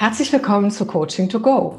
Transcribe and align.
Herzlich 0.00 0.32
willkommen 0.32 0.70
zu 0.70 0.86
Coaching 0.86 1.28
to 1.28 1.40
Go. 1.40 1.78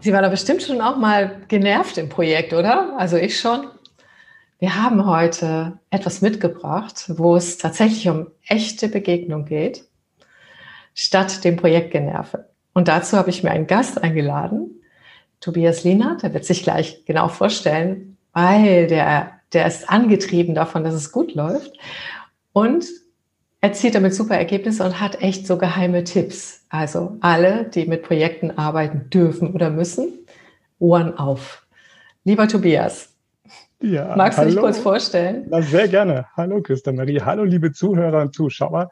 Sie 0.00 0.12
waren 0.12 0.24
da 0.24 0.28
bestimmt 0.28 0.60
schon 0.60 0.80
auch 0.80 0.96
mal 0.96 1.42
genervt 1.46 1.98
im 1.98 2.08
Projekt, 2.08 2.52
oder? 2.52 2.98
Also 2.98 3.16
ich 3.16 3.38
schon. 3.38 3.68
Wir 4.58 4.74
haben 4.74 5.06
heute 5.06 5.78
etwas 5.90 6.20
mitgebracht, 6.20 7.12
wo 7.16 7.36
es 7.36 7.58
tatsächlich 7.58 8.08
um 8.08 8.26
echte 8.48 8.88
Begegnung 8.88 9.44
geht, 9.44 9.84
statt 10.94 11.44
dem 11.44 11.54
Projektgenerve. 11.54 12.48
Und 12.72 12.88
dazu 12.88 13.16
habe 13.16 13.30
ich 13.30 13.44
mir 13.44 13.52
einen 13.52 13.68
Gast 13.68 14.02
eingeladen, 14.02 14.82
Tobias 15.38 15.84
Lienert, 15.84 16.24
der 16.24 16.34
wird 16.34 16.44
sich 16.44 16.64
gleich 16.64 17.04
genau 17.04 17.28
vorstellen, 17.28 18.16
weil 18.32 18.88
der, 18.88 19.30
der 19.52 19.64
ist 19.68 19.88
angetrieben 19.88 20.56
davon, 20.56 20.82
dass 20.82 20.94
es 20.94 21.12
gut 21.12 21.36
läuft. 21.36 21.78
Und 22.52 22.84
erzielt 23.60 23.94
damit 23.94 24.14
super 24.14 24.36
Ergebnisse 24.36 24.84
und 24.84 25.00
hat 25.00 25.20
echt 25.22 25.46
so 25.46 25.58
geheime 25.58 26.04
Tipps. 26.04 26.64
Also 26.68 27.16
alle, 27.20 27.64
die 27.64 27.86
mit 27.86 28.02
Projekten 28.02 28.52
arbeiten 28.52 29.10
dürfen 29.10 29.52
oder 29.54 29.70
müssen, 29.70 30.26
Ohren 30.78 31.16
auf. 31.16 31.66
Lieber 32.24 32.46
Tobias, 32.46 33.14
ja, 33.80 34.14
magst 34.16 34.38
du 34.38 34.42
hallo. 34.42 34.50
dich 34.50 34.60
kurz 34.60 34.78
vorstellen? 34.78 35.46
Na, 35.48 35.62
sehr 35.62 35.88
gerne. 35.88 36.26
Hallo 36.36 36.60
Christa 36.62 36.92
Marie, 36.92 37.20
hallo 37.20 37.44
liebe 37.44 37.72
Zuhörer 37.72 38.22
und 38.22 38.34
Zuschauer. 38.34 38.90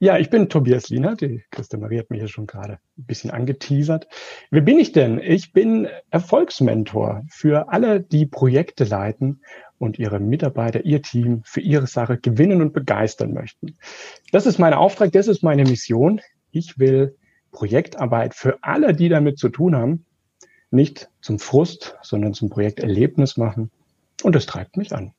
Ja, 0.00 0.16
ich 0.18 0.30
bin 0.30 0.48
Tobias 0.48 0.90
Liener. 0.90 1.16
Die 1.16 1.42
Christa 1.50 1.76
Marie 1.76 1.98
hat 1.98 2.10
mich 2.10 2.20
ja 2.20 2.28
schon 2.28 2.46
gerade 2.46 2.74
ein 2.96 3.04
bisschen 3.04 3.30
angeteasert. 3.30 4.06
Wer 4.50 4.60
bin 4.60 4.78
ich 4.78 4.92
denn? 4.92 5.18
Ich 5.18 5.52
bin 5.52 5.88
Erfolgsmentor 6.10 7.24
für 7.30 7.72
alle, 7.72 8.00
die 8.00 8.26
Projekte 8.26 8.84
leiten 8.84 9.42
und 9.78 9.98
ihre 9.98 10.20
Mitarbeiter, 10.20 10.84
ihr 10.84 11.02
Team 11.02 11.42
für 11.44 11.60
ihre 11.60 11.86
Sache 11.86 12.18
gewinnen 12.18 12.60
und 12.60 12.72
begeistern 12.72 13.32
möchten. 13.32 13.78
Das 14.32 14.46
ist 14.46 14.58
mein 14.58 14.74
Auftrag, 14.74 15.12
das 15.12 15.28
ist 15.28 15.42
meine 15.42 15.64
Mission. 15.64 16.20
Ich 16.50 16.78
will 16.78 17.16
Projektarbeit 17.52 18.34
für 18.34 18.58
alle, 18.62 18.94
die 18.94 19.08
damit 19.08 19.38
zu 19.38 19.48
tun 19.48 19.76
haben, 19.76 20.04
nicht 20.70 21.08
zum 21.20 21.38
Frust, 21.38 21.96
sondern 22.02 22.34
zum 22.34 22.50
Projekterlebnis 22.50 23.36
machen. 23.36 23.70
Und 24.22 24.34
das 24.34 24.46
treibt 24.46 24.76
mich 24.76 24.92
an. 24.92 25.12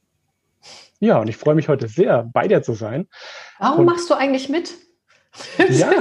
Ja, 1.00 1.19
und 1.19 1.30
ich 1.30 1.38
freue 1.38 1.56
mich 1.56 1.69
heute 1.69 1.88
sehr, 1.88 2.30
bei 2.34 2.47
dir 2.47 2.62
zu 2.62 2.73
sein. 2.73 3.08
Warum 3.58 3.80
und 3.80 3.86
machst 3.86 4.09
du 4.09 4.14
eigentlich 4.14 4.50
mit? 4.50 4.75
ja, 5.69 5.91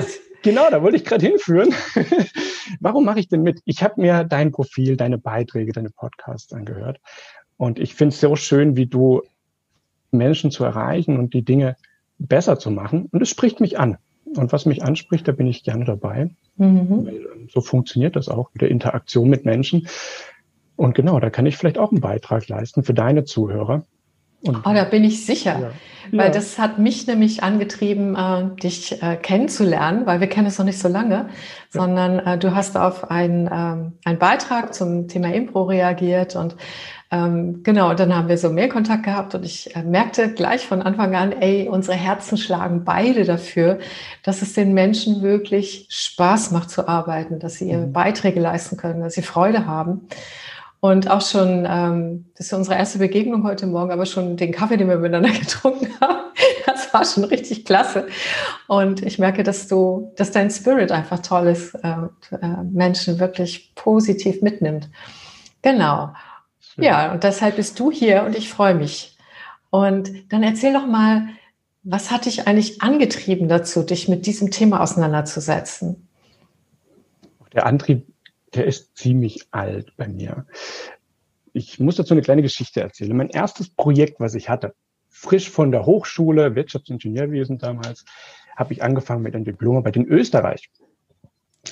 genau, 0.42 0.68
da 0.70 0.82
wollte 0.82 0.96
ich 0.96 1.04
gerade 1.04 1.24
hinführen. 1.24 1.72
Warum 2.80 3.04
mache 3.04 3.20
ich 3.20 3.28
denn 3.28 3.42
mit? 3.42 3.60
Ich 3.64 3.82
habe 3.82 4.00
mir 4.00 4.24
dein 4.24 4.50
Profil, 4.50 4.96
deine 4.96 5.16
Beiträge, 5.16 5.72
deine 5.72 5.90
Podcasts 5.90 6.52
angehört 6.52 7.00
und 7.58 7.78
ich 7.78 7.94
finde 7.94 8.14
es 8.14 8.20
so 8.20 8.36
schön, 8.36 8.76
wie 8.76 8.86
du 8.86 9.22
Menschen 10.10 10.50
zu 10.50 10.64
erreichen 10.64 11.18
und 11.18 11.34
die 11.34 11.42
Dinge 11.42 11.76
besser 12.18 12.58
zu 12.58 12.70
machen. 12.70 13.08
Und 13.12 13.20
es 13.20 13.28
spricht 13.28 13.60
mich 13.60 13.78
an. 13.78 13.98
Und 14.36 14.52
was 14.52 14.64
mich 14.64 14.82
anspricht, 14.82 15.26
da 15.28 15.32
bin 15.32 15.46
ich 15.46 15.64
gerne 15.64 15.84
dabei. 15.84 16.30
Mhm. 16.56 17.08
Ähm, 17.08 17.48
so 17.50 17.60
funktioniert 17.60 18.16
das 18.16 18.28
auch 18.28 18.50
mit 18.54 18.62
der 18.62 18.70
Interaktion 18.70 19.28
mit 19.28 19.44
Menschen. 19.44 19.88
Und 20.76 20.94
genau, 20.94 21.18
da 21.18 21.30
kann 21.30 21.46
ich 21.46 21.56
vielleicht 21.56 21.78
auch 21.78 21.90
einen 21.90 22.00
Beitrag 22.00 22.48
leisten 22.48 22.84
für 22.84 22.94
deine 22.94 23.24
Zuhörer. 23.24 23.84
Und, 24.42 24.58
oh, 24.64 24.72
da 24.72 24.84
bin 24.84 25.02
ich 25.02 25.26
sicher. 25.26 25.58
Ja. 25.58 25.70
Weil 26.12 26.28
ja. 26.28 26.32
das 26.32 26.58
hat 26.58 26.78
mich 26.78 27.06
nämlich 27.06 27.42
angetrieben, 27.42 28.14
äh, 28.14 28.60
dich 28.62 29.02
äh, 29.02 29.16
kennenzulernen, 29.16 30.06
weil 30.06 30.20
wir 30.20 30.28
kennen 30.28 30.46
es 30.46 30.58
noch 30.58 30.64
nicht 30.64 30.78
so 30.78 30.88
lange, 30.88 31.14
ja. 31.14 31.28
sondern 31.70 32.20
äh, 32.20 32.38
du 32.38 32.54
hast 32.54 32.76
auf 32.76 33.10
einen, 33.10 33.48
ähm, 33.52 33.92
einen 34.04 34.18
Beitrag 34.18 34.74
zum 34.74 35.08
Thema 35.08 35.32
Impro 35.34 35.64
reagiert 35.64 36.36
und 36.36 36.56
ähm, 37.10 37.62
genau, 37.62 37.94
dann 37.94 38.14
haben 38.14 38.28
wir 38.28 38.36
so 38.36 38.50
mehr 38.50 38.68
Kontakt 38.68 39.04
gehabt 39.04 39.34
und 39.34 39.42
ich 39.42 39.74
äh, 39.74 39.82
merkte 39.82 40.32
gleich 40.34 40.66
von 40.66 40.82
Anfang 40.82 41.14
an, 41.14 41.32
ey, 41.32 41.66
unsere 41.68 41.96
Herzen 41.96 42.36
schlagen 42.36 42.84
beide 42.84 43.24
dafür, 43.24 43.78
dass 44.22 44.42
es 44.42 44.52
den 44.52 44.74
Menschen 44.74 45.22
wirklich 45.22 45.86
Spaß 45.88 46.50
macht 46.50 46.68
zu 46.68 46.86
arbeiten, 46.86 47.38
dass 47.38 47.54
sie 47.54 47.70
ihre 47.70 47.86
mhm. 47.86 47.92
Beiträge 47.94 48.40
leisten 48.40 48.76
können, 48.76 49.00
dass 49.00 49.14
sie 49.14 49.22
Freude 49.22 49.66
haben. 49.66 50.08
Und 50.80 51.10
auch 51.10 51.22
schon, 51.22 51.66
ähm, 51.68 52.26
das 52.36 52.48
ist 52.48 52.52
unsere 52.52 52.76
erste 52.76 52.98
Begegnung 52.98 53.42
heute 53.42 53.66
Morgen, 53.66 53.90
aber 53.90 54.04
schon 54.04 54.36
den 54.36 54.52
Kaffee, 54.52 54.76
den 54.76 54.88
wir 54.88 54.98
miteinander 54.98 55.30
getrunken 55.38 55.88
haben, 56.02 56.18
das 56.66 56.92
war 56.92 57.06
schon 57.06 57.24
richtig 57.24 57.64
klasse. 57.64 58.06
Und 58.66 59.02
ich 59.02 59.18
merke, 59.18 59.42
dass 59.42 59.66
du, 59.66 60.12
dass 60.16 60.30
dein 60.30 60.50
Spirit 60.50 60.92
einfach 60.92 61.20
toll 61.20 61.48
ist, 61.48 61.74
äh, 61.74 62.36
äh, 62.36 62.62
Menschen 62.70 63.18
wirklich 63.18 63.72
positiv 63.74 64.42
mitnimmt. 64.42 64.90
Genau. 65.62 66.10
Ja, 66.78 67.12
und 67.12 67.24
deshalb 67.24 67.56
bist 67.56 67.78
du 67.80 67.90
hier 67.90 68.22
und 68.24 68.36
ich 68.36 68.48
freue 68.48 68.74
mich. 68.74 69.16
Und 69.70 70.32
dann 70.32 70.42
erzähl 70.42 70.72
doch 70.72 70.86
mal, 70.86 71.28
was 71.82 72.10
hat 72.10 72.26
dich 72.26 72.46
eigentlich 72.46 72.82
angetrieben 72.82 73.48
dazu, 73.48 73.82
dich 73.82 74.08
mit 74.08 74.26
diesem 74.26 74.50
Thema 74.50 74.80
auseinanderzusetzen? 74.80 76.08
Der 77.52 77.66
Antrieb, 77.66 78.06
der 78.54 78.66
ist 78.66 78.96
ziemlich 78.96 79.48
alt 79.50 79.92
bei 79.96 80.06
mir. 80.06 80.46
Ich 81.52 81.80
muss 81.80 81.96
dazu 81.96 82.14
eine 82.14 82.22
kleine 82.22 82.42
Geschichte 82.42 82.80
erzählen. 82.80 83.16
Mein 83.16 83.30
erstes 83.30 83.68
Projekt, 83.70 84.20
was 84.20 84.34
ich 84.34 84.48
hatte, 84.48 84.74
frisch 85.08 85.50
von 85.50 85.72
der 85.72 85.84
Hochschule, 85.86 86.54
Wirtschaftsingenieurwesen 86.54 87.58
damals, 87.58 88.04
habe 88.56 88.72
ich 88.72 88.82
angefangen 88.82 89.22
mit 89.22 89.34
einem 89.34 89.44
Diplomarbeit 89.44 89.96
in 89.96 90.06
Österreich 90.06 90.70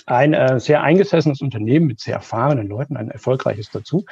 ein 0.04 0.34
äh, 0.34 0.60
sehr 0.60 0.82
eingesessenes 0.82 1.40
Unternehmen 1.40 1.86
mit 1.86 2.00
sehr 2.00 2.14
erfahrenen 2.14 2.68
Leuten, 2.68 2.96
ein 2.96 3.10
erfolgreiches 3.10 3.70
dazu. 3.70 4.04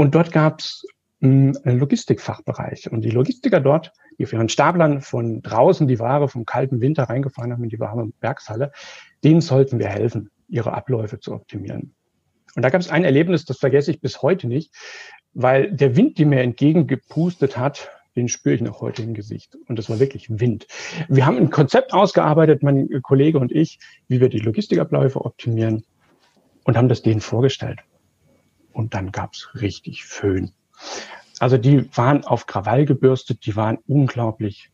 Und 0.00 0.14
dort 0.14 0.32
gab 0.32 0.60
es 0.60 0.86
einen 1.20 1.52
Logistikfachbereich. 1.62 2.90
Und 2.90 3.02
die 3.02 3.10
Logistiker 3.10 3.60
dort, 3.60 3.92
die 4.16 4.24
auf 4.24 4.32
ihren 4.32 4.48
Staplern 4.48 5.02
von 5.02 5.42
draußen 5.42 5.86
die 5.86 5.98
Ware 5.98 6.26
vom 6.26 6.46
kalten 6.46 6.80
Winter 6.80 7.02
reingefahren 7.02 7.52
haben 7.52 7.64
in 7.64 7.68
die 7.68 7.80
warme 7.80 8.10
Werkshalle, 8.22 8.72
denen 9.24 9.42
sollten 9.42 9.78
wir 9.78 9.88
helfen, 9.88 10.30
ihre 10.48 10.72
Abläufe 10.72 11.20
zu 11.20 11.34
optimieren. 11.34 11.94
Und 12.56 12.62
da 12.62 12.70
gab 12.70 12.80
es 12.80 12.88
ein 12.88 13.04
Erlebnis, 13.04 13.44
das 13.44 13.58
vergesse 13.58 13.90
ich 13.90 14.00
bis 14.00 14.22
heute 14.22 14.46
nicht, 14.46 14.72
weil 15.34 15.70
der 15.70 15.94
Wind, 15.96 16.16
die 16.16 16.24
mir 16.24 16.40
entgegengepustet 16.40 17.58
hat, 17.58 17.90
den 18.16 18.28
spüre 18.28 18.54
ich 18.54 18.62
noch 18.62 18.80
heute 18.80 19.02
im 19.02 19.12
Gesicht. 19.12 19.58
Und 19.68 19.78
das 19.78 19.90
war 19.90 20.00
wirklich 20.00 20.30
Wind. 20.30 20.66
Wir 21.10 21.26
haben 21.26 21.36
ein 21.36 21.50
Konzept 21.50 21.92
ausgearbeitet, 21.92 22.62
mein 22.62 22.88
Kollege 23.02 23.38
und 23.38 23.52
ich, 23.52 23.78
wie 24.08 24.22
wir 24.22 24.30
die 24.30 24.38
Logistikabläufe 24.38 25.22
optimieren 25.22 25.84
und 26.64 26.78
haben 26.78 26.88
das 26.88 27.02
denen 27.02 27.20
vorgestellt. 27.20 27.80
Und 28.72 28.94
dann 28.94 29.12
gab's 29.12 29.50
richtig 29.60 30.04
Föhn. 30.04 30.52
Also 31.38 31.56
die 31.56 31.88
waren 31.96 32.24
auf 32.24 32.46
Krawall 32.46 32.84
gebürstet, 32.84 33.46
die 33.46 33.56
waren 33.56 33.78
unglaublich 33.86 34.70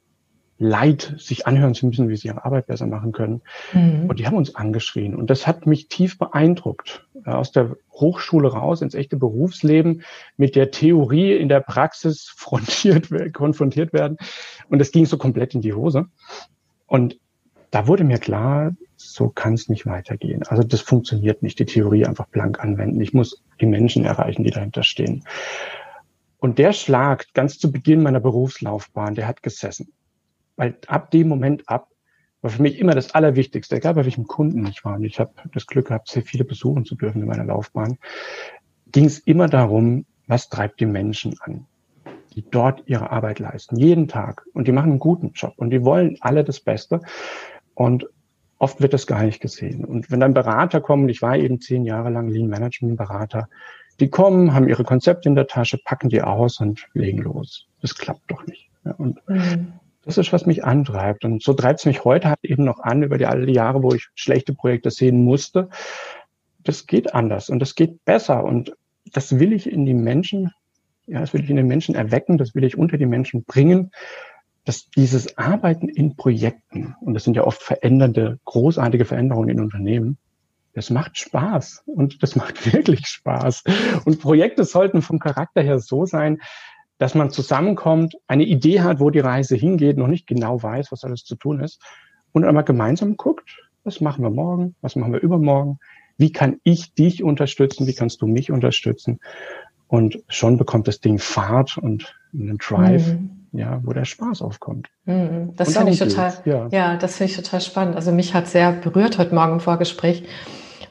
leid, 0.59 1.15
sich 1.19 1.47
anhören 1.47 1.75
zu 1.75 1.87
müssen, 1.87 2.09
wie 2.09 2.17
sie 2.17 2.29
ihre 2.29 2.45
Arbeit 2.45 2.67
besser 2.67 2.87
machen 2.87 3.13
können. 3.13 3.43
Mhm. 3.73 4.07
Und 4.09 4.19
die 4.19 4.27
haben 4.27 4.37
uns 4.37 4.55
angeschrien. 4.55 5.15
Und 5.15 5.29
das 5.29 5.47
hat 5.47 5.67
mich 5.67 5.89
tief 5.89 6.19
beeindruckt. 6.19 7.07
Aus 7.25 7.53
der 7.53 7.77
Hochschule 7.93 8.53
raus 8.53 8.83
ins 8.83 8.95
echte 8.95 9.17
Berufsleben 9.17 10.03
mit 10.37 10.57
der 10.57 10.71
Theorie 10.71 11.35
in 11.35 11.49
der 11.49 11.61
Praxis 11.61 12.33
frontiert, 12.37 13.09
konfrontiert 13.35 13.93
werden. 13.93 14.17
Und 14.69 14.79
das 14.79 14.93
ging 14.93 15.07
so 15.07 15.19
komplett 15.19 15.55
in 15.55 15.61
die 15.61 15.75
Hose. 15.75 16.07
Und 16.87 17.19
da 17.71 17.87
wurde 17.87 18.05
mir 18.05 18.19
klar, 18.19 18.73
so 18.97 19.29
kann 19.29 19.55
es 19.55 19.69
nicht 19.69 19.87
weitergehen. 19.87 20.43
Also 20.45 20.63
das 20.63 20.81
funktioniert 20.81 21.43
nicht, 21.43 21.59
die 21.59 21.67
Theorie 21.67 22.07
einfach 22.07 22.27
blank 22.29 22.61
anwenden. 22.61 23.01
Ich 23.01 23.13
muss 23.13 23.43
die 23.61 23.67
Menschen 23.67 24.05
erreichen, 24.05 24.45
die 24.45 24.51
dahinter 24.51 24.83
stehen. 24.83 25.25
Und 26.39 26.59
der 26.59 26.73
Schlag 26.73 27.27
ganz 27.35 27.59
zu 27.59 27.73
Beginn 27.73 28.03
meiner 28.03 28.21
Berufslaufbahn, 28.21 29.15
der 29.15 29.27
hat 29.27 29.43
gesessen. 29.43 29.93
Weil 30.57 30.77
ab 30.87 31.11
dem 31.11 31.29
Moment 31.29 31.69
ab 31.69 31.89
war 32.43 32.51
für 32.51 32.63
mich 32.63 32.79
immer 32.79 32.95
das 32.95 33.13
Allerwichtigste, 33.13 33.77
egal 33.77 33.95
bei 33.95 34.05
welchem 34.05 34.27
Kunden 34.27 34.65
ich 34.67 34.85
war. 34.85 34.95
Und 34.95 35.05
ich 35.05 35.19
habe 35.19 35.33
das 35.53 35.67
Glück 35.67 35.89
gehabt, 35.89 36.09
sehr 36.09 36.23
viele 36.23 36.45
besuchen 36.45 36.85
zu 36.85 36.95
dürfen 36.95 37.23
in 37.23 37.29
meiner 37.29 37.45
Laufbahn. 37.45 37.99
Ging 38.93 39.07
es 39.07 39.19
immer 39.19 39.49
darum, 39.49 40.07
was 40.27 40.49
treibt 40.49 40.81
die 40.81 40.87
Menschen 40.87 41.37
an, 41.41 41.67
die 42.35 42.49
dort 42.49 42.83
ihre 42.87 43.11
Arbeit 43.11 43.39
leisten, 43.39 43.77
jeden 43.77 44.07
Tag. 44.07 44.47
Und 44.53 44.69
die 44.69 44.73
machen 44.73 44.93
einen 44.93 44.99
guten 45.01 45.33
Job 45.33 45.55
und 45.57 45.71
die 45.71 45.85
wollen 45.85 46.19
alle 46.21 46.45
das 46.45 46.61
Beste. 46.61 47.01
Und 47.77 48.09
oft 48.59 48.81
wird 48.81 48.93
das 48.93 49.07
gar 49.07 49.23
nicht 49.23 49.41
gesehen. 49.41 49.85
Und 49.85 50.11
wenn 50.11 50.19
dann 50.19 50.35
Berater 50.35 50.81
kommen, 50.81 51.09
ich 51.09 51.23
war 51.23 51.37
eben 51.37 51.61
zehn 51.61 51.85
Jahre 51.85 52.11
lang 52.11 52.29
Lean 52.29 52.49
Management 52.49 52.97
Berater, 52.97 53.49
die 54.01 54.11
kommen, 54.11 54.53
haben 54.53 54.69
ihre 54.69 54.83
Konzepte 54.83 55.29
in 55.29 55.37
der 55.37 55.47
Tasche, 55.47 55.79
packen 55.79 56.09
die 56.09 56.23
aus 56.23 56.59
und 56.61 56.89
legen 56.95 57.19
los. 57.19 57.69
Das 57.81 57.95
klappt 57.95 58.31
doch 58.31 58.45
nicht. 58.47 58.69
Und 58.99 59.21
mhm. 59.29 59.75
Das 60.07 60.19
ist, 60.19 60.33
was 60.33 60.47
mich 60.47 60.65
antreibt. 60.65 61.25
Und 61.25 61.43
so 61.43 61.53
treibt 61.53 61.81
es 61.81 61.87
mich 61.87 62.05
heute 62.05 62.29
halt 62.29 62.39
eben 62.45 62.65
noch 62.65 62.79
an, 62.79 63.03
über 63.03 63.19
die 63.19 63.27
alle 63.27 63.51
Jahre, 63.51 63.83
wo 63.83 63.93
ich 63.93 64.09
schlechte 64.15 64.55
Projekte 64.55 64.91
sehen 64.91 65.25
musste. 65.25 65.69
Das 66.63 66.87
geht 66.87 67.13
anders 67.13 67.51
und 67.51 67.59
das 67.59 67.75
geht 67.75 68.05
besser. 68.05 68.45
Und 68.45 68.73
das 69.13 69.41
will 69.41 69.53
ich 69.53 69.71
in 69.71 69.85
die 69.85 69.95
Menschen, 69.95 70.53
ja, 71.07 71.21
das 71.21 71.35
will 71.35 71.43
ich 71.43 71.51
in 71.51 71.57
den 71.57 71.67
Menschen 71.67 71.97
erwecken, 71.97 72.39
das 72.39 72.55
will 72.55 72.63
ich 72.63 72.79
unter 72.79 72.99
die 72.99 73.07
Menschen 73.07 73.43
bringen, 73.43 73.91
dass 74.67 74.91
dieses 74.91 75.39
Arbeiten 75.39 75.89
in 75.89 76.17
Projekten, 76.17 76.97
und 77.01 77.15
das 77.15 77.25
sind 77.25 77.37
ja 77.37 77.45
oft 77.45 77.63
verändernde, 77.63 78.41
großartige 78.45 79.05
Veränderungen 79.05 79.49
in 79.49 79.61
Unternehmen, 79.61 80.19
das 80.75 80.91
macht 80.91 81.17
Spaß 81.17 81.85
und 81.87 82.23
das 82.23 82.37
macht 82.37 82.67
wirklich 82.73 83.07
Spaß. 83.07 83.63
Und 84.05 84.21
Projekte 84.21 84.65
sollten 84.65 85.03
vom 85.03 85.21
Charakter 85.21 85.63
her 85.63 85.79
so 85.79 86.05
sein, 86.05 86.43
dass 86.99 87.15
man 87.15 87.31
zusammenkommt, 87.31 88.17
eine 88.27 88.45
Idee 88.45 88.81
hat, 88.81 88.99
wo 88.99 89.11
die 89.11 89.21
Reise 89.21 89.55
hingeht, 89.55 89.99
noch 89.99 90.09
nicht 90.09 90.27
genau 90.27 90.61
weiß, 90.63 90.91
was 90.91 91.05
alles 91.05 91.23
zu 91.23 91.37
tun 91.37 91.61
ist, 91.61 91.81
und 92.33 92.45
einmal 92.45 92.65
gemeinsam 92.65 93.17
guckt, 93.17 93.57
was 93.85 94.01
machen 94.01 94.25
wir 94.25 94.31
morgen, 94.31 94.75
was 94.81 94.97
machen 94.97 95.13
wir 95.13 95.21
übermorgen, 95.21 95.79
wie 96.19 96.33
kann 96.33 96.61
ich 96.65 96.93
dich 96.93 97.23
unterstützen, 97.23 97.87
wie 97.87 97.95
kannst 97.95 98.21
du 98.21 98.27
mich 98.27 98.51
unterstützen. 98.51 99.21
Und 99.87 100.19
schon 100.29 100.57
bekommt 100.57 100.89
das 100.89 101.01
Ding 101.01 101.19
Fahrt 101.19 101.79
und 101.79 102.17
einen 102.35 102.59
Drive, 102.59 103.07
mhm. 103.07 103.46
Ja, 103.57 103.81
wo 103.85 103.93
der 103.93 104.05
Spaß 104.05 104.43
aufkommt. 104.43 104.89
Mhm. 105.05 105.55
Das 105.57 105.77
finde 105.77 105.93
ich 105.93 105.99
total, 105.99 106.35
ja. 106.45 106.69
ja, 106.71 106.97
das 106.97 107.17
finde 107.17 107.33
ich 107.33 107.37
total 107.37 107.61
spannend. 107.61 107.97
Also 107.97 108.13
mich 108.13 108.35
hat 108.35 108.49
sehr 108.49 108.73
berührt 108.73 109.19
heute 109.19 109.35
Morgen 109.35 109.55
im 109.55 109.61
Vorgespräch, 109.61 110.25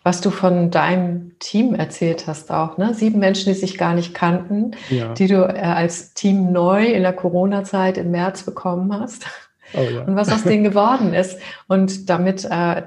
was 0.04 0.22
du 0.22 0.30
von 0.30 0.72
deinem 0.72 1.38
Team 1.40 1.74
erzählt 1.74 2.28
hast 2.28 2.52
auch, 2.52 2.78
ne? 2.78 2.94
Sieben 2.94 3.20
Menschen, 3.20 3.52
die 3.52 3.60
sich 3.60 3.78
gar 3.78 3.96
nicht 3.96 4.14
kannten, 4.14 4.72
ja. 4.90 5.14
die 5.14 5.28
du 5.28 5.44
äh, 5.44 5.60
als 5.60 6.14
Team 6.14 6.52
neu 6.52 6.86
in 6.86 7.02
der 7.02 7.14
Corona-Zeit 7.14 7.98
im 7.98 8.12
März 8.12 8.44
bekommen 8.44 8.94
hast. 8.94 9.26
Oh, 9.74 9.82
ja. 9.82 10.04
Und 10.04 10.16
was 10.16 10.32
aus 10.32 10.44
denen 10.44 10.64
geworden 10.64 11.14
ist. 11.14 11.40
Und 11.68 12.10
damit, 12.10 12.46
äh, 12.46 12.84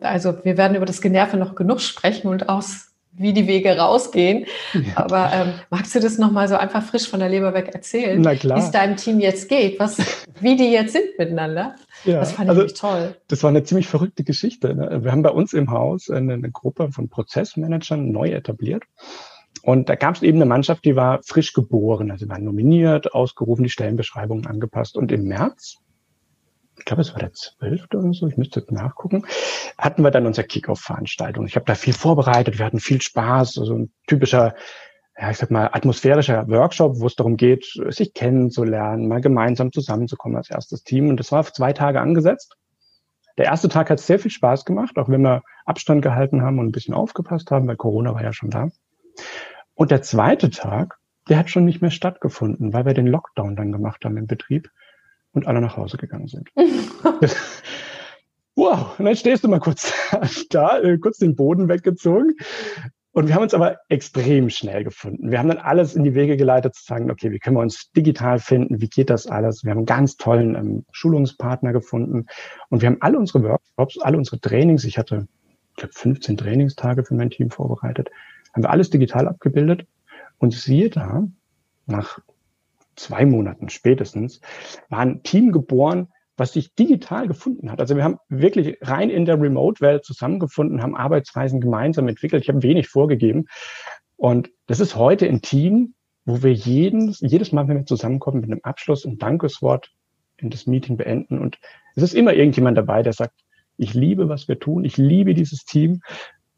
also 0.00 0.44
wir 0.44 0.56
werden 0.56 0.76
über 0.76 0.86
das 0.86 1.00
Generve 1.00 1.36
noch 1.36 1.54
genug 1.54 1.80
sprechen 1.80 2.28
und 2.28 2.48
aus 2.48 2.95
wie 3.18 3.32
die 3.32 3.46
Wege 3.46 3.76
rausgehen. 3.76 4.46
Ja. 4.74 4.80
Aber 4.96 5.30
ähm, 5.32 5.52
magst 5.70 5.94
du 5.94 6.00
das 6.00 6.18
nochmal 6.18 6.48
so 6.48 6.56
einfach 6.56 6.82
frisch 6.82 7.08
von 7.08 7.20
der 7.20 7.28
Leber 7.28 7.54
weg 7.54 7.70
erzählen? 7.72 8.20
Na 8.20 8.34
klar. 8.34 8.58
Wie 8.58 8.62
es 8.62 8.70
deinem 8.70 8.96
Team 8.96 9.20
jetzt 9.20 9.48
geht, 9.48 9.80
was, 9.80 9.98
wie 10.40 10.56
die 10.56 10.70
jetzt 10.70 10.92
sind 10.92 11.18
miteinander? 11.18 11.74
Ja, 12.04 12.20
das 12.20 12.32
fand 12.32 12.50
ich 12.50 12.58
also, 12.58 12.74
toll. 12.74 13.16
Das 13.28 13.42
war 13.42 13.50
eine 13.50 13.62
ziemlich 13.64 13.86
verrückte 13.86 14.24
Geschichte. 14.24 14.74
Ne? 14.74 15.00
Wir 15.02 15.12
haben 15.12 15.22
bei 15.22 15.30
uns 15.30 15.52
im 15.52 15.70
Haus 15.70 16.10
eine, 16.10 16.34
eine 16.34 16.50
Gruppe 16.50 16.90
von 16.92 17.08
Prozessmanagern 17.08 18.10
neu 18.10 18.30
etabliert. 18.30 18.84
Und 19.62 19.88
da 19.88 19.96
gab 19.96 20.14
es 20.14 20.22
eben 20.22 20.38
eine 20.38 20.46
Mannschaft, 20.46 20.84
die 20.84 20.94
war 20.94 21.20
frisch 21.24 21.52
geboren. 21.52 22.10
Also 22.10 22.26
sie 22.26 22.30
waren 22.30 22.44
nominiert, 22.44 23.14
ausgerufen, 23.14 23.64
die 23.64 23.70
Stellenbeschreibungen 23.70 24.46
angepasst. 24.46 24.96
Und 24.96 25.10
im 25.10 25.24
März 25.24 25.78
glaube, 26.86 27.02
es 27.02 27.12
war 27.12 27.18
der 27.18 27.32
12. 27.32 27.88
oder 27.92 28.12
so, 28.12 28.26
ich 28.26 28.38
müsste 28.38 28.64
nachgucken, 28.70 29.26
hatten 29.76 30.02
wir 30.02 30.10
dann 30.10 30.26
unsere 30.26 30.46
Kickoff-Veranstaltung. 30.46 31.46
Ich 31.46 31.56
habe 31.56 31.66
da 31.66 31.74
viel 31.74 31.92
vorbereitet, 31.92 32.58
wir 32.58 32.64
hatten 32.64 32.80
viel 32.80 33.02
Spaß, 33.02 33.58
also 33.58 33.74
ein 33.74 33.92
typischer, 34.06 34.54
ja, 35.18 35.30
ich 35.30 35.36
sag 35.36 35.50
mal, 35.50 35.68
atmosphärischer 35.72 36.48
Workshop, 36.48 37.00
wo 37.00 37.06
es 37.06 37.16
darum 37.16 37.36
geht, 37.36 37.66
sich 37.88 38.14
kennenzulernen, 38.14 39.08
mal 39.08 39.20
gemeinsam 39.20 39.72
zusammenzukommen 39.72 40.36
als 40.36 40.48
erstes 40.48 40.84
Team. 40.84 41.08
Und 41.10 41.18
das 41.18 41.32
war 41.32 41.40
auf 41.40 41.52
zwei 41.52 41.72
Tage 41.72 42.00
angesetzt. 42.00 42.56
Der 43.36 43.46
erste 43.46 43.68
Tag 43.68 43.90
hat 43.90 44.00
sehr 44.00 44.18
viel 44.18 44.30
Spaß 44.30 44.64
gemacht, 44.64 44.96
auch 44.96 45.08
wenn 45.08 45.20
wir 45.20 45.42
Abstand 45.66 46.00
gehalten 46.02 46.42
haben 46.42 46.58
und 46.58 46.68
ein 46.68 46.72
bisschen 46.72 46.94
aufgepasst 46.94 47.50
haben, 47.50 47.66
weil 47.66 47.76
Corona 47.76 48.14
war 48.14 48.22
ja 48.22 48.32
schon 48.32 48.50
da. 48.50 48.68
Und 49.74 49.90
der 49.90 50.02
zweite 50.02 50.50
Tag, 50.50 50.98
der 51.28 51.38
hat 51.38 51.50
schon 51.50 51.64
nicht 51.64 51.82
mehr 51.82 51.90
stattgefunden, 51.90 52.72
weil 52.72 52.86
wir 52.86 52.94
den 52.94 53.06
Lockdown 53.06 53.56
dann 53.56 53.72
gemacht 53.72 54.04
haben 54.04 54.16
im 54.16 54.26
Betrieb 54.26 54.70
und 55.36 55.46
alle 55.46 55.60
nach 55.60 55.76
Hause 55.76 55.98
gegangen 55.98 56.28
sind. 56.28 56.48
wow, 58.56 58.98
und 58.98 59.04
dann 59.04 59.14
stehst 59.14 59.44
du 59.44 59.48
mal 59.48 59.60
kurz 59.60 59.92
da, 60.50 60.80
äh, 60.80 60.98
kurz 60.98 61.18
den 61.18 61.36
Boden 61.36 61.68
weggezogen. 61.68 62.34
Und 63.12 63.28
wir 63.28 63.34
haben 63.34 63.42
uns 63.42 63.54
aber 63.54 63.78
extrem 63.88 64.50
schnell 64.50 64.84
gefunden. 64.84 65.30
Wir 65.30 65.38
haben 65.38 65.48
dann 65.48 65.58
alles 65.58 65.94
in 65.94 66.04
die 66.04 66.14
Wege 66.14 66.36
geleitet 66.36 66.74
zu 66.74 66.84
sagen, 66.84 67.10
okay, 67.10 67.30
wie 67.30 67.38
können 67.38 67.56
wir 67.56 67.62
uns 67.62 67.90
digital 67.92 68.38
finden? 68.38 68.80
Wie 68.80 68.88
geht 68.88 69.08
das 69.08 69.26
alles? 69.26 69.64
Wir 69.64 69.70
haben 69.70 69.78
einen 69.78 69.86
ganz 69.86 70.16
tollen 70.16 70.54
ähm, 70.54 70.84
Schulungspartner 70.90 71.72
gefunden. 71.72 72.26
Und 72.68 72.82
wir 72.82 72.88
haben 72.88 72.98
alle 73.00 73.18
unsere 73.18 73.42
Workshops, 73.42 73.98
alle 74.00 74.18
unsere 74.18 74.40
Trainings, 74.40 74.84
ich 74.84 74.98
hatte, 74.98 75.28
ich 75.70 75.76
glaube, 75.76 75.94
15 75.94 76.36
Trainingstage 76.36 77.04
für 77.04 77.14
mein 77.14 77.30
Team 77.30 77.50
vorbereitet, 77.50 78.10
haben 78.54 78.64
wir 78.64 78.70
alles 78.70 78.90
digital 78.90 79.28
abgebildet. 79.28 79.86
Und 80.38 80.52
siehe 80.52 80.90
da, 80.90 81.26
nach 81.86 82.20
zwei 82.96 83.26
Monaten 83.26 83.68
spätestens, 83.68 84.40
war 84.88 85.00
ein 85.00 85.22
Team 85.22 85.52
geboren, 85.52 86.08
was 86.36 86.52
sich 86.52 86.74
digital 86.74 87.28
gefunden 87.28 87.70
hat. 87.70 87.80
Also 87.80 87.96
wir 87.96 88.04
haben 88.04 88.18
wirklich 88.28 88.78
rein 88.82 89.08
in 89.08 89.24
der 89.24 89.40
Remote-Welt 89.40 90.04
zusammengefunden, 90.04 90.82
haben 90.82 90.96
Arbeitsweisen 90.96 91.60
gemeinsam 91.60 92.08
entwickelt. 92.08 92.42
Ich 92.42 92.48
habe 92.48 92.62
wenig 92.62 92.88
vorgegeben. 92.88 93.46
Und 94.16 94.50
das 94.66 94.80
ist 94.80 94.96
heute 94.96 95.26
ein 95.28 95.40
Team, 95.40 95.94
wo 96.24 96.42
wir 96.42 96.52
jeden, 96.52 97.14
jedes 97.20 97.52
Mal, 97.52 97.68
wenn 97.68 97.78
wir 97.78 97.86
zusammenkommen, 97.86 98.40
mit 98.40 98.50
einem 98.50 98.60
Abschluss 98.64 99.04
und 99.04 99.22
Dankeswort 99.22 99.90
in 100.36 100.50
das 100.50 100.66
Meeting 100.66 100.96
beenden. 100.96 101.38
Und 101.38 101.58
es 101.94 102.02
ist 102.02 102.14
immer 102.14 102.34
irgendjemand 102.34 102.76
dabei, 102.76 103.02
der 103.02 103.12
sagt, 103.12 103.34
ich 103.78 103.94
liebe, 103.94 104.28
was 104.28 104.48
wir 104.48 104.58
tun, 104.58 104.84
ich 104.84 104.96
liebe 104.96 105.34
dieses 105.34 105.64
Team. 105.64 106.00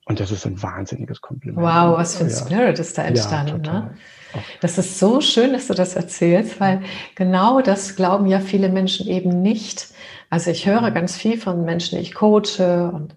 Und 0.08 0.20
das 0.20 0.30
ist 0.30 0.46
ein 0.46 0.60
wahnsinniges 0.62 1.20
Kompliment. 1.20 1.58
Wow, 1.58 1.98
was 1.98 2.16
für 2.16 2.24
ein 2.24 2.30
ja. 2.30 2.36
Spirit 2.36 2.78
ist 2.78 2.96
da 2.96 3.02
entstanden. 3.02 3.62
Ja, 3.62 3.72
ne? 3.72 3.90
Das 4.60 4.78
ist 4.78 4.98
so 4.98 5.20
schön, 5.20 5.52
dass 5.52 5.66
du 5.68 5.74
das 5.74 5.96
erzählst, 5.96 6.60
weil 6.60 6.82
genau 7.14 7.60
das 7.60 7.94
glauben 7.94 8.26
ja 8.26 8.40
viele 8.40 8.70
Menschen 8.70 9.06
eben 9.06 9.42
nicht. 9.42 9.88
Also 10.30 10.50
ich 10.50 10.66
höre 10.66 10.90
ganz 10.90 11.16
viel 11.16 11.38
von 11.38 11.64
Menschen, 11.64 11.96
die 11.96 12.02
ich 12.02 12.14
coache 12.14 12.90
und 12.92 13.16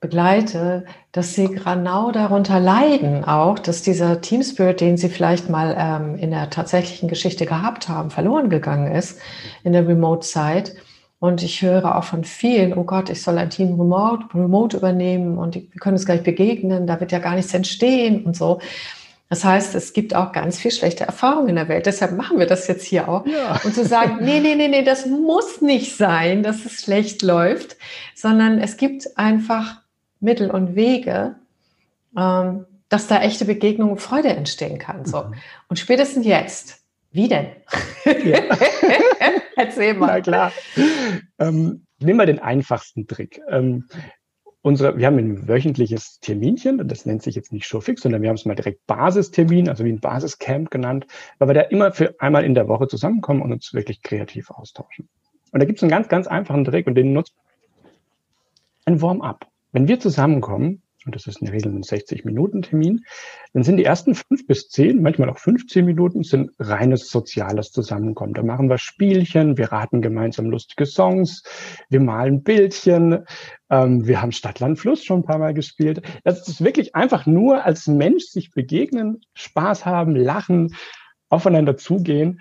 begleite, 0.00 0.84
dass 1.12 1.34
sie 1.34 1.48
genau 1.48 2.10
darunter 2.10 2.58
leiden 2.60 3.24
auch, 3.24 3.58
dass 3.58 3.82
dieser 3.82 4.20
Team 4.20 4.42
Spirit, 4.42 4.80
den 4.80 4.96
sie 4.96 5.08
vielleicht 5.08 5.48
mal 5.48 5.74
ähm, 5.78 6.16
in 6.16 6.30
der 6.30 6.50
tatsächlichen 6.50 7.08
Geschichte 7.08 7.46
gehabt 7.46 7.88
haben, 7.88 8.10
verloren 8.10 8.50
gegangen 8.50 8.92
ist 8.92 9.20
in 9.64 9.72
der 9.72 9.86
Remote-Zeit 9.86 10.74
und 11.20 11.42
ich 11.42 11.62
höre 11.62 11.96
auch 11.96 12.04
von 12.04 12.24
vielen, 12.24 12.74
oh 12.74 12.84
Gott, 12.84 13.10
ich 13.10 13.22
soll 13.22 13.38
ein 13.38 13.50
Team 13.50 13.80
remote, 13.80 14.26
remote 14.34 14.76
übernehmen 14.76 15.38
und 15.38 15.56
wir 15.56 15.80
können 15.80 15.96
uns 15.96 16.06
gleich 16.06 16.22
begegnen, 16.22 16.86
da 16.86 17.00
wird 17.00 17.12
ja 17.12 17.18
gar 17.18 17.34
nichts 17.34 17.52
entstehen 17.54 18.24
und 18.24 18.36
so. 18.36 18.60
Das 19.28 19.44
heißt, 19.44 19.74
es 19.74 19.92
gibt 19.92 20.14
auch 20.14 20.32
ganz 20.32 20.58
viel 20.58 20.70
schlechte 20.70 21.04
Erfahrungen 21.04 21.50
in 21.50 21.56
der 21.56 21.68
Welt. 21.68 21.84
Deshalb 21.84 22.12
machen 22.12 22.38
wir 22.38 22.46
das 22.46 22.66
jetzt 22.66 22.84
hier 22.84 23.08
auch. 23.08 23.26
Ja. 23.26 23.60
Und 23.62 23.74
zu 23.74 23.84
sagen, 23.84 24.18
nee, 24.22 24.40
nee, 24.40 24.54
nee, 24.54 24.68
nee, 24.68 24.82
das 24.82 25.04
muss 25.04 25.60
nicht 25.60 25.96
sein, 25.96 26.42
dass 26.42 26.64
es 26.64 26.82
schlecht 26.82 27.22
läuft, 27.22 27.76
sondern 28.14 28.58
es 28.58 28.78
gibt 28.78 29.18
einfach 29.18 29.82
Mittel 30.20 30.50
und 30.50 30.76
Wege, 30.76 31.34
ähm, 32.16 32.64
dass 32.88 33.06
da 33.06 33.20
echte 33.20 33.44
Begegnung 33.44 33.92
und 33.92 34.00
Freude 34.00 34.28
entstehen 34.28 34.78
kann. 34.78 35.04
So. 35.04 35.24
Mhm. 35.24 35.34
Und 35.68 35.78
spätestens 35.78 36.24
jetzt, 36.24 36.77
wie 37.10 37.28
denn? 37.28 37.46
Ja. 38.04 38.40
Erzähl 39.56 39.94
mal. 39.94 40.06
Na 40.06 40.20
klar. 40.20 40.52
Ähm, 41.38 41.86
nimm 42.00 42.16
mal 42.16 42.26
den 42.26 42.38
einfachsten 42.38 43.06
Trick. 43.06 43.40
Ähm, 43.48 43.88
unsere, 44.62 44.98
wir 44.98 45.06
haben 45.06 45.18
ein 45.18 45.48
wöchentliches 45.48 46.20
Terminchen, 46.20 46.86
das 46.86 47.06
nennt 47.06 47.22
sich 47.22 47.34
jetzt 47.34 47.52
nicht 47.52 47.66
Showfix, 47.66 48.02
sondern 48.02 48.22
wir 48.22 48.28
haben 48.28 48.36
es 48.36 48.44
mal 48.44 48.54
direkt 48.54 48.86
Basistermin, 48.86 49.68
also 49.68 49.84
wie 49.84 49.92
ein 49.92 50.00
Basiscamp 50.00 50.70
genannt, 50.70 51.06
weil 51.38 51.48
wir 51.48 51.54
da 51.54 51.62
immer 51.62 51.92
für 51.92 52.14
einmal 52.20 52.44
in 52.44 52.54
der 52.54 52.68
Woche 52.68 52.88
zusammenkommen 52.88 53.42
und 53.42 53.52
uns 53.52 53.72
wirklich 53.72 54.02
kreativ 54.02 54.50
austauschen. 54.50 55.08
Und 55.52 55.60
da 55.60 55.66
gibt 55.66 55.78
es 55.78 55.82
einen 55.82 55.90
ganz, 55.90 56.08
ganz 56.08 56.26
einfachen 56.26 56.64
Trick 56.64 56.86
und 56.86 56.94
den 56.94 57.12
nutzt 57.12 57.34
ein 58.84 59.00
Warm-up. 59.00 59.46
Wenn 59.72 59.88
wir 59.88 60.00
zusammenkommen, 60.00 60.82
und 61.08 61.14
das 61.14 61.26
ist 61.26 61.40
in 61.40 61.46
der 61.46 61.54
Regel 61.54 61.72
ein 61.72 61.82
60-Minuten-Termin, 61.82 63.04
dann 63.54 63.62
sind 63.62 63.78
die 63.78 63.84
ersten 63.84 64.14
fünf 64.14 64.46
bis 64.46 64.68
zehn, 64.68 65.00
manchmal 65.00 65.30
auch 65.30 65.38
15 65.38 65.82
Minuten, 65.84 66.22
sind 66.22 66.50
reines 66.58 67.08
soziales 67.08 67.72
Zusammenkommen. 67.72 68.34
Da 68.34 68.42
machen 68.42 68.68
wir 68.68 68.76
Spielchen, 68.76 69.56
wir 69.56 69.72
raten 69.72 70.02
gemeinsam 70.02 70.50
lustige 70.50 70.84
Songs, 70.84 71.42
wir 71.88 72.00
malen 72.00 72.42
Bildchen, 72.42 73.24
ähm, 73.70 74.06
wir 74.06 74.20
haben 74.20 74.32
Stadtland 74.32 74.78
Fluss 74.78 75.02
schon 75.02 75.20
ein 75.20 75.24
paar 75.24 75.38
Mal 75.38 75.54
gespielt. 75.54 76.02
Das 76.24 76.46
ist 76.46 76.62
wirklich 76.62 76.94
einfach 76.94 77.24
nur 77.24 77.64
als 77.64 77.86
Mensch 77.86 78.24
sich 78.24 78.50
begegnen, 78.50 79.22
Spaß 79.32 79.86
haben, 79.86 80.14
lachen, 80.14 80.74
aufeinander 81.30 81.78
zugehen. 81.78 82.40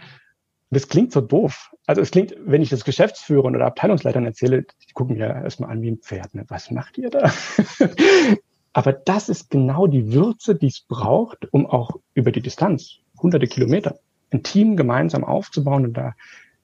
Das 0.70 0.90
klingt 0.90 1.14
so 1.14 1.22
doof. 1.22 1.72
Also 1.86 2.02
es 2.02 2.12
klingt, 2.12 2.36
wenn 2.40 2.62
ich 2.62 2.70
das 2.70 2.84
Geschäftsführern 2.84 3.56
oder 3.56 3.66
Abteilungsleitern 3.68 4.26
erzähle, 4.26 4.64
die 4.64 4.94
gucken 4.94 5.18
mir 5.18 5.28
erstmal 5.28 5.72
an 5.72 5.82
wie 5.82 5.92
ein 5.92 6.00
Pferd. 6.00 6.36
Ne? 6.36 6.44
Was 6.50 6.72
macht 6.72 6.98
ihr 6.98 7.10
da? 7.10 7.32
Aber 8.78 8.94
das 8.94 9.28
ist 9.28 9.50
genau 9.50 9.88
die 9.88 10.14
Würze, 10.14 10.54
die 10.54 10.68
es 10.68 10.82
braucht, 10.82 11.52
um 11.52 11.66
auch 11.66 11.96
über 12.14 12.32
die 12.32 12.42
Distanz, 12.42 13.00
hunderte 13.20 13.48
Kilometer, 13.48 13.98
ein 14.32 14.44
Team 14.44 14.78
gemeinsam 14.78 15.24
aufzubauen 15.24 15.84
und 15.84 15.94
da 15.98 16.14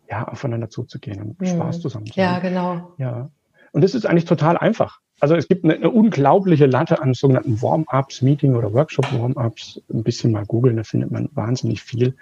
ja 0.07 0.27
aufeinander 0.27 0.69
zuzugehen 0.69 1.19
und 1.23 1.41
mhm. 1.41 1.47
Spaß 1.47 1.81
zusammen 1.81 2.05
zu 2.05 2.21
haben. 2.21 2.33
Ja, 2.35 2.37
genau. 2.37 2.93
Ja. 2.99 3.31
Und 3.71 3.83
das 3.83 3.95
ist 3.95 4.05
eigentlich 4.05 4.25
total 4.25 4.59
einfach. 4.59 4.99
Also 5.21 5.35
es 5.35 5.47
gibt 5.47 5.63
eine, 5.63 5.73
eine 5.73 5.89
unglaubliche 5.89 6.67
Latte 6.67 7.01
an 7.01 7.15
sogenannten 7.15 7.59
Warm-ups, 7.63 8.21
Meeting- 8.21 8.53
oder 8.53 8.71
Workshop-Warm-ups. 8.71 9.81
Ein 9.91 10.03
bisschen 10.03 10.33
mal 10.33 10.45
googeln, 10.45 10.77
da 10.77 10.83
findet 10.83 11.09
man 11.09 11.29
wahnsinnig 11.33 11.81
viel 11.81 12.15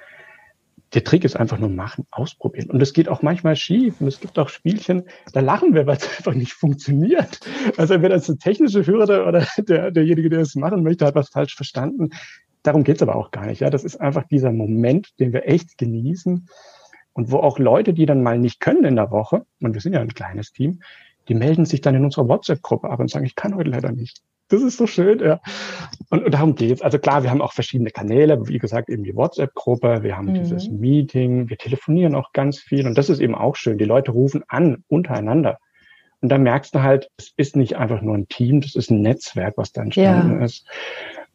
der 0.93 1.03
Trick 1.03 1.23
ist 1.23 1.35
einfach 1.35 1.57
nur 1.57 1.69
machen, 1.69 2.05
ausprobieren. 2.11 2.69
Und 2.69 2.81
es 2.81 2.93
geht 2.93 3.07
auch 3.07 3.21
manchmal 3.21 3.55
schief. 3.55 4.01
Und 4.01 4.07
es 4.07 4.19
gibt 4.19 4.37
auch 4.37 4.49
Spielchen, 4.49 5.03
da 5.33 5.39
lachen 5.39 5.73
wir, 5.73 5.87
weil 5.87 5.97
es 5.97 6.09
einfach 6.17 6.33
nicht 6.33 6.53
funktioniert. 6.53 7.39
Also 7.77 7.93
entweder 7.93 8.15
ist 8.15 8.29
eine 8.29 8.39
technische 8.39 8.85
Hürde 8.85 9.25
oder 9.25 9.47
der, 9.57 9.91
derjenige, 9.91 10.29
der 10.29 10.41
es 10.41 10.55
machen 10.55 10.83
möchte, 10.83 11.05
hat 11.05 11.15
was 11.15 11.29
falsch 11.29 11.55
verstanden. 11.55 12.09
Darum 12.63 12.83
geht's 12.83 13.01
aber 13.01 13.15
auch 13.15 13.31
gar 13.31 13.45
nicht. 13.45 13.61
Ja, 13.61 13.69
das 13.69 13.83
ist 13.83 13.99
einfach 13.99 14.27
dieser 14.27 14.51
Moment, 14.51 15.19
den 15.19 15.33
wir 15.33 15.47
echt 15.47 15.77
genießen. 15.77 16.47
Und 17.13 17.31
wo 17.31 17.37
auch 17.37 17.59
Leute, 17.59 17.93
die 17.93 18.05
dann 18.05 18.23
mal 18.23 18.37
nicht 18.37 18.59
können 18.59 18.85
in 18.85 18.95
der 18.95 19.11
Woche, 19.11 19.45
und 19.61 19.73
wir 19.73 19.81
sind 19.81 19.93
ja 19.93 20.01
ein 20.01 20.13
kleines 20.13 20.51
Team, 20.51 20.81
die 21.27 21.35
melden 21.35 21.65
sich 21.65 21.81
dann 21.81 21.95
in 21.95 22.03
unserer 22.03 22.27
WhatsApp-Gruppe 22.27 22.89
ab 22.89 22.99
und 22.99 23.09
sagen, 23.09 23.25
ich 23.25 23.35
kann 23.35 23.55
heute 23.55 23.69
leider 23.69 23.91
nicht. 23.91 24.21
Das 24.51 24.61
ist 24.61 24.77
so 24.77 24.85
schön, 24.85 25.19
ja. 25.19 25.39
Und, 26.09 26.25
und 26.25 26.33
darum 26.33 26.55
geht's. 26.55 26.81
Also 26.81 26.99
klar, 26.99 27.23
wir 27.23 27.31
haben 27.31 27.41
auch 27.41 27.53
verschiedene 27.53 27.89
Kanäle, 27.89 28.47
wie 28.47 28.57
gesagt, 28.57 28.89
eben 28.89 29.03
die 29.03 29.15
WhatsApp-Gruppe, 29.15 30.03
wir 30.03 30.17
haben 30.17 30.27
mhm. 30.27 30.33
dieses 30.35 30.69
Meeting, 30.69 31.49
wir 31.49 31.57
telefonieren 31.57 32.15
auch 32.15 32.33
ganz 32.33 32.59
viel 32.59 32.85
und 32.85 32.97
das 32.97 33.09
ist 33.09 33.21
eben 33.21 33.33
auch 33.33 33.55
schön. 33.55 33.77
Die 33.77 33.85
Leute 33.85 34.11
rufen 34.11 34.43
an 34.47 34.83
untereinander 34.89 35.57
Und 36.19 36.29
da 36.29 36.37
merkst 36.37 36.75
du 36.75 36.83
halt, 36.83 37.09
es 37.17 37.33
ist 37.37 37.55
nicht 37.55 37.77
einfach 37.77 38.01
nur 38.01 38.15
ein 38.15 38.27
Team, 38.27 38.61
das 38.61 38.75
ist 38.75 38.91
ein 38.91 39.01
Netzwerk, 39.01 39.53
was 39.57 39.71
da 39.71 39.81
entstanden 39.81 40.39
ja. 40.39 40.45
ist. 40.45 40.67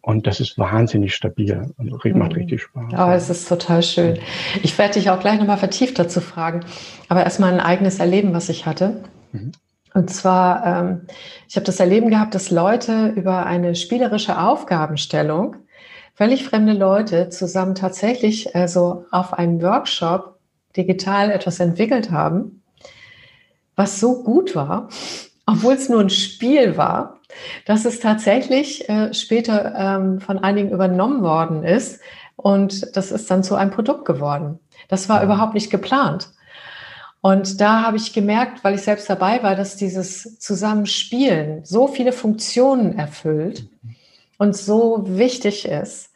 Und 0.03 0.29
das 0.29 0.39
ist 0.39 0.57
wahnsinnig 0.57 1.15
stabil 1.15 1.73
und 1.79 1.91
macht 1.91 2.33
mhm. 2.33 2.39
richtig 2.39 2.63
Spaß. 2.63 2.93
Oh, 2.97 3.11
es 3.11 3.29
ist 3.29 3.49
total 3.49 3.83
schön. 3.83 4.19
Ich 4.63 4.79
werde 4.79 4.95
dich 4.95 5.11
auch 5.11 5.19
gleich 5.19 5.41
nochmal 5.41 5.57
vertieft 5.57 5.99
dazu 5.99 6.21
fragen. 6.21 6.61
Aber 7.09 7.25
erstmal 7.25 7.53
ein 7.53 7.59
eigenes 7.59 7.99
Erleben, 7.99 8.33
was 8.33 8.49
ich 8.49 8.67
hatte. 8.67 9.03
Mhm. 9.33 9.51
Und 9.97 10.11
zwar, 10.11 10.67
ähm, 10.67 11.07
ich 11.49 11.57
habe 11.57 11.65
das 11.65 11.81
Erleben 11.81 12.11
gehabt, 12.11 12.35
dass 12.35 12.51
Leute 12.51 13.15
über 13.17 13.47
eine 13.47 13.75
spielerische 13.75 14.39
Aufgabenstellung, 14.39 15.57
völlig 16.13 16.45
fremde 16.45 16.75
Leute, 16.75 17.31
zusammen 17.31 17.75
tatsächlich 17.75 18.55
also 18.55 19.07
auf 19.11 19.33
einem 19.33 19.63
Workshop 19.63 20.39
digital 20.77 21.31
etwas 21.31 21.61
entwickelt 21.61 22.11
haben, 22.11 22.63
was 23.75 23.99
so 23.99 24.23
gut 24.23 24.55
war, 24.55 24.91
obwohl 25.47 25.73
es 25.73 25.89
nur 25.89 26.01
ein 26.01 26.11
Spiel 26.11 26.77
war, 26.77 27.21
dass 27.65 27.87
es 27.87 27.99
tatsächlich 27.99 28.87
äh, 28.91 29.15
später 29.15 29.75
ähm, 29.75 30.21
von 30.21 30.41
einigen 30.41 30.73
übernommen 30.73 31.23
worden 31.23 31.65
ist 31.65 32.01
und 32.37 32.95
das 32.95 33.13
ist 33.13 33.31
dann 33.31 33.43
zu 33.43 33.55
einem 33.55 33.71
Produkt 33.71 34.05
geworden. 34.05 34.59
Das 34.89 35.09
war 35.09 35.25
überhaupt 35.25 35.55
nicht 35.55 35.71
geplant. 35.71 36.29
Und 37.27 37.61
da 37.61 37.83
habe 37.83 37.97
ich 37.97 38.13
gemerkt, 38.13 38.63
weil 38.63 38.77
ich 38.77 38.83
selbst 38.83 39.11
dabei 39.11 39.43
war, 39.43 39.57
dass 39.57 39.75
dieses 39.75 40.39
Zusammenspielen 40.39 41.65
so 41.65 41.89
viele 41.89 42.13
Funktionen 42.13 42.97
erfüllt 42.97 43.69
und 44.39 44.57
so 44.57 45.03
wichtig 45.09 45.67
ist. 45.67 46.11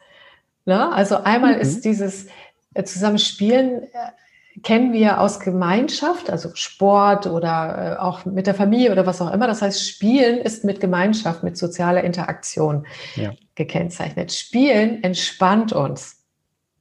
Ne? 0.63 0.89
Also 0.93 1.17
einmal 1.17 1.55
mhm. 1.55 1.59
ist 1.59 1.83
dieses 1.83 2.27
äh, 2.75 2.85
Zusammenspielen 2.85 3.83
äh, 3.83 4.61
kennen 4.63 4.93
wir 4.93 5.19
aus 5.19 5.41
Gemeinschaft, 5.41 6.29
also 6.29 6.51
Sport 6.53 7.27
oder 7.27 7.97
äh, 7.97 8.01
auch 8.01 8.23
mit 8.23 8.47
der 8.47 8.55
Familie 8.55 8.93
oder 8.93 9.05
was 9.05 9.21
auch 9.21 9.33
immer. 9.33 9.47
Das 9.47 9.61
heißt, 9.61 9.85
Spielen 9.85 10.37
ist 10.37 10.63
mit 10.63 10.79
Gemeinschaft, 10.79 11.43
mit 11.43 11.57
sozialer 11.57 12.05
Interaktion 12.05 12.87
ja. 13.17 13.33
gekennzeichnet. 13.55 14.31
Spielen 14.31 15.03
entspannt 15.03 15.73
uns. 15.73 16.23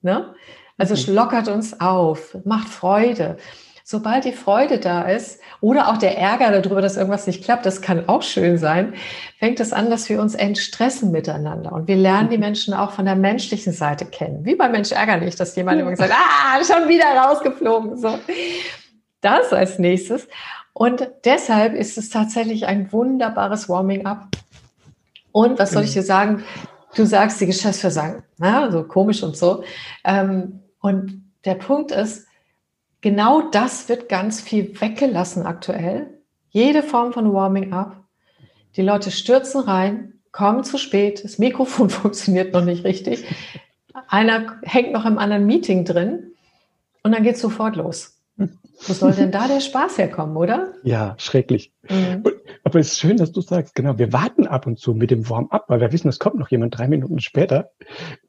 Ne? 0.03 0.33
Also 0.79 0.95
mhm. 0.95 1.17
lockert 1.17 1.49
uns 1.49 1.81
auf, 1.81 2.37
macht 2.45 2.69
Freude 2.69 3.37
sobald 3.91 4.25
die 4.25 4.33
Freude 4.33 4.79
da 4.79 5.03
ist 5.03 5.41
oder 5.61 5.89
auch 5.89 5.97
der 5.97 6.17
Ärger 6.17 6.53
darüber, 6.53 6.81
dass 6.81 6.97
irgendwas 6.97 7.27
nicht 7.27 7.43
klappt, 7.43 7.67
das 7.67 7.83
kann 7.83 8.09
auch 8.09 8.23
schön 8.23 8.57
sein, 8.57 8.95
fängt 9.41 9.59
es 9.59 9.73
an, 9.73 9.91
dass 9.91 10.09
wir 10.09 10.21
uns 10.21 10.37
entstressen 10.37 11.11
miteinander. 11.11 11.73
Und 11.73 11.89
wir 11.89 11.97
lernen 11.97 12.29
die 12.29 12.37
mhm. 12.37 12.45
Menschen 12.45 12.73
auch 12.73 12.93
von 12.93 13.05
der 13.05 13.17
menschlichen 13.17 13.73
Seite 13.73 14.05
kennen. 14.07 14.45
Wie 14.45 14.55
bei 14.55 14.69
Mensch 14.69 14.93
ärgerlich, 14.93 15.35
dass 15.35 15.57
jemand 15.57 15.81
immer 15.81 15.97
sagt, 15.97 16.13
ah, 16.13 16.63
schon 16.63 16.89
wieder 16.89 17.07
rausgeflogen. 17.07 17.99
So. 17.99 18.17
Das 19.23 19.53
als 19.53 19.81
nächstes. 19.81 20.29
Und 20.73 21.11
deshalb 21.25 21.75
ist 21.75 21.99
es 21.99 22.11
tatsächlich 22.11 22.69
ein 22.69 22.93
wunderbares 22.93 23.69
Warming-up. 23.69 24.29
Und 25.33 25.59
was 25.59 25.73
soll 25.73 25.83
ich 25.83 25.95
dir 25.95 26.05
sagen? 26.05 26.45
Du 26.95 27.05
sagst, 27.07 27.41
die 27.41 27.47
Geschäftsführer 27.47 27.91
sagen, 27.91 28.23
na, 28.39 28.71
so 28.71 28.85
komisch 28.85 29.25
und 29.25 29.37
so. 29.37 29.65
Ähm, 30.05 30.61
und 30.81 31.25
der 31.45 31.57
Punkt 31.57 31.91
ist, 31.91 32.30
genau 33.01 33.43
das 33.51 33.89
wird 33.89 34.09
ganz 34.09 34.41
viel 34.41 34.81
weggelassen 34.81 35.47
aktuell. 35.47 36.21
Jede 36.51 36.83
Form 36.83 37.13
von 37.13 37.33
Warming 37.33 37.73
up. 37.73 38.05
Die 38.77 38.83
Leute 38.83 39.11
stürzen 39.11 39.61
rein, 39.61 40.21
kommen 40.33 40.65
zu 40.65 40.79
spät, 40.79 41.25
das 41.25 41.39
Mikrofon 41.39 41.91
funktioniert 41.91 42.53
noch 42.53 42.65
nicht 42.65 42.85
richtig. 42.85 43.25
Einer 44.09 44.61
hängt 44.63 44.93
noch 44.93 45.05
im 45.05 45.19
anderen 45.19 45.47
Meeting 45.47 45.85
drin 45.85 46.33
und 47.03 47.13
dann 47.13 47.23
geht 47.23 47.37
es 47.37 47.41
sofort 47.41 47.77
los. 47.77 48.17
Wo 48.87 48.95
soll 48.95 49.13
denn 49.13 49.31
da 49.31 49.47
der 49.47 49.61
Spaß 49.61 49.99
herkommen, 49.99 50.37
oder? 50.37 50.73
Ja, 50.83 51.15
schrecklich. 51.19 51.73
Mhm. 51.89 52.25
Aber 52.65 52.79
es 52.79 52.93
ist 52.93 52.99
schön, 52.99 53.19
dass 53.19 53.33
du 53.33 53.41
sagst, 53.43 53.75
genau, 53.75 53.99
wir 53.99 54.13
warten 54.13 54.47
ab 54.47 54.67
und 54.67 54.79
zu 54.79 54.95
mit 54.95 55.11
dem 55.11 55.29
Warm-up, 55.29 55.65
weil 55.69 55.81
wir 55.81 55.93
wissen, 55.93 56.09
es 56.09 56.19
kommt 56.19 56.37
noch 56.37 56.51
jemand 56.51 56.79
drei 56.79 56.89
Minuten 56.89 57.21
später. 57.21 57.71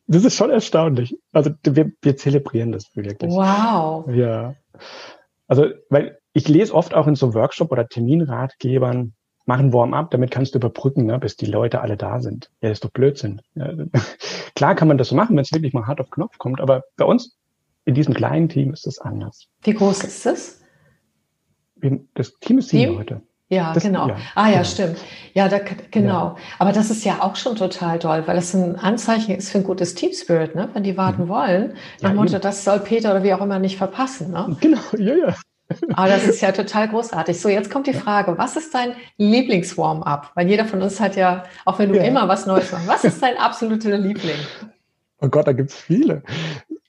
Das 0.08 0.26
ist 0.26 0.36
schon 0.36 0.50
erstaunlich. 0.50 1.18
Also 1.32 1.52
wir, 1.64 1.92
wir 2.02 2.18
zelebrieren 2.18 2.74
das 2.74 2.96
wirklich. 2.96 3.32
Wow. 3.32 4.10
Ja. 4.14 4.56
Also, 5.48 5.66
weil 5.90 6.20
ich 6.34 6.48
lese 6.48 6.74
oft 6.74 6.94
auch 6.94 7.08
in 7.08 7.16
so 7.16 7.34
Workshop- 7.34 7.72
oder 7.72 7.88
Terminratgebern, 7.88 9.14
machen 9.46 9.74
Warm-up, 9.74 10.12
damit 10.12 10.32
kannst 10.32 10.54
du 10.54 10.60
überbrücken, 10.60 11.06
ne, 11.06 11.20
bis 11.20 11.36
die 11.36 11.46
Leute 11.46 11.82
alle 11.82 11.98
da 11.98 12.20
sind. 12.20 12.52
Ja, 12.62 12.70
das 12.70 12.78
ist 12.78 12.86
doch 12.86 12.92
Blödsinn. 12.92 13.42
Ja, 13.56 13.74
klar 14.56 14.76
kann 14.76 14.88
man 14.88 14.98
das 14.98 15.10
so 15.10 15.16
machen, 15.16 15.36
wenn 15.36 15.44
es 15.44 15.52
wirklich 15.52 15.74
mal 15.74 15.88
hart 15.88 16.00
auf 16.00 16.10
Knopf 16.10 16.38
kommt, 16.38 16.62
aber 16.62 16.84
bei 16.96 17.06
uns 17.06 17.38
in 17.86 17.96
diesem 17.96 18.14
kleinen 18.14 18.50
Team 18.50 18.72
ist 18.72 18.86
das 18.86 19.00
anders. 19.00 19.48
Wie 19.64 19.74
groß 19.74 20.04
ist 20.04 20.26
das? 20.26 20.62
Das 22.14 22.38
Team 22.40 22.60
ist 22.60 22.70
sieben 22.70 22.94
Leute. 22.96 23.22
Ja, 23.52 23.74
das, 23.74 23.84
genau. 23.84 24.08
Ja, 24.08 24.16
ah 24.36 24.46
ja, 24.46 24.52
genau. 24.52 24.64
stimmt. 24.64 24.98
Ja, 25.34 25.50
da, 25.50 25.60
genau. 25.92 26.10
Ja. 26.10 26.36
Aber 26.58 26.72
das 26.72 26.90
ist 26.90 27.04
ja 27.04 27.18
auch 27.20 27.36
schon 27.36 27.58
total 27.58 28.00
toll, 28.00 28.24
weil 28.26 28.38
das 28.38 28.54
ein 28.54 28.78
Anzeichen 28.78 29.36
ist 29.36 29.50
für 29.50 29.58
ein 29.58 29.66
gutes 29.66 29.94
Team 29.94 30.14
Spirit, 30.14 30.56
ne? 30.56 30.70
Wenn 30.74 30.84
die 30.84 30.96
warten 30.96 31.24
mhm. 31.24 31.28
wollen, 31.28 31.74
nach 32.00 32.12
ja, 32.12 32.16
Motto, 32.16 32.40
das 32.40 32.64
soll 32.64 32.80
Peter 32.80 33.12
oder 33.12 33.24
wie 33.24 33.34
auch 33.34 33.42
immer 33.42 33.60
nicht 33.60 33.78
verpassen. 33.78 34.32
Ne? 34.32 34.56
Genau, 34.62 34.80
ja, 34.98 35.16
ja. 35.16 35.36
Aber 35.94 36.08
das 36.08 36.26
ist 36.26 36.40
ja 36.42 36.54
total 36.54 36.88
großartig. 36.88 37.40
So, 37.40 37.50
jetzt 37.50 37.70
kommt 37.70 37.88
die 37.88 37.94
Frage, 37.94 38.38
was 38.38 38.56
ist 38.56 38.74
dein 38.74 38.94
Lieblings-Warm-up? 39.18 40.32
Weil 40.36 40.50
jeder 40.50 40.66
von 40.66 40.82
uns 40.82 41.00
hat 41.02 41.18
ja, 41.18 41.44
auch 41.66 41.78
wenn 41.80 41.92
du 41.92 42.00
immer 42.00 42.30
was 42.30 42.46
Neues 42.46 42.72
machst, 42.72 42.88
was 42.88 43.04
ist 43.04 43.22
dein 43.22 43.38
absoluter 43.38 43.98
Liebling? 43.98 44.36
Oh 45.20 45.28
Gott, 45.28 45.48
da 45.48 45.54
gibt's 45.54 45.76
viele. 45.76 46.24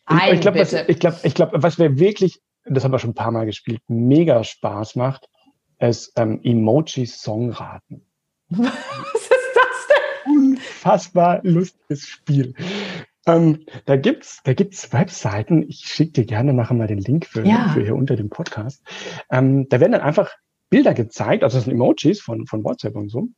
Ein, 0.07 0.35
ich 0.35 0.41
glaube, 0.41 0.61
was, 0.61 0.73
ich 0.73 0.99
glaube, 0.99 1.17
ich 1.23 1.35
glaube, 1.35 1.63
was 1.63 1.79
wir 1.79 1.99
wirklich, 1.99 2.41
das 2.65 2.85
haben 2.85 2.93
wir 2.93 2.99
schon 2.99 3.11
ein 3.11 3.15
paar 3.15 3.33
Mal 3.33 3.47
gespielt, 3.47 3.81
mega 3.89 4.43
Spaß 4.43 4.97
macht, 4.97 5.29
ist 5.89 6.13
ähm, 6.17 6.41
Emoji-Songraten. 6.43 8.07
Was 8.49 8.67
ist 8.67 9.31
das 9.55 9.89
denn? 9.89 10.33
Unfassbar 10.35 11.41
lustiges 11.43 12.07
Spiel. 12.07 12.55
Ähm, 13.27 13.67
da 13.87 13.97
gibt's, 13.97 14.41
da 14.45 14.53
gibt's 14.53 14.93
Webseiten. 14.93 15.63
Ich 15.69 15.81
schicke 15.87 16.13
dir 16.13 16.27
gerne 16.27 16.53
nachher 16.53 16.75
mal 16.75 16.89
den 16.89 16.99
Link 16.99 17.27
für, 17.27 17.47
ja. 17.47 17.71
für 17.73 17.83
hier 17.83 17.95
unter 17.95 18.17
dem 18.17 18.31
Podcast. 18.31 18.83
Ähm, 19.31 19.69
da 19.69 19.81
werden 19.81 19.93
dann 19.93 20.01
einfach 20.01 20.31
Bilder 20.71 20.95
gezeigt, 20.95 21.45
also 21.45 21.59
das 21.59 21.65
sind 21.65 21.75
Emojis 21.75 22.21
von, 22.21 22.47
von 22.47 22.65
WhatsApp 22.65 22.97
und 22.97 23.11
so. 23.11 23.29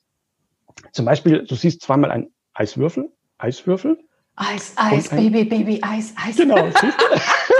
Zum 0.92 1.04
Beispiel, 1.04 1.44
du 1.44 1.54
siehst 1.54 1.82
zweimal 1.82 2.10
ein 2.10 2.28
Eiswürfel, 2.54 3.10
Eiswürfel. 3.38 3.98
Eis, 4.36 4.74
Eis, 4.76 5.08
Baby, 5.10 5.44
Baby, 5.44 5.80
Eis, 5.82 6.14
Eis. 6.16 6.36
Genau, 6.36 6.56
siehst 6.80 7.00
du? 7.00 7.53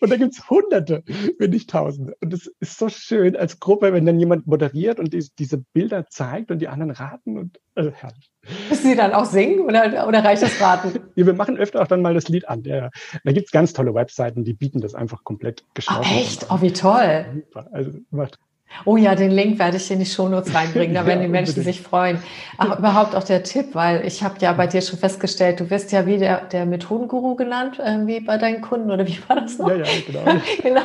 Und 0.00 0.10
da 0.10 0.16
gibt's 0.16 0.48
Hunderte, 0.48 1.04
wenn 1.38 1.50
nicht 1.50 1.70
Tausende. 1.70 2.16
Und 2.20 2.32
es 2.32 2.50
ist 2.60 2.78
so 2.78 2.88
schön 2.88 3.36
als 3.36 3.60
Gruppe, 3.60 3.92
wenn 3.92 4.06
dann 4.06 4.18
jemand 4.18 4.46
moderiert 4.46 4.98
und 4.98 5.12
die, 5.12 5.26
diese 5.38 5.58
Bilder 5.58 6.06
zeigt 6.08 6.50
und 6.50 6.58
die 6.58 6.68
anderen 6.68 6.90
raten 6.90 7.38
und 7.38 7.60
also 7.74 7.90
herrlich. 7.90 8.30
Müssen 8.68 8.90
Sie 8.90 8.96
dann 8.96 9.12
auch 9.12 9.26
singen 9.26 9.60
oder, 9.60 10.08
oder 10.08 10.24
reicht 10.24 10.42
das 10.42 10.60
Raten? 10.60 11.00
ja, 11.14 11.26
wir 11.26 11.34
machen 11.34 11.58
öfter 11.58 11.82
auch 11.82 11.86
dann 11.86 12.02
mal 12.02 12.14
das 12.14 12.28
Lied 12.28 12.48
an. 12.48 12.62
Ja, 12.64 12.90
da 13.24 13.32
gibt's 13.32 13.50
ganz 13.50 13.72
tolle 13.72 13.94
Webseiten, 13.94 14.44
die 14.44 14.54
bieten 14.54 14.80
das 14.80 14.94
einfach 14.94 15.24
komplett 15.24 15.64
geschlossen. 15.74 16.10
Oh, 16.10 16.18
echt? 16.18 16.46
Oh, 16.50 16.60
wie 16.62 16.72
toll. 16.72 17.44
Also 17.72 17.92
macht 18.10 18.38
Oh 18.84 18.96
ja, 18.96 19.14
den 19.14 19.30
Link 19.30 19.58
werde 19.58 19.76
ich 19.76 19.90
in 19.90 19.98
die 19.98 20.06
Shownotes 20.06 20.54
reinbringen, 20.54 20.94
da 20.94 21.04
werden 21.06 21.20
die 21.20 21.28
Menschen 21.28 21.58
unbedingt. 21.58 21.76
sich 21.76 21.86
freuen. 21.86 22.22
Ach, 22.56 22.78
überhaupt 22.78 23.14
auch 23.14 23.24
der 23.24 23.42
Tipp, 23.42 23.74
weil 23.74 24.06
ich 24.06 24.22
habe 24.22 24.36
ja 24.40 24.52
bei 24.52 24.66
dir 24.66 24.80
schon 24.80 24.98
festgestellt, 24.98 25.60
du 25.60 25.70
wirst 25.70 25.92
ja 25.92 26.06
wie 26.06 26.18
der, 26.18 26.42
der 26.42 26.66
Methodenguru 26.66 27.34
genannt, 27.34 27.80
irgendwie 27.84 28.20
bei 28.20 28.38
deinen 28.38 28.60
Kunden, 28.60 28.90
oder 28.90 29.06
wie 29.06 29.18
war 29.28 29.36
das 29.36 29.58
noch? 29.58 29.68
Ja, 29.68 29.76
ja, 29.76 29.84
genau. 30.06 30.40
genau. 30.62 30.82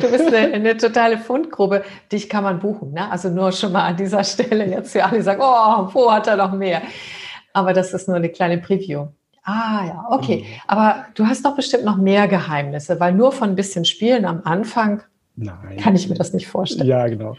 Du 0.00 0.10
bist 0.10 0.26
eine, 0.26 0.54
eine, 0.54 0.76
totale 0.76 1.18
Fundgrube. 1.18 1.84
Dich 2.10 2.28
kann 2.28 2.44
man 2.44 2.58
buchen, 2.58 2.92
ne? 2.92 3.10
Also 3.10 3.28
nur 3.28 3.52
schon 3.52 3.72
mal 3.72 3.84
an 3.86 3.96
dieser 3.96 4.24
Stelle 4.24 4.66
jetzt 4.66 4.92
für 4.92 5.04
alle, 5.04 5.18
die 5.18 5.22
sagen, 5.22 5.40
oh, 5.42 5.88
wo 5.92 6.12
hat 6.12 6.26
er 6.26 6.36
noch 6.36 6.52
mehr? 6.52 6.82
Aber 7.52 7.72
das 7.72 7.92
ist 7.92 8.08
nur 8.08 8.16
eine 8.16 8.28
kleine 8.28 8.58
Preview. 8.58 9.08
Ah 9.42 9.84
ja, 9.86 10.06
okay. 10.10 10.44
Mhm. 10.46 10.60
Aber 10.66 11.06
du 11.14 11.26
hast 11.26 11.44
doch 11.44 11.56
bestimmt 11.56 11.84
noch 11.84 11.96
mehr 11.96 12.28
Geheimnisse, 12.28 13.00
weil 13.00 13.12
nur 13.12 13.32
von 13.32 13.50
ein 13.50 13.56
bisschen 13.56 13.84
Spielen 13.84 14.24
am 14.24 14.42
Anfang 14.44 15.02
Nein. 15.36 15.78
Kann 15.78 15.96
ich 15.96 16.08
mir 16.08 16.16
das 16.16 16.32
nicht 16.32 16.48
vorstellen. 16.48 16.88
Ja, 16.88 17.06
genau. 17.08 17.36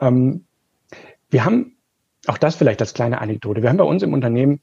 Ähm, 0.00 0.44
wir 1.30 1.44
haben, 1.44 1.76
auch 2.26 2.38
das 2.38 2.56
vielleicht 2.56 2.80
als 2.80 2.94
kleine 2.94 3.20
Anekdote, 3.20 3.62
wir 3.62 3.68
haben 3.68 3.76
bei 3.76 3.84
uns 3.84 4.02
im 4.02 4.12
Unternehmen 4.12 4.60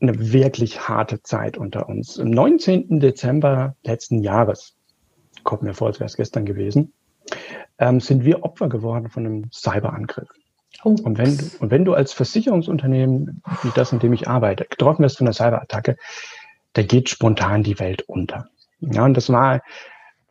eine 0.00 0.32
wirklich 0.32 0.88
harte 0.88 1.22
Zeit 1.22 1.56
unter 1.56 1.88
uns. 1.88 2.18
Am 2.18 2.30
19. 2.30 3.00
Dezember 3.00 3.76
letzten 3.84 4.22
Jahres, 4.22 4.74
kommt 5.44 5.62
mir 5.62 5.74
vor, 5.74 5.88
als 5.88 6.00
wäre 6.00 6.06
es 6.06 6.16
gestern 6.16 6.44
gewesen, 6.44 6.92
ähm, 7.78 8.00
sind 8.00 8.24
wir 8.24 8.44
Opfer 8.44 8.68
geworden 8.68 9.08
von 9.08 9.26
einem 9.26 9.50
Cyberangriff. 9.52 10.28
Oh. 10.84 10.96
Und, 11.02 11.18
wenn 11.18 11.36
du, 11.36 11.44
und 11.60 11.70
wenn 11.70 11.84
du 11.84 11.94
als 11.94 12.12
Versicherungsunternehmen, 12.12 13.42
wie 13.62 13.70
das, 13.74 13.92
in 13.92 13.98
dem 13.98 14.12
ich 14.12 14.28
arbeite, 14.28 14.66
getroffen 14.66 15.02
wirst 15.02 15.18
von 15.18 15.26
einer 15.26 15.34
Cyberattacke, 15.34 15.96
da 16.74 16.82
geht 16.82 17.08
spontan 17.08 17.62
die 17.62 17.78
Welt 17.78 18.02
unter. 18.02 18.48
Ja, 18.80 19.04
und 19.04 19.16
das 19.16 19.30
war 19.30 19.62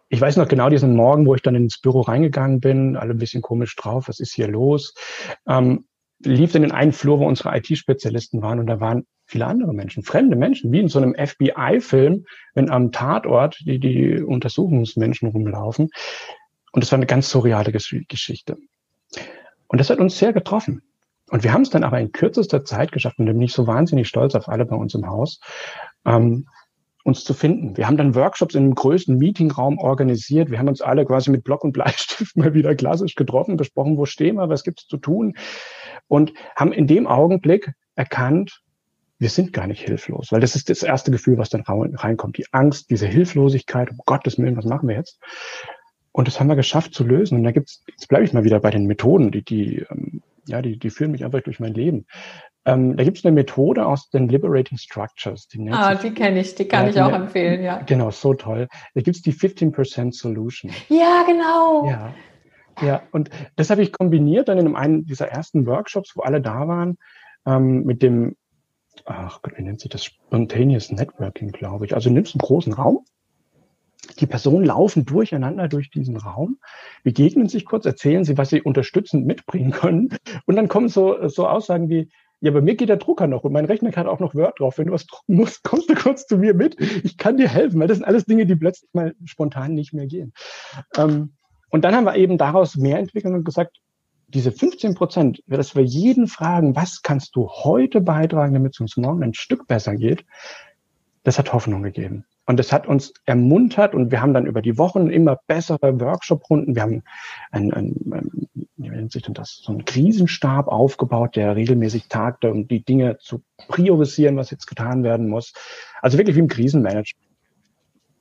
ich 0.10 0.22
weiß 0.22 0.38
noch 0.38 0.48
genau 0.48 0.70
diesen 0.70 0.96
Morgen, 0.96 1.26
wo 1.26 1.36
ich 1.36 1.42
dann 1.42 1.56
ins 1.56 1.80
Büro 1.80 2.02
reingegangen 2.02 2.60
bin, 2.60 2.96
alle 2.96 3.12
ein 3.12 3.18
bisschen 3.18 3.42
komisch 3.42 3.76
drauf, 3.76 4.08
was 4.08 4.20
ist 4.20 4.34
hier 4.34 4.48
los? 4.48 4.94
Ähm, 5.48 5.86
lief 6.20 6.56
in 6.56 6.62
den 6.62 6.72
einen 6.72 6.94
Flur, 6.94 7.20
wo 7.20 7.28
unsere 7.28 7.56
IT-Spezialisten 7.58 8.42
waren 8.42 8.60
und 8.60 8.68
da 8.68 8.80
waren 8.80 9.06
viele 9.26 9.48
andere 9.48 9.74
Menschen, 9.74 10.04
fremde 10.04 10.36
Menschen, 10.36 10.72
wie 10.72 10.80
in 10.80 10.88
so 10.88 11.00
einem 11.00 11.16
FBI-Film, 11.16 12.26
wenn 12.54 12.70
am 12.70 12.92
Tatort 12.92 13.58
die, 13.62 13.80
die 13.80 14.22
Untersuchungsmenschen 14.22 15.30
rumlaufen. 15.30 15.90
Und 16.72 16.84
das 16.84 16.92
war 16.92 16.98
eine 16.98 17.08
ganz 17.08 17.30
surreale 17.30 17.72
Geschichte. 17.72 18.58
Und 19.68 19.80
das 19.80 19.90
hat 19.90 20.00
uns 20.00 20.18
sehr 20.18 20.34
getroffen. 20.34 20.84
Und 21.30 21.44
wir 21.44 21.54
haben 21.54 21.64
es 21.64 21.72
dann 21.72 21.84
aber 21.84 22.00
in 22.00 22.12
kürzester 22.12 22.64
Zeit 22.66 22.92
geschafft, 22.92 23.18
und 23.18 23.26
da 23.26 23.34
bin 23.34 23.42
ich 23.42 23.54
so 23.54 23.66
wahnsinnig 23.66 24.08
stolz 24.08 24.36
auf 24.36 24.48
alle 24.48 24.66
bei 24.66 24.76
uns 24.76 24.94
im 24.94 25.08
Haus, 25.08 25.40
ähm, 26.06 26.48
uns 27.06 27.24
zu 27.24 27.36
finden. 27.36 27.78
Wir 27.78 27.86
haben 27.86 27.98
dann 27.98 28.16
Workshops 28.16 28.56
in 28.56 28.64
einem 28.64 28.74
größten 28.74 29.18
Meetingraum 29.18 29.78
organisiert. 29.78 30.50
Wir 30.50 30.58
haben 30.58 30.68
uns 30.68 30.82
alle 30.82 31.06
quasi 31.06 31.30
mit 31.30 31.44
Block 31.44 31.64
und 31.64 31.72
Bleistift 31.72 32.36
mal 32.36 32.56
wieder 32.56 32.74
klassisch 32.76 33.14
getroffen, 33.14 33.58
besprochen, 33.58 33.98
wo 33.98 34.06
stehen 34.06 34.36
wir, 34.36 34.50
was 34.50 34.64
gibt's 34.64 34.88
zu 34.88 34.98
tun 34.98 35.36
und 36.08 36.34
haben 36.56 36.74
in 36.74 36.88
dem 36.88 37.06
Augenblick 37.06 37.72
erkannt, 37.94 38.62
wir 39.20 39.30
sind 39.30 39.54
gar 39.54 39.68
nicht 39.68 39.82
hilflos, 39.82 40.32
weil 40.32 40.42
das 40.42 40.56
ist 40.56 40.70
das 40.70 40.84
erste 40.84 41.12
Gefühl, 41.12 41.38
was 41.38 41.50
dann 41.50 41.62
reinkommt. 41.62 42.38
Die 42.38 42.48
Angst, 42.52 42.90
diese 42.90 43.08
Hilflosigkeit, 43.08 43.92
um 43.92 43.98
Gottes 44.06 44.40
Willen, 44.40 44.58
was 44.58 44.66
machen 44.66 44.90
wir 44.90 44.96
jetzt? 44.96 45.20
Und 46.12 46.28
das 46.28 46.40
haben 46.40 46.48
wir 46.48 46.56
geschafft 46.56 46.94
zu 46.94 47.04
lösen. 47.04 47.38
Und 47.38 47.44
da 47.44 47.52
gibt's, 47.52 47.84
jetzt 47.88 48.08
bleibe 48.08 48.26
ich 48.26 48.34
mal 48.34 48.44
wieder 48.44 48.60
bei 48.60 48.72
den 48.72 48.88
Methoden, 48.88 49.32
die, 49.32 49.44
die, 49.44 49.86
ähm, 49.90 50.22
ja, 50.48 50.62
die, 50.62 50.80
die 50.80 50.90
führen 50.90 51.12
mich 51.12 51.24
einfach 51.24 51.42
durch 51.42 51.60
mein 51.60 51.74
Leben. 51.74 52.08
Ähm, 52.66 52.98
da 52.98 53.04
gibt 53.04 53.18
es 53.20 53.26
eine 53.26 53.34
Methode 53.34 53.86
aus 53.86 54.10
den 54.10 54.28
Liberating 54.28 54.78
Structures. 54.78 55.48
Die 55.48 55.70
ah, 55.72 55.94
die 55.96 56.12
kenne 56.12 56.40
ich, 56.40 56.56
die 56.56 56.66
kann 56.66 56.86
ja, 56.86 56.90
ich 56.90 57.02
auch 57.02 57.14
empfehlen, 57.14 57.64
ja. 57.64 57.82
Genau, 57.84 58.10
so 58.10 58.34
toll. 58.34 58.68
Da 58.96 59.02
gibt 59.02 59.16
es 59.16 59.22
die 59.22 59.34
15% 59.34 60.14
Solution. 60.14 60.72
Ja, 60.90 61.24
genau. 61.28 61.88
Ja. 61.88 62.14
Ja, 62.82 63.04
und 63.12 63.30
das 63.56 63.70
habe 63.70 63.84
ich 63.84 63.94
kombiniert 63.94 64.50
dann 64.50 64.58
in 64.58 64.76
einem 64.76 65.06
dieser 65.06 65.30
ersten 65.30 65.66
Workshops, 65.66 66.12
wo 66.16 66.24
alle 66.24 66.42
da 66.42 66.68
waren, 66.68 66.98
ähm, 67.46 67.84
mit 67.84 68.02
dem, 68.02 68.36
ach 69.06 69.42
Gott, 69.42 69.58
wie 69.58 69.62
nennt 69.62 69.80
sich 69.80 69.90
das? 69.90 70.04
Spontaneous 70.04 70.92
Networking, 70.92 71.52
glaube 71.52 71.86
ich. 71.86 71.94
Also 71.94 72.10
du 72.10 72.16
nimmst 72.16 72.36
einen 72.36 72.40
großen 72.40 72.74
Raum, 72.74 73.06
die 74.20 74.28
Personen 74.28 74.66
laufen 74.66 75.06
durcheinander 75.06 75.68
durch 75.68 75.90
diesen 75.90 76.18
Raum, 76.18 76.60
begegnen 77.04 77.48
sich 77.48 77.66
kurz, 77.66 77.86
erzählen 77.86 78.24
sie, 78.24 78.38
was 78.38 78.50
sie 78.50 78.62
unterstützend 78.62 79.26
mitbringen 79.26 79.72
können. 79.72 80.10
Und 80.46 80.56
dann 80.56 80.68
kommen 80.68 80.90
so, 80.90 81.28
so 81.28 81.48
Aussagen 81.48 81.90
wie, 81.90 82.10
ja, 82.46 82.52
bei 82.52 82.62
mir 82.62 82.76
geht 82.76 82.90
der 82.90 82.98
Drucker 82.98 83.26
noch 83.26 83.44
und 83.44 83.54
mein 83.54 83.66
Rechner 83.66 83.92
hat 83.96 84.06
auch 84.06 84.20
noch 84.20 84.36
Word 84.36 84.60
drauf. 84.60 84.78
Wenn 84.78 84.86
du 84.86 84.94
was 84.94 85.08
drucken 85.08 85.36
musst, 85.36 85.64
kommst 85.64 85.90
du 85.90 85.96
kurz 85.96 86.28
zu 86.28 86.38
mir 86.38 86.54
mit. 86.54 86.80
Ich 87.04 87.18
kann 87.18 87.38
dir 87.38 87.50
helfen, 87.50 87.80
weil 87.80 87.88
das 87.88 87.98
sind 87.98 88.06
alles 88.06 88.26
Dinge, 88.26 88.46
die 88.46 88.56
plötzlich 88.56 88.88
mal 88.94 89.16
spontan 89.26 89.74
nicht 89.74 89.94
mehr 89.94 90.06
gehen. 90.06 90.32
Ähm, 90.96 91.34
und 91.72 91.84
dann 91.84 91.96
haben 91.96 92.06
wir 92.06 92.16
eben 92.16 92.38
daraus 92.38 92.78
mehr 92.78 93.00
entwickelt 93.00 93.34
und 93.34 93.44
gesagt, 93.44 93.82
diese 94.28 94.52
15 94.52 94.94
Prozent, 94.94 95.42
dass 95.48 95.76
wir 95.76 95.84
jeden 95.84 96.28
fragen, 96.28 96.76
was 96.76 97.02
kannst 97.02 97.36
du 97.36 97.50
heute 97.50 98.00
beitragen, 98.00 98.54
damit 98.54 98.76
es 98.76 98.80
uns 98.80 98.96
morgen 98.96 99.24
ein 99.24 99.34
Stück 99.34 99.66
besser 99.66 99.96
geht, 99.96 100.24
das 101.24 101.40
hat 101.40 101.52
Hoffnung 101.52 101.82
gegeben. 101.82 102.26
Und 102.46 102.58
das 102.60 102.72
hat 102.72 102.88
uns 102.88 103.14
ermuntert 103.26 103.96
und 103.96 104.12
wir 104.12 104.22
haben 104.22 104.34
dann 104.34 104.46
über 104.46 104.62
die 104.62 104.78
Wochen 104.78 105.10
immer 105.10 105.40
bessere 105.48 106.00
Workshop-Runden. 106.00 106.76
Wir 106.76 106.84
haben 106.84 107.04
ein, 107.52 107.74
ein, 107.74 107.96
ein, 108.12 108.48
wie 108.78 108.90
nennt 108.90 109.12
sich 109.12 109.24
denn 109.24 109.34
das, 109.34 109.62
so 109.64 109.72
einen 109.72 109.86
Krisenstab 109.86 110.68
aufgebaut, 110.68 111.36
der 111.36 111.56
regelmäßig 111.56 112.08
tagte, 112.08 112.52
um 112.52 112.68
die 112.68 112.84
Dinge 112.84 113.18
zu 113.18 113.42
priorisieren, 113.68 114.38
was 114.38 114.52
jetzt 114.52 114.68
getan 114.68 115.04
werden 115.04 115.28
muss. 115.28 115.54
Also 116.02 116.20
wirklich 116.20 116.36
wie 116.36 116.42
im 116.42 116.48
Krisenmanagement. 116.48 117.16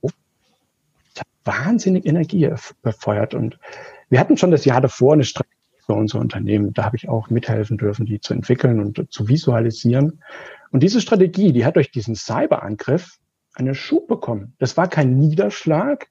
Das 0.02 1.21
hat 1.21 1.28
wahnsinnig 1.45 2.07
Energie 2.07 2.50
befeuert 2.83 3.35
und 3.35 3.59
wir 4.09 4.21
hatten 4.21 4.38
schon 4.38 4.50
das 4.50 4.64
Jahr 4.64 4.81
davor 4.81 5.12
eine 5.12 5.25
Strategie 5.25 5.54
für 5.85 5.93
unser 5.93 6.19
Unternehmen. 6.19 6.73
Da 6.73 6.85
habe 6.85 6.97
ich 6.97 7.11
auch 7.11 7.28
mithelfen 7.28 7.76
dürfen, 7.76 8.07
die 8.07 8.21
zu 8.21 8.33
entwickeln 8.33 8.81
und 8.81 9.12
zu 9.12 9.28
visualisieren. 9.28 10.23
Und 10.71 10.83
diese 10.83 11.00
Strategie, 11.00 11.52
die 11.52 11.64
hat 11.64 11.76
durch 11.76 11.90
diesen 11.90 12.14
Cyberangriff 12.14 13.19
einen 13.54 13.75
Schub 13.75 14.08
bekommen. 14.08 14.54
Das 14.58 14.76
war 14.76 14.88
kein 14.88 15.16
Niederschlag, 15.16 16.08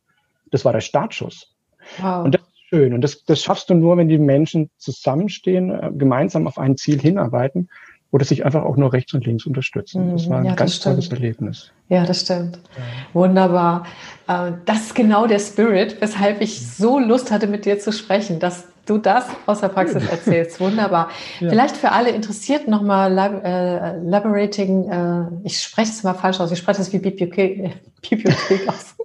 das 0.51 0.65
war 0.65 0.73
der 0.73 0.82
Startschuss. 0.82 1.56
Wow. 1.99 2.25
Und 2.25 2.36
das 2.36 2.41
ist 2.41 2.67
schön. 2.69 2.93
Und 2.93 3.01
das, 3.01 3.23
das 3.25 3.41
schaffst 3.41 3.69
du 3.69 3.73
nur, 3.73 3.97
wenn 3.97 4.08
die 4.08 4.17
Menschen 4.17 4.69
zusammenstehen, 4.77 5.71
äh, 5.71 5.91
gemeinsam 5.93 6.47
auf 6.47 6.58
ein 6.58 6.77
Ziel 6.77 6.99
hinarbeiten 6.99 7.69
oder 8.13 8.26
sich 8.26 8.45
einfach 8.45 8.63
auch 8.63 8.78
nur 8.78 8.93
rechts 8.93 9.15
und 9.15 9.26
links 9.26 9.47
unterstützen. 9.47 10.12
Das 10.12 10.30
war 10.30 10.38
ein 10.38 10.45
ja, 10.45 10.54
ganz 10.54 10.80
tolles 10.80 11.08
Erlebnis. 11.10 11.71
Ja, 11.89 12.06
das 12.06 12.21
stimmt. 12.21 12.60
Ja. 12.78 12.84
Wunderbar. 13.13 13.88
Äh, 14.28 14.52
das 14.65 14.82
ist 14.82 14.95
genau 14.95 15.26
der 15.26 15.39
Spirit, 15.39 15.99
weshalb 15.99 16.39
ich 16.39 16.63
so 16.63 16.99
Lust 16.99 17.32
hatte, 17.32 17.47
mit 17.47 17.65
dir 17.65 17.80
zu 17.80 17.91
sprechen, 17.91 18.39
dass 18.39 18.67
du 18.86 18.99
das 18.99 19.26
aus 19.47 19.62
der 19.62 19.69
Praxis 19.69 20.08
erzählst. 20.12 20.60
Wunderbar. 20.60 21.10
Ja. 21.39 21.49
Vielleicht 21.49 21.76
für 21.76 21.91
alle 21.91 22.12
Interessierten 22.12 22.69
nochmal 22.69 23.17
äh, 23.17 23.97
Liberating, 23.97 24.91
äh, 24.91 25.26
ich 25.43 25.60
spreche 25.60 25.89
es 25.89 26.04
mal 26.04 26.13
falsch 26.13 26.39
aus, 26.39 26.52
ich 26.52 26.60
spreche 26.60 26.84
es 26.84 26.93
wie 26.93 26.99
Bibliothek, 26.99 27.82
Bibliothek 28.08 28.69
aus. 28.69 28.95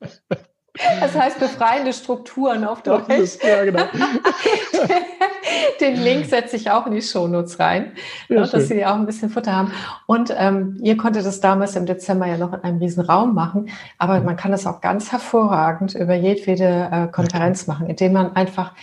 Das 1.00 1.16
heißt 1.16 1.40
befreiende 1.40 1.92
Strukturen 1.92 2.64
auf 2.64 2.82
Deutsch. 2.82 3.38
Ja, 3.42 3.64
genau. 3.64 3.82
Den 5.80 5.96
Link 5.96 6.26
setze 6.26 6.56
ich 6.56 6.70
auch 6.70 6.86
in 6.86 6.92
die 6.92 7.02
Shownotes 7.02 7.58
rein, 7.58 7.92
ja, 8.28 8.46
dass 8.46 8.68
Sie 8.68 8.84
auch 8.86 8.94
ein 8.94 9.06
bisschen 9.06 9.30
Futter 9.30 9.54
haben. 9.54 9.72
Und 10.06 10.32
ähm, 10.36 10.78
ihr 10.82 10.96
konntet 10.96 11.26
das 11.26 11.40
damals 11.40 11.74
im 11.74 11.86
Dezember 11.86 12.26
ja 12.26 12.36
noch 12.36 12.52
in 12.52 12.60
einem 12.60 12.78
riesen 12.78 13.04
Raum 13.04 13.34
machen, 13.34 13.70
aber 13.98 14.20
man 14.20 14.36
kann 14.36 14.52
das 14.52 14.66
auch 14.66 14.80
ganz 14.80 15.10
hervorragend 15.10 15.94
über 15.94 16.14
jedwede 16.14 16.88
äh, 16.92 17.06
Konferenz 17.08 17.66
machen, 17.66 17.88
indem 17.88 18.12
man 18.12 18.36
einfach 18.36 18.74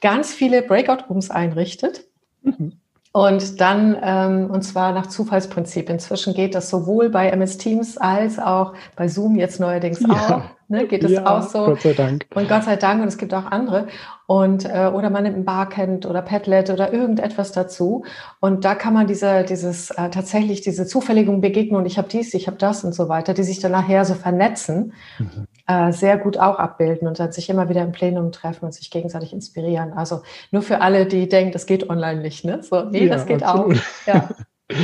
ganz 0.00 0.32
viele 0.32 0.62
Breakout-Rooms 0.62 1.30
einrichtet. 1.30 2.04
Mhm. 2.42 2.72
Und 3.12 3.60
dann, 3.62 3.96
ähm, 4.02 4.50
und 4.50 4.60
zwar 4.62 4.92
nach 4.92 5.06
Zufallsprinzip. 5.06 5.88
Inzwischen 5.88 6.34
geht 6.34 6.54
das 6.54 6.68
sowohl 6.68 7.08
bei 7.08 7.30
MS 7.30 7.56
Teams 7.56 7.96
als 7.96 8.38
auch 8.38 8.74
bei 8.94 9.08
Zoom 9.08 9.36
jetzt 9.36 9.58
neuerdings 9.58 10.00
ja. 10.00 10.08
auch. 10.36 10.55
Ne, 10.68 10.88
geht 10.88 11.04
es 11.04 11.12
ja, 11.12 11.24
auch 11.26 11.42
so. 11.42 11.66
Gott 11.66 11.82
sei 11.82 11.92
Dank. 11.92 12.26
Und 12.34 12.48
Gott 12.48 12.64
sei 12.64 12.74
Dank, 12.74 13.00
und 13.00 13.06
es 13.06 13.18
gibt 13.18 13.32
auch 13.32 13.46
andere. 13.46 13.86
Und, 14.26 14.64
äh, 14.64 14.90
oder 14.92 15.10
man 15.10 15.22
nimmt 15.22 15.36
ein 15.36 15.44
Barcamp 15.44 16.04
oder 16.04 16.22
Padlet 16.22 16.70
oder 16.70 16.92
irgendetwas 16.92 17.52
dazu. 17.52 18.04
Und 18.40 18.64
da 18.64 18.74
kann 18.74 18.92
man 18.92 19.06
diese, 19.06 19.44
dieses, 19.44 19.90
äh, 19.90 20.10
tatsächlich 20.10 20.62
diese 20.62 20.84
zufälligen 20.84 21.40
Begegnungen, 21.40 21.86
ich 21.86 21.98
habe 21.98 22.08
dies, 22.08 22.34
ich 22.34 22.48
habe 22.48 22.56
das 22.56 22.82
und 22.82 22.94
so 22.94 23.08
weiter, 23.08 23.32
die 23.32 23.44
sich 23.44 23.60
dann 23.60 23.70
nachher 23.70 24.04
so 24.04 24.14
vernetzen, 24.14 24.92
mhm. 25.20 25.46
äh, 25.68 25.92
sehr 25.92 26.18
gut 26.18 26.36
auch 26.38 26.58
abbilden 26.58 27.06
und 27.06 27.20
dann 27.20 27.30
sich 27.30 27.48
immer 27.48 27.68
wieder 27.68 27.82
im 27.82 27.92
Plenum 27.92 28.32
treffen 28.32 28.64
und 28.64 28.74
sich 28.74 28.90
gegenseitig 28.90 29.32
inspirieren. 29.32 29.92
Also 29.92 30.22
nur 30.50 30.62
für 30.62 30.80
alle, 30.80 31.06
die 31.06 31.28
denken, 31.28 31.52
das 31.52 31.66
geht 31.66 31.88
online 31.88 32.20
nicht, 32.20 32.44
ne? 32.44 32.62
So, 32.64 32.82
nee, 32.82 33.06
ja, 33.06 33.14
das 33.14 33.26
geht 33.26 33.44
absolut. 33.44 33.76
auch. 33.76 34.06
Ja. 34.06 34.28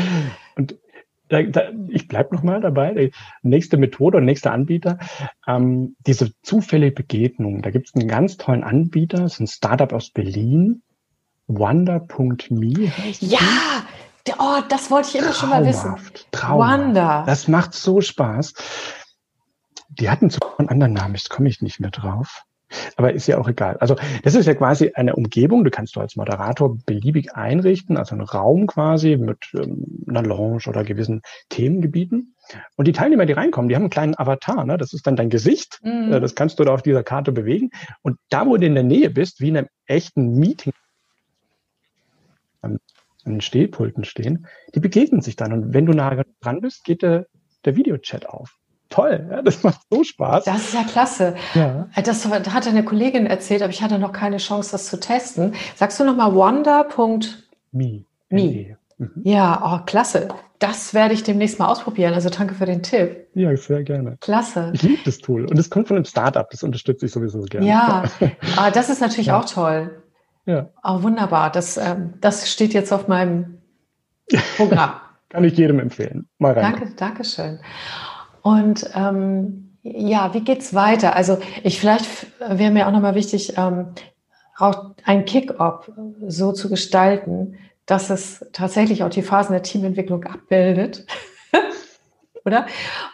da, 1.33 1.43
da, 1.43 1.63
ich 1.89 2.09
bleibe 2.09 2.35
nochmal 2.35 2.61
dabei. 2.61 3.11
Nächste 3.43 3.77
Methode 3.79 4.19
und 4.19 4.25
nächster 4.25 4.53
Anbieter, 4.53 4.99
ähm, 5.47 5.97
diese 6.07 6.33
zufällige 6.43 6.93
Begegnung. 6.95 7.63
Da 7.63 7.71
gibt 7.71 7.89
es 7.89 7.95
einen 7.95 8.07
ganz 8.09 8.37
tollen 8.37 8.63
Anbieter, 8.63 9.19
das 9.19 9.35
ist 9.35 9.41
ein 9.41 9.47
Startup 9.47 9.93
aus 9.93 10.11
Berlin, 10.11 10.83
wonder.me 11.47 12.91
heißt 12.97 13.23
Ja, 13.23 13.39
die. 14.27 14.33
oh, 14.39 14.61
das 14.69 14.91
wollte 14.91 15.09
ich 15.09 15.23
immer 15.23 15.33
schon 15.33 15.49
mal 15.49 15.65
wissen. 15.67 15.97
Traumhaft. 16.31 16.81
Wonder. 16.87 17.25
Das 17.27 17.49
macht 17.49 17.75
so 17.75 18.01
Spaß. 18.01 18.55
Die 19.89 20.09
hatten 20.09 20.31
so 20.31 20.39
einen 20.59 20.69
anderen 20.69 20.93
Namen, 20.93 21.15
jetzt 21.15 21.31
komme 21.31 21.49
ich 21.49 21.61
nicht 21.61 21.81
mehr 21.81 21.91
drauf. 21.91 22.45
Aber 22.97 23.13
ist 23.13 23.27
ja 23.27 23.39
auch 23.39 23.49
egal. 23.49 23.77
Also 23.79 23.97
das 24.23 24.35
ist 24.35 24.47
ja 24.47 24.55
quasi 24.55 24.93
eine 24.95 25.15
Umgebung, 25.17 25.65
du 25.65 25.71
kannst 25.71 25.97
du 25.97 26.01
als 26.01 26.17
Moderator 26.17 26.77
beliebig 26.87 27.35
einrichten, 27.35 27.97
also 27.97 28.15
einen 28.15 28.25
Raum 28.25 28.67
quasi 28.67 29.17
mit 29.17 29.39
ähm, 29.55 30.05
einer 30.09 30.23
Lounge 30.23 30.65
oder 30.67 30.85
gewissen 30.85 31.23
Themengebieten. 31.49 32.35
Und 32.77 32.89
die 32.89 32.93
Teilnehmer, 32.93 33.27
die 33.27 33.33
reinkommen, 33.33 33.69
die 33.69 33.75
haben 33.75 33.83
einen 33.83 33.91
kleinen 33.91 34.19
Avatar, 34.19 34.65
ne? 34.65 34.77
das 34.77 34.93
ist 34.93 35.07
dann 35.07 35.17
dein 35.17 35.31
Gesicht, 35.31 35.81
mhm. 35.83 36.13
Äh, 36.13 36.21
das 36.21 36.35
kannst 36.35 36.59
du 36.59 36.65
da 36.65 36.75
auf 36.75 36.83
dieser 36.83 37.03
Karte 37.03 37.33
bewegen. 37.33 37.71
Und 38.03 38.19
da, 38.31 38.47
wo 38.47 38.57
du 38.57 38.67
in 38.67 38.75
der 38.75 38.85
Nähe 38.85 39.11
bist, 39.11 39.41
wie 39.41 39.49
in 39.49 39.57
einem 39.57 39.69
echten 39.87 40.39
Meeting, 40.39 40.73
an 42.61 42.79
den 43.25 43.41
Stehpulten 43.41 44.05
stehen, 44.05 44.47
die 44.75 44.81
begegnen 44.81 45.21
sich 45.21 45.37
dann. 45.37 45.53
Und 45.53 45.75
wenn 45.75 45.87
du 45.87 45.93
nah 45.93 46.23
dran 46.41 46.61
bist, 46.61 46.85
geht 46.85 47.03
der, 47.03 47.27
der 47.65 47.77
Videochat 47.77 48.27
auf 48.27 48.59
toll. 48.93 49.27
Ja, 49.31 49.43
das 49.43 49.63
macht 49.63 49.81
so 49.91 50.05
Spaß. 50.05 50.45
Das 50.45 50.59
ist 50.59 50.75
ja 50.75 50.85
klasse. 50.85 51.35
Ja. 51.55 51.89
Das 52.05 52.27
hat 52.27 52.67
eine 52.67 52.85
Kollegin 52.85 53.27
erzählt, 53.27 53.63
aber 53.63 53.71
ich 53.71 53.83
hatte 53.83 53.99
noch 53.99 54.13
keine 54.13 54.37
Chance, 54.37 54.73
das 54.73 54.87
zu 54.87 55.01
testen. 55.01 55.55
Sagst 55.75 55.99
du 55.99 56.05
nochmal 56.05 56.35
wonder.me? 56.35 58.05
Me. 58.31 58.77
Mhm. 58.99 59.11
Ja, 59.25 59.63
oh, 59.65 59.85
klasse. 59.85 60.29
Das 60.59 60.95
werde 60.95 61.15
ich 61.15 61.25
demnächst 61.25 61.59
mal 61.59 61.67
ausprobieren. 61.67 62.15
Also 62.15 62.31
danke 62.31 62.55
für 62.55 62.67
den 62.67 62.83
Tipp. 62.83 63.27
Ja, 63.35 63.57
sehr 63.57 63.83
gerne. 63.83 64.17
Klasse. 64.21 64.71
Ich 64.75 64.83
liebe 64.83 65.03
das 65.05 65.19
Tool. 65.19 65.45
Und 65.47 65.59
es 65.59 65.71
kommt 65.71 65.89
von 65.89 65.97
einem 65.97 66.05
Startup. 66.05 66.49
Das 66.49 66.63
unterstütze 66.63 67.07
ich 67.07 67.13
sowieso 67.13 67.41
gerne. 67.41 67.67
Ja, 67.67 68.05
ah, 68.57 68.71
das 68.71 68.89
ist 68.89 69.01
natürlich 69.01 69.27
ja. 69.27 69.41
auch 69.41 69.45
toll. 69.45 70.03
Ja. 70.47 70.69
Oh, 70.85 71.03
wunderbar. 71.03 71.51
Das, 71.51 71.77
ähm, 71.77 72.15
das 72.21 72.51
steht 72.51 72.75
jetzt 72.75 72.93
auf 72.93 73.09
meinem 73.09 73.59
Programm. 74.57 74.93
Kann 75.31 75.45
ich 75.45 75.57
jedem 75.57 75.81
empfehlen. 75.81 76.29
Mal 76.39 76.53
rein. 76.53 76.73
Danke, 76.73 76.95
danke 76.95 77.25
schön. 77.25 77.59
Und 78.43 78.91
ähm, 78.95 79.77
ja, 79.83 80.35
wie 80.35 80.41
geht's 80.41 80.75
weiter? 80.75 81.17
Also 81.17 81.39
ich 81.63 81.81
vielleicht 81.81 82.27
wäre 82.41 82.71
mir 82.71 82.87
auch 82.87 82.93
nochmal 82.93 83.15
wichtig, 83.15 83.55
ähm, 83.57 83.89
auch 84.57 84.93
ein 85.05 85.25
Kick-Off 85.25 85.91
so 86.27 86.53
zu 86.53 86.69
gestalten, 86.69 87.57
dass 87.87 88.11
es 88.11 88.47
tatsächlich 88.53 89.03
auch 89.03 89.11
die 89.11 89.23
Phasen 89.23 89.53
der 89.53 89.63
Teamentwicklung 89.63 90.25
abbildet. 90.25 91.07
oder? 92.45 92.67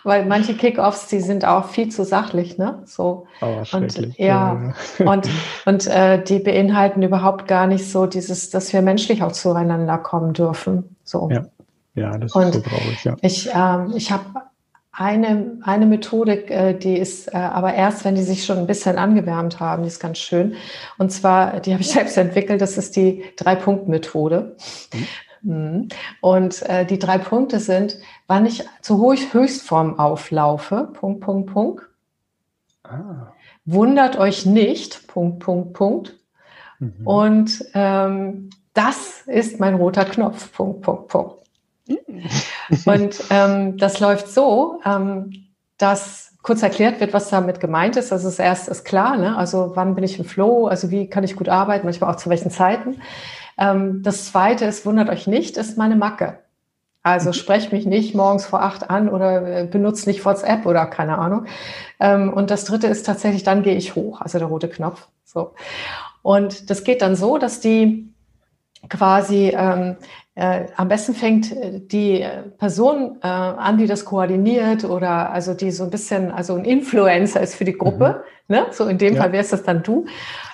Weil 0.05 0.27
manche 0.27 0.55
Kickoffs, 0.55 1.09
die 1.09 1.21
sind 1.21 1.45
auch 1.45 1.67
viel 1.67 1.91
zu 1.91 2.05
sachlich, 2.05 2.59
ne? 2.59 2.83
So. 2.85 3.27
Oh, 3.41 3.63
und 3.73 4.19
ja, 4.19 4.75
und, 4.99 5.29
und 5.65 5.87
äh, 5.87 6.23
die 6.23 6.39
beinhalten 6.39 7.03
überhaupt 7.03 7.49
gar 7.49 7.67
nicht 7.67 7.91
so 7.91 8.07
dieses, 8.07 8.51
dass 8.51 8.73
wir 8.73 8.83
menschlich 8.83 9.23
auch 9.23 9.33
zueinander 9.33 9.99
kommen 9.99 10.33
dürfen. 10.33 10.97
So. 11.05 11.29
Ja, 11.31 11.47
ja 11.95 12.19
das 12.19 12.33
und 12.33 12.49
ist 12.49 12.55
so 12.55 12.61
traurig, 12.61 13.05
ja. 13.05 13.17
Ich, 13.23 13.51
ähm, 13.55 13.93
ich 13.97 14.11
habe 14.13 14.25
eine, 14.99 15.59
eine 15.63 15.87
Methodik, 15.87 16.51
äh, 16.51 16.75
die 16.75 16.99
ist 16.99 17.29
äh, 17.29 17.37
aber 17.37 17.73
erst, 17.73 18.05
wenn 18.05 18.17
die 18.17 18.23
sich 18.23 18.45
schon 18.45 18.59
ein 18.59 18.67
bisschen 18.67 18.99
angewärmt 18.99 19.61
haben, 19.61 19.83
die 19.83 19.89
ist 19.89 20.01
ganz 20.01 20.19
schön. 20.19 20.57
Und 20.99 21.11
zwar, 21.11 21.61
die 21.61 21.73
habe 21.73 21.83
ich 21.83 21.91
selbst 21.93 22.19
entwickelt, 22.19 22.61
das 22.61 22.77
ist 22.77 22.97
die 22.97 23.25
Drei-Punkt-Methode. 23.37 24.57
Mhm. 24.93 25.07
Mhm. 25.43 25.89
Und 26.21 26.63
äh, 26.63 26.85
die 26.85 26.99
drei 26.99 27.19
Punkte 27.19 27.61
sind, 27.61 27.99
wann 28.27 28.45
ich 28.45 28.65
zu 28.83 29.01
Höchstform 29.01 30.01
auflaufe, 30.01 30.89
Punkt, 30.93 31.21
Punkt, 31.21 31.53
Punkt. 31.53 31.83
Ah. 32.83 33.33
Wundert 33.65 34.19
euch 34.19 34.47
nicht, 34.47 35.07
Punkt, 35.07 35.39
Punkt, 35.39 35.75
Punkt. 35.75 36.17
Mhm. 36.81 37.07
Und 37.07 37.65
ähm, 37.75 38.51
das 38.75 39.23
ist 39.27 39.61
mein 39.61 39.75
roter 39.75 40.05
Knopf, 40.05 40.53
Punkt, 40.53 40.83
Punkt, 40.83 41.09
Punkt. 41.09 41.35
Und 42.85 43.23
ähm, 43.31 43.77
das 43.77 44.01
läuft 44.01 44.29
so, 44.29 44.81
ähm, 44.85 45.33
dass 45.79 46.29
kurz 46.43 46.63
erklärt 46.63 47.01
wird, 47.01 47.13
was 47.13 47.31
damit 47.31 47.61
gemeint 47.61 47.97
ist. 47.97 48.13
Also 48.13 48.29
das 48.29 48.39
erste 48.39 48.71
ist 48.71 48.85
klar, 48.85 49.17
ne? 49.17 49.37
also 49.37 49.73
wann 49.75 49.95
bin 49.95 50.05
ich 50.05 50.19
im 50.19 50.25
Flow, 50.25 50.67
also 50.67 50.91
wie 50.91 51.09
kann 51.09 51.25
ich 51.25 51.37
gut 51.37 51.49
arbeiten, 51.49 51.87
manchmal 51.87 52.11
auch 52.11 52.17
zu 52.17 52.31
welchen 52.31 52.51
Zeiten. 52.51 53.01
Ähm, 53.59 54.03
das 54.03 54.27
zweite 54.27 54.65
ist, 54.65 54.87
wundert 54.87 55.11
euch 55.11 55.27
nicht, 55.27 55.57
ist 55.57 55.77
meine 55.77 55.97
Macke. 55.97 56.39
Also 57.03 57.31
mhm. 57.31 57.35
sprecht 57.35 57.73
mich 57.73 57.87
nicht 57.87 58.15
morgens 58.15 58.47
vor 58.47 58.63
acht 58.63 58.91
an 58.91 59.09
oder 59.09 59.61
äh, 59.61 59.67
benutzt 59.67 60.07
nicht 60.07 60.25
WhatsApp 60.25 60.67
oder 60.67 60.87
keine 60.87 61.19
Ahnung. 61.19 61.47
Ähm, 62.01 62.33
und 62.33 62.51
das 62.51 62.65
dritte 62.65 62.87
ist 62.87 63.07
tatsächlich, 63.07 63.43
dann 63.43 63.63
gehe 63.63 63.77
ich 63.77 63.95
hoch, 63.95 64.21
also 64.21 64.39
der 64.39 64.49
rote 64.49 64.69
Knopf. 64.69 65.09
So. 65.25 65.55
Und 66.23 66.71
das 66.71 66.85
geht 66.85 67.03
dann 67.03 67.17
so, 67.17 67.39
dass 67.39 67.61
die 67.61 68.13
quasi 68.89 69.53
ähm, 69.55 69.97
äh, 70.39 70.67
am 70.77 70.87
besten 70.87 71.15
fängt 71.15 71.51
äh, 71.51 71.81
die 71.81 72.25
Person 72.59 73.19
äh, 73.23 73.27
an, 73.27 73.77
die 73.77 73.89
das 73.89 74.05
koordiniert 74.05 74.85
oder 74.85 75.33
also 75.33 75.53
die 75.53 75.73
so 75.73 75.83
ein 75.83 75.91
bisschen, 75.91 76.31
also 76.31 76.55
ein 76.55 76.65
Influencer 76.65 77.41
ist 77.41 77.57
für 77.57 77.65
die 77.65 77.77
Gruppe. 77.77 78.23
Mhm. 78.47 78.55
Ne? 78.55 78.67
So 78.71 78.87
in 78.87 78.99
dem 78.99 79.15
ja. 79.15 79.23
Fall 79.23 79.33
wärst 79.33 79.53
das 79.53 79.65
dann 79.65 79.83
du. 79.83 80.07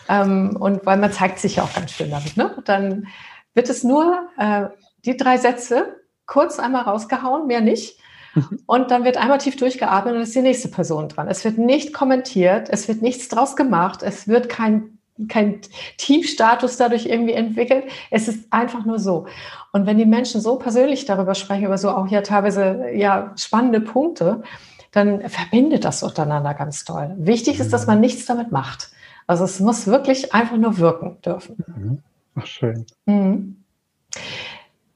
Ähm, 0.09 0.57
und 0.59 0.87
weil 0.87 0.97
man 0.97 1.13
zeigt 1.13 1.39
sich 1.39 1.57
ja 1.57 1.65
auch 1.65 1.75
ganz 1.75 1.91
schön 1.93 2.11
damit. 2.11 2.35
Ne? 2.39 2.63
Dann 2.65 3.09
wird 3.53 3.69
es 3.69 3.85
nur 3.85 4.27
äh, 4.39 4.69
die 5.05 5.19
drei 5.19 5.37
Sätze 5.37 5.97
kurz 6.25 6.59
einmal 6.59 6.85
rausgehauen, 6.85 7.47
mehr 7.47 7.61
nicht. 7.61 7.99
Mhm. 8.35 8.61
Und 8.65 8.91
dann 8.91 9.05
wird 9.05 9.19
einmal 9.19 9.37
tief 9.37 9.57
durchgeatmet 9.57 10.15
und 10.15 10.23
ist 10.23 10.35
die 10.35 10.41
nächste 10.41 10.69
Person 10.69 11.11
dran. 11.11 11.29
Es 11.29 11.45
wird 11.45 11.59
nicht 11.59 11.93
kommentiert, 11.93 12.69
es 12.71 12.89
wird 12.89 13.03
nichts 13.03 13.29
draus 13.29 13.55
gemacht, 13.55 14.03
es 14.03 14.29
wird 14.29 14.49
kein 14.49 14.94
kein 15.29 15.61
Teamstatus 15.97 16.77
dadurch 16.77 17.07
irgendwie 17.07 17.35
entwickelt. 17.35 17.85
Es 18.11 18.29
ist 18.29 18.53
einfach 18.53 18.85
nur 18.85 18.99
so. 18.99 19.27
Und 19.73 19.87
wenn 19.87 19.99
die 19.99 20.07
Menschen 20.07 20.41
so 20.41 20.57
persönlich 20.57 21.05
darüber 21.05 21.35
sprechen, 21.35 21.67
über 21.67 21.79
so 21.79 21.91
auch 21.91 22.09
ja 22.09 22.23
teilweise 22.23 22.91
ja 22.93 23.33
spannende 23.37 23.81
Punkte, 23.81 24.43
dann 24.91 25.29
verbindet 25.29 25.85
das 25.85 26.03
untereinander 26.03 26.55
ganz 26.55 26.85
toll. 26.85 27.15
Wichtig 27.19 27.59
ist, 27.59 27.73
dass 27.73 27.87
man 27.87 28.01
nichts 28.01 28.27
damit 28.27 28.53
macht. 28.53 28.91
Also 29.27 29.45
es 29.45 29.59
muss 29.61 29.87
wirklich 29.87 30.35
einfach 30.35 30.57
nur 30.57 30.79
wirken 30.79 31.19
dürfen. 31.25 31.65
Mhm. 31.67 32.03
Ach, 32.37 32.47
schön. 32.47 32.87
Mhm. 33.07 33.65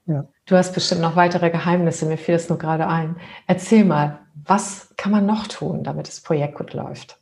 Ja. 0.06 0.24
Du 0.46 0.56
hast 0.56 0.72
bestimmt 0.72 1.00
noch 1.00 1.16
weitere 1.16 1.50
Geheimnisse, 1.50 2.06
mir 2.06 2.16
fiel 2.16 2.34
das 2.34 2.48
nur 2.48 2.58
gerade 2.58 2.86
ein. 2.86 3.16
Erzähl 3.46 3.84
mal, 3.84 4.20
was 4.46 4.94
kann 4.96 5.12
man 5.12 5.26
noch 5.26 5.46
tun, 5.46 5.84
damit 5.84 6.08
das 6.08 6.20
Projekt 6.20 6.56
gut 6.56 6.72
läuft? 6.72 7.18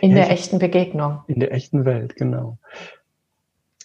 In 0.00 0.10
ja, 0.10 0.16
der 0.16 0.30
echten 0.30 0.58
Begegnung. 0.58 1.20
In 1.26 1.40
der 1.40 1.52
echten 1.52 1.84
Welt, 1.84 2.16
genau. 2.16 2.58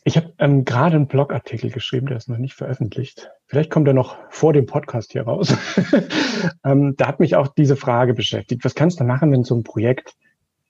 Ich 0.05 0.17
habe 0.17 0.33
ähm, 0.37 0.65
gerade 0.65 0.97
einen 0.97 1.07
Blogartikel 1.07 1.71
geschrieben, 1.71 2.07
der 2.07 2.17
ist 2.17 2.27
noch 2.27 2.37
nicht 2.37 2.55
veröffentlicht. 2.55 3.29
Vielleicht 3.45 3.69
kommt 3.69 3.87
er 3.87 3.93
noch 3.93 4.17
vor 4.29 4.51
dem 4.51 4.65
Podcast 4.65 5.13
hier 5.13 5.23
raus. 5.23 5.55
ähm, 6.65 6.95
da 6.97 7.07
hat 7.07 7.21
mich 7.21 7.35
auch 7.35 7.47
diese 7.47 7.77
Frage 7.77 8.13
beschäftigt. 8.13 8.65
Was 8.65 8.75
kannst 8.75 8.99
du 8.99 9.05
machen, 9.05 9.31
wenn 9.31 9.43
so 9.43 9.55
ein 9.55 9.63
Projekt 9.63 10.13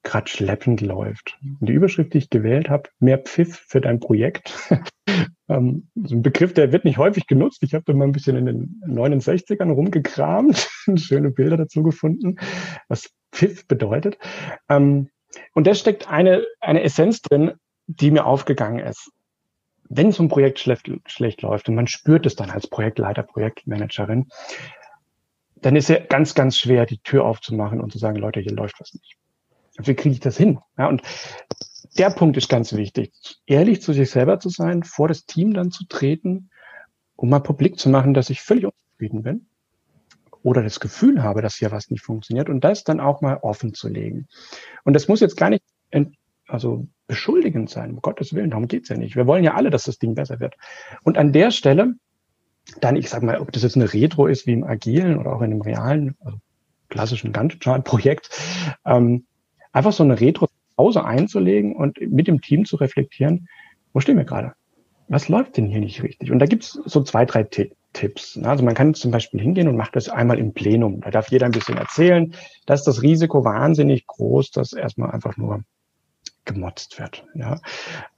gerade 0.04 0.30
schleppend 0.30 0.82
läuft? 0.82 1.40
Und 1.60 1.68
die 1.68 1.74
Überschrift, 1.74 2.14
die 2.14 2.20
ich 2.20 2.30
gewählt 2.30 2.70
habe, 2.70 2.90
mehr 3.00 3.18
Pfiff 3.18 3.66
für 3.68 3.82
dein 3.82 4.00
Projekt. 4.00 4.54
ähm, 5.50 5.88
so 5.96 6.16
ein 6.16 6.22
Begriff, 6.22 6.54
der 6.54 6.72
wird 6.72 6.86
nicht 6.86 7.00
häufig 7.00 7.26
genutzt. 7.26 7.64
Ich 7.64 7.74
habe 7.74 7.86
da 7.88 7.94
mal 7.94 8.06
ein 8.06 8.12
bisschen 8.12 8.36
in 8.38 8.46
den 8.46 8.82
69ern 8.88 9.72
rumgekramt, 9.72 10.70
schöne 10.96 11.32
Bilder 11.32 11.58
dazu 11.58 11.82
gefunden, 11.82 12.36
was 12.88 13.10
Pfiff 13.32 13.68
bedeutet. 13.68 14.20
Ähm, 14.70 15.10
und 15.54 15.68
da 15.68 15.74
steckt 15.74 16.10
eine, 16.10 16.46
eine 16.60 16.84
Essenz 16.84 17.22
drin, 17.22 17.54
die 17.88 18.12
mir 18.12 18.26
aufgegangen 18.26 18.80
ist. 18.80 19.12
Wenn 19.90 20.12
so 20.12 20.24
ein 20.24 20.30
Projekt 20.30 20.60
schlecht, 20.60 20.90
schlecht 21.06 21.42
läuft 21.42 21.70
und 21.70 21.76
man 21.76 21.88
spürt 21.88 22.26
es 22.26 22.36
dann 22.36 22.50
als 22.50 22.68
Projektleiter, 22.68 23.24
Projektmanagerin, 23.24 24.30
dann 25.56 25.76
ist 25.76 25.90
ja 25.90 26.00
ganz, 26.00 26.34
ganz 26.36 26.58
schwer, 26.58 26.86
die 26.86 27.00
Tür 27.00 27.26
aufzumachen 27.26 27.80
und 27.80 27.92
zu 27.92 27.98
sagen, 27.98 28.18
Leute, 28.18 28.40
hier 28.40 28.54
läuft 28.54 28.80
was 28.80 28.94
nicht. 28.94 29.18
Wie 29.78 29.96
kriege 29.96 30.14
ich 30.14 30.20
das 30.20 30.38
hin? 30.38 30.60
Ja, 30.78 30.88
und 30.88 31.02
der 31.98 32.10
Punkt 32.10 32.38
ist 32.38 32.50
ganz 32.50 32.74
wichtig, 32.74 33.14
ehrlich 33.46 33.82
zu 33.82 33.94
sich 33.94 34.10
selber 34.10 34.40
zu 34.40 34.50
sein, 34.50 34.84
vor 34.84 35.08
das 35.08 35.26
Team 35.26 35.54
dann 35.54 35.72
zu 35.72 35.86
treten, 35.86 36.50
um 37.16 37.30
mal 37.30 37.40
publik 37.40 37.80
zu 37.80 37.90
machen, 37.90 38.14
dass 38.14 38.30
ich 38.30 38.42
völlig 38.42 38.66
unzufrieden 38.66 39.24
bin 39.24 39.48
oder 40.44 40.62
das 40.62 40.80
Gefühl 40.80 41.24
habe, 41.24 41.42
dass 41.42 41.56
hier 41.56 41.72
was 41.72 41.90
nicht 41.90 42.04
funktioniert 42.04 42.50
und 42.50 42.64
das 42.64 42.84
dann 42.84 43.00
auch 43.00 43.22
mal 43.22 43.38
offen 43.38 43.74
zu 43.74 43.88
legen. 43.88 44.28
Und 44.84 44.94
das 44.94 45.08
muss 45.08 45.22
jetzt 45.22 45.38
gar 45.38 45.50
nicht 45.50 45.64
also 46.48 46.88
beschuldigend 47.08 47.70
sein, 47.70 47.92
um 47.92 48.02
Gottes 48.02 48.34
Willen, 48.34 48.52
darum 48.52 48.68
geht's 48.68 48.90
ja 48.90 48.98
nicht. 48.98 49.16
Wir 49.16 49.28
wollen 49.28 49.44
ja 49.44 49.56
alle, 49.56 49.70
dass 49.70 49.84
das 49.84 49.98
Ding 49.98 50.16
besser 50.16 50.40
wird. 50.40 50.56
Und 51.04 51.18
an 51.18 51.34
der 51.34 51.52
Stelle, 51.52 51.96
dann, 52.80 52.96
ich 52.96 53.10
sag 53.10 53.24
mal, 53.24 53.40
ob 53.40 53.52
das 53.52 53.64
jetzt 53.64 53.76
eine 53.76 53.92
Retro 53.94 54.28
ist 54.28 54.46
wie 54.48 54.54
im 54.54 54.64
Agilen 54.64 55.18
oder 55.18 55.34
auch 55.34 55.42
in 55.42 55.52
einem 55.52 55.62
realen, 55.62 56.16
also 56.20 56.38
klassischen 56.90 57.32
Gantt-Chart-Projekt, 57.32 58.30
ähm, 58.86 59.26
einfach 59.72 59.94
so 59.94 60.04
eine 60.04 60.20
Retro-Pause 60.20 61.04
einzulegen 61.04 61.76
und 61.76 62.00
mit 62.02 62.28
dem 62.28 62.42
Team 62.42 62.66
zu 62.66 62.76
reflektieren, 62.76 63.48
wo 63.92 64.00
stehen 64.00 64.18
wir 64.18 64.26
gerade? 64.26 64.54
Was 65.08 65.30
läuft 65.30 65.58
denn 65.58 65.68
hier 65.68 65.82
nicht 65.82 66.02
richtig? 66.02 66.32
Und 66.32 66.40
da 66.40 66.46
gibt's 66.46 66.80
so 66.86 67.04
zwei, 67.04 67.26
drei 67.26 67.44
Tipps. 67.44 68.38
Also 68.38 68.64
man 68.64 68.74
kann 68.74 68.94
zum 68.94 69.12
Beispiel 69.12 69.40
hingehen 69.40 69.68
und 69.68 69.76
macht 69.76 69.96
das 69.96 70.10
einmal 70.10 70.40
im 70.40 70.54
Plenum. 70.54 71.02
Da 71.02 71.12
darf 71.12 71.30
jeder 71.30 71.46
ein 71.46 71.52
bisschen 71.52 71.78
erzählen. 71.78 72.34
Da 72.66 72.74
ist 72.74 72.86
das 72.86 73.02
Risiko 73.02 73.44
wahnsinnig 73.44 74.08
groß, 74.08 74.52
dass 74.52 74.74
erstmal 74.74 75.12
einfach 75.12 75.38
nur 75.38 75.64
gemotzt 76.46 77.00
wird. 77.00 77.26
Ja. 77.36 77.60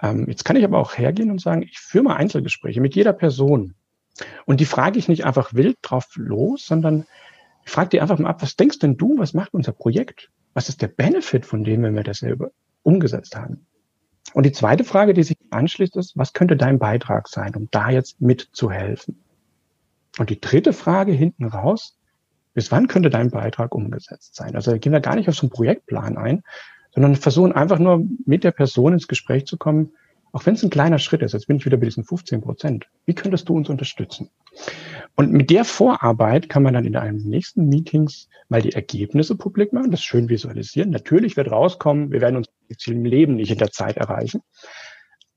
Ähm, 0.01 0.25
jetzt 0.27 0.45
kann 0.45 0.55
ich 0.55 0.63
aber 0.63 0.79
auch 0.79 0.97
hergehen 0.97 1.31
und 1.31 1.41
sagen, 1.41 1.61
ich 1.61 1.79
führe 1.79 2.05
mal 2.05 2.15
Einzelgespräche 2.15 2.81
mit 2.81 2.95
jeder 2.95 3.13
Person. 3.13 3.75
Und 4.45 4.59
die 4.59 4.65
frage 4.65 4.97
ich 4.97 5.07
nicht 5.07 5.25
einfach 5.25 5.53
wild 5.53 5.77
drauf 5.81 6.07
los, 6.15 6.65
sondern 6.65 7.05
ich 7.65 7.71
frage 7.71 7.89
die 7.89 8.01
einfach 8.01 8.17
mal 8.19 8.29
ab, 8.29 8.41
was 8.41 8.55
denkst 8.55 8.79
denn 8.79 8.97
du, 8.97 9.17
was 9.17 9.33
macht 9.33 9.53
unser 9.53 9.73
Projekt? 9.73 10.31
Was 10.53 10.69
ist 10.69 10.81
der 10.81 10.87
Benefit 10.87 11.45
von 11.45 11.63
dem, 11.63 11.83
wenn 11.83 11.95
wir 11.95 12.03
das 12.03 12.19
selber 12.19 12.51
umgesetzt 12.83 13.35
haben? 13.35 13.67
Und 14.33 14.45
die 14.45 14.51
zweite 14.51 14.83
Frage, 14.83 15.13
die 15.13 15.23
sich 15.23 15.37
anschließt, 15.51 15.95
ist, 15.95 16.17
was 16.17 16.33
könnte 16.33 16.57
dein 16.57 16.79
Beitrag 16.79 17.27
sein, 17.27 17.55
um 17.55 17.69
da 17.71 17.89
jetzt 17.89 18.21
mitzuhelfen? 18.21 19.23
Und 20.17 20.29
die 20.29 20.39
dritte 20.39 20.73
Frage 20.73 21.11
hinten 21.11 21.45
raus, 21.45 21.97
bis 22.53 22.71
wann 22.71 22.87
könnte 22.87 23.09
dein 23.09 23.31
Beitrag 23.31 23.75
umgesetzt 23.75 24.35
sein? 24.35 24.55
Also 24.55 24.77
gehen 24.77 24.93
wir 24.93 25.01
gar 25.01 25.15
nicht 25.15 25.27
auf 25.29 25.35
so 25.35 25.43
einen 25.43 25.51
Projektplan 25.51 26.17
ein, 26.17 26.43
sondern 26.93 27.15
versuchen 27.15 27.51
einfach 27.51 27.79
nur 27.79 28.05
mit 28.25 28.43
der 28.43 28.51
Person 28.51 28.93
ins 28.93 29.07
Gespräch 29.07 29.45
zu 29.45 29.57
kommen, 29.57 29.91
auch 30.35 30.45
wenn 30.45 30.55
es 30.55 30.63
ein 30.63 30.69
kleiner 30.69 30.99
Schritt 30.99 31.21
ist. 31.21 31.31
Jetzt 31.31 31.47
bin 31.47 31.55
ich 31.55 31.65
wieder 31.65 31.77
bei 31.77 31.85
diesen 31.85 32.03
15 32.03 32.41
Prozent. 32.41 32.87
Wie 33.05 33.15
könntest 33.15 33.47
du 33.47 33.55
uns 33.55 33.69
unterstützen? 33.69 34.29
Und 35.15 35.31
mit 35.31 35.49
der 35.49 35.63
Vorarbeit 35.63 36.49
kann 36.49 36.61
man 36.61 36.73
dann 36.73 36.83
in 36.83 36.97
einem 36.97 37.23
nächsten 37.23 37.69
Meetings 37.69 38.27
mal 38.49 38.61
die 38.61 38.73
Ergebnisse 38.73 39.37
publik 39.37 39.71
machen, 39.71 39.91
das 39.91 40.03
schön 40.03 40.27
visualisieren. 40.27 40.89
Natürlich 40.89 41.37
wird 41.37 41.51
rauskommen, 41.51 42.11
wir 42.11 42.19
werden 42.19 42.35
uns 42.35 42.49
im 42.85 43.05
Leben 43.05 43.35
nicht 43.35 43.49
in 43.49 43.57
der 43.57 43.71
Zeit 43.71 43.95
erreichen. 43.95 44.41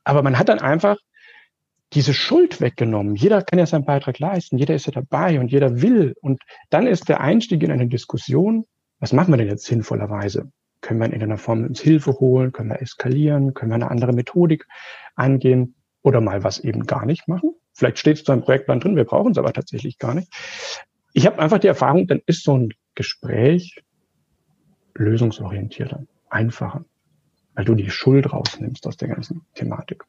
Aber 0.03 0.25
man 0.25 0.37
hat 0.37 0.49
dann 0.49 0.59
einfach 0.59 0.97
diese 1.93 2.13
Schuld 2.13 2.61
weggenommen. 2.61 3.15
Jeder 3.15 3.43
kann 3.43 3.61
ja 3.61 3.67
seinen 3.67 3.85
Beitrag 3.85 4.19
leisten, 4.19 4.59
jeder 4.59 4.75
ist 4.75 4.87
ja 4.87 4.93
dabei 4.93 5.39
und 5.39 5.53
jeder 5.53 5.81
will. 5.81 6.17
Und 6.21 6.43
dann 6.71 6.89
ist 6.89 7.09
der 7.09 7.21
Einstieg 7.21 7.63
in 7.63 7.71
eine 7.71 7.87
Diskussion, 7.87 8.65
was 8.99 9.13
machen 9.13 9.33
wir 9.33 9.39
denn 9.39 9.47
jetzt 9.49 9.67
sinnvollerweise? 9.67 10.51
Können 10.81 11.01
wir 11.01 11.07
in 11.07 11.13
irgendeiner 11.13 11.39
Form 11.39 11.65
uns 11.65 11.81
Hilfe 11.81 12.13
holen? 12.21 12.53
Können 12.53 12.71
wir 12.71 12.81
eskalieren? 12.81 13.55
Können 13.55 13.71
wir 13.71 13.77
eine 13.77 13.91
andere 13.91 14.13
Methodik 14.13 14.67
angehen? 15.15 15.75
Oder 16.03 16.21
mal 16.21 16.45
was 16.45 16.61
eben 16.61 16.87
gar 16.87 17.05
nicht 17.05 17.29
machen? 17.29 17.55
Vielleicht 17.79 17.99
steht 17.99 18.17
es 18.17 18.25
zu 18.25 18.33
einem 18.33 18.43
Projektplan 18.43 18.81
drin, 18.81 18.97
wir 18.97 19.05
brauchen 19.05 19.31
es 19.31 19.39
aber 19.39 19.53
tatsächlich 19.53 19.99
gar 19.99 20.13
nicht. 20.13 20.33
Ich 21.13 21.27
habe 21.27 21.39
einfach 21.39 21.59
die 21.59 21.69
Erfahrung, 21.69 22.09
dann 22.09 22.21
ist 22.27 22.43
so 22.43 22.57
ein 22.57 22.71
Gespräch 22.97 23.85
lösungsorientierter, 24.97 26.03
einfacher, 26.29 26.85
weil 27.55 27.65
du 27.65 27.77
die 27.77 27.91
Schuld 27.91 28.33
rausnimmst 28.33 28.85
aus 28.87 28.97
der 28.97 29.09
ganzen 29.09 29.43
Thematik. 29.55 30.05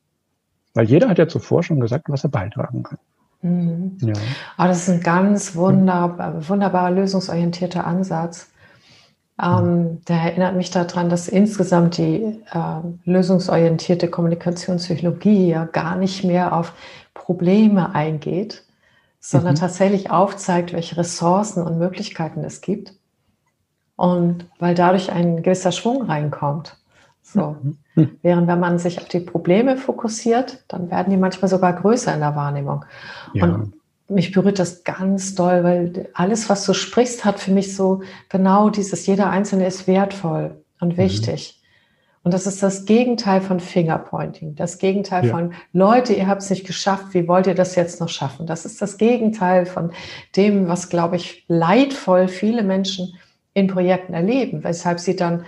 Weil 0.73 0.85
jeder 0.85 1.09
hat 1.09 1.19
ja 1.19 1.27
zuvor 1.27 1.61
schon 1.61 1.79
gesagt, 1.79 2.09
was 2.09 2.23
er 2.23 2.31
beitragen 2.31 2.81
kann. 2.81 2.97
Mhm. 3.41 3.97
Ja. 4.01 4.13
Oh, 4.57 4.63
das 4.63 4.87
ist 4.87 4.89
ein 4.89 5.01
ganz 5.01 5.55
wunderbar, 5.55 6.49
wunderbarer 6.49 6.91
lösungsorientierter 6.91 7.85
Ansatz. 7.85 8.48
Ähm, 9.41 10.01
der 10.05 10.17
erinnert 10.17 10.55
mich 10.55 10.69
daran, 10.69 11.09
dass 11.09 11.27
insgesamt 11.27 11.97
die 11.97 12.41
äh, 12.51 12.81
lösungsorientierte 13.05 14.09
Kommunikationspsychologie 14.09 15.49
ja 15.49 15.65
gar 15.65 15.95
nicht 15.95 16.23
mehr 16.23 16.53
auf 16.53 16.73
Probleme 17.13 17.95
eingeht, 17.95 18.65
sondern 19.19 19.53
mhm. 19.53 19.59
tatsächlich 19.59 20.11
aufzeigt, 20.11 20.73
welche 20.73 20.97
Ressourcen 20.97 21.63
und 21.63 21.77
Möglichkeiten 21.77 22.43
es 22.43 22.61
gibt. 22.61 22.93
Und 23.95 24.45
weil 24.59 24.75
dadurch 24.75 25.11
ein 25.11 25.43
gewisser 25.43 25.71
Schwung 25.71 26.03
reinkommt. 26.03 26.77
So. 27.21 27.57
Mhm. 27.95 28.17
Während 28.21 28.47
wenn 28.47 28.59
man 28.59 28.79
sich 28.79 28.97
auf 28.99 29.07
die 29.07 29.19
Probleme 29.19 29.77
fokussiert, 29.77 30.63
dann 30.67 30.89
werden 30.89 31.11
die 31.11 31.17
manchmal 31.17 31.49
sogar 31.49 31.73
größer 31.73 32.13
in 32.13 32.21
der 32.21 32.35
Wahrnehmung. 32.35 32.85
Ja. 33.33 33.45
Und 33.45 33.73
mich 34.09 34.31
berührt 34.31 34.59
das 34.59 34.83
ganz 34.83 35.35
doll, 35.35 35.63
weil 35.63 36.09
alles, 36.13 36.49
was 36.49 36.65
du 36.65 36.73
sprichst, 36.73 37.25
hat 37.25 37.39
für 37.39 37.51
mich 37.51 37.75
so 37.75 38.01
genau 38.29 38.69
dieses, 38.69 39.05
jeder 39.05 39.29
Einzelne 39.29 39.67
ist 39.67 39.87
wertvoll 39.87 40.63
und 40.79 40.93
mhm. 40.93 40.97
wichtig. 40.97 41.55
Mhm. 41.55 41.59
Und 42.23 42.33
das 42.33 42.47
ist 42.47 42.61
das 42.61 42.85
Gegenteil 42.85 43.39
von 43.39 43.59
Fingerpointing, 43.59 44.55
das 44.55 44.77
Gegenteil 44.77 45.25
ja. 45.25 45.31
von 45.31 45.53
Leute, 45.71 46.13
ihr 46.13 46.27
habt 46.27 46.41
es 46.41 46.49
nicht 46.49 46.67
geschafft, 46.67 47.13
wie 47.13 47.27
wollt 47.27 47.47
ihr 47.47 47.55
das 47.55 47.75
jetzt 47.75 48.01
noch 48.01 48.09
schaffen? 48.09 48.45
Das 48.45 48.65
ist 48.65 48.81
das 48.81 48.97
Gegenteil 48.97 49.65
von 49.65 49.91
dem, 50.35 50.67
was, 50.67 50.89
glaube 50.89 51.15
ich, 51.15 51.45
leidvoll 51.47 52.27
viele 52.27 52.63
Menschen 52.63 53.15
in 53.53 53.67
Projekten 53.67 54.13
erleben, 54.13 54.63
weshalb 54.63 54.99
sie 54.99 55.15
dann 55.15 55.45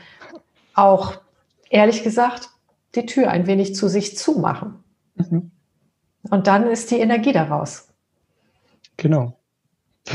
auch, 0.74 1.20
ehrlich 1.70 2.04
gesagt, 2.04 2.50
die 2.96 3.06
Tür 3.06 3.30
ein 3.30 3.48
wenig 3.48 3.76
zu 3.76 3.90
sich 3.90 4.18
zumachen. 4.18 4.76
Mhm. 5.16 5.52
Und 6.30 6.48
dann 6.48 6.68
ist 6.68 6.92
die 6.92 7.00
Energie 7.00 7.34
daraus. 7.34 7.91
Genau. 9.02 9.36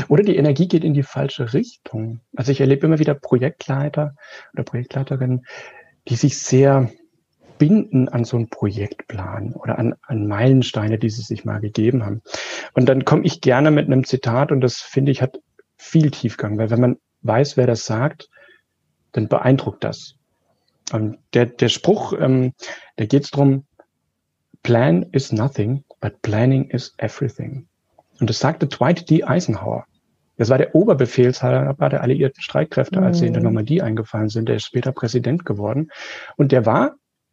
Oder 0.07 0.23
die 0.23 0.37
Energie 0.37 0.69
geht 0.69 0.85
in 0.85 0.93
die 0.93 1.03
falsche 1.03 1.53
Richtung. 1.53 2.21
Also 2.37 2.53
ich 2.53 2.61
erlebe 2.61 2.87
immer 2.87 2.99
wieder 2.99 3.15
Projektleiter 3.15 4.15
oder 4.53 4.63
Projektleiterinnen, 4.63 5.45
die 6.07 6.15
sich 6.15 6.39
sehr 6.39 6.89
binden 7.57 8.07
an 8.07 8.23
so 8.23 8.37
einen 8.37 8.47
Projektplan 8.47 9.51
oder 9.55 9.77
an, 9.77 9.95
an 10.03 10.25
Meilensteine, 10.25 10.97
die 10.99 11.09
sie 11.09 11.21
sich 11.21 11.43
mal 11.43 11.59
gegeben 11.59 12.05
haben. 12.05 12.21
Und 12.75 12.87
dann 12.87 13.03
komme 13.03 13.25
ich 13.25 13.41
gerne 13.41 13.71
mit 13.71 13.87
einem 13.87 14.05
Zitat 14.05 14.53
und 14.53 14.61
das 14.61 14.77
finde 14.77 15.11
ich 15.11 15.21
hat 15.21 15.41
viel 15.75 16.09
Tiefgang, 16.09 16.57
weil 16.57 16.69
wenn 16.69 16.79
man 16.79 16.97
weiß, 17.23 17.57
wer 17.57 17.67
das 17.67 17.85
sagt, 17.85 18.29
dann 19.11 19.27
beeindruckt 19.27 19.83
das. 19.83 20.15
Und 20.93 21.17
der, 21.33 21.47
der 21.47 21.67
Spruch, 21.67 22.13
ähm, 22.17 22.53
da 22.95 23.05
geht 23.05 23.25
es 23.25 23.31
darum, 23.31 23.65
Plan 24.63 25.03
is 25.11 25.33
nothing, 25.33 25.83
but 25.99 26.21
planning 26.21 26.69
is 26.69 26.93
everything. 26.99 27.66
Und 28.19 28.29
das 28.29 28.39
sagte 28.39 28.67
Dwight 28.67 29.09
D. 29.09 29.23
Eisenhower. 29.23 29.85
Das 30.37 30.49
war 30.49 30.57
der 30.57 30.75
Oberbefehlshaber 30.75 31.89
der 31.89 32.01
alliierten 32.01 32.41
Streitkräfte, 32.41 33.01
als 33.01 33.19
sie 33.19 33.27
in 33.27 33.33
der 33.33 33.41
mhm. 33.41 33.47
Normandie 33.47 33.81
eingefallen 33.81 34.29
sind. 34.29 34.47
Der 34.47 34.57
ist 34.57 34.65
später 34.65 34.91
Präsident 34.91 35.45
geworden. 35.45 35.89
Und 36.35 36.51
der 36.51 36.65
war, 36.65 36.91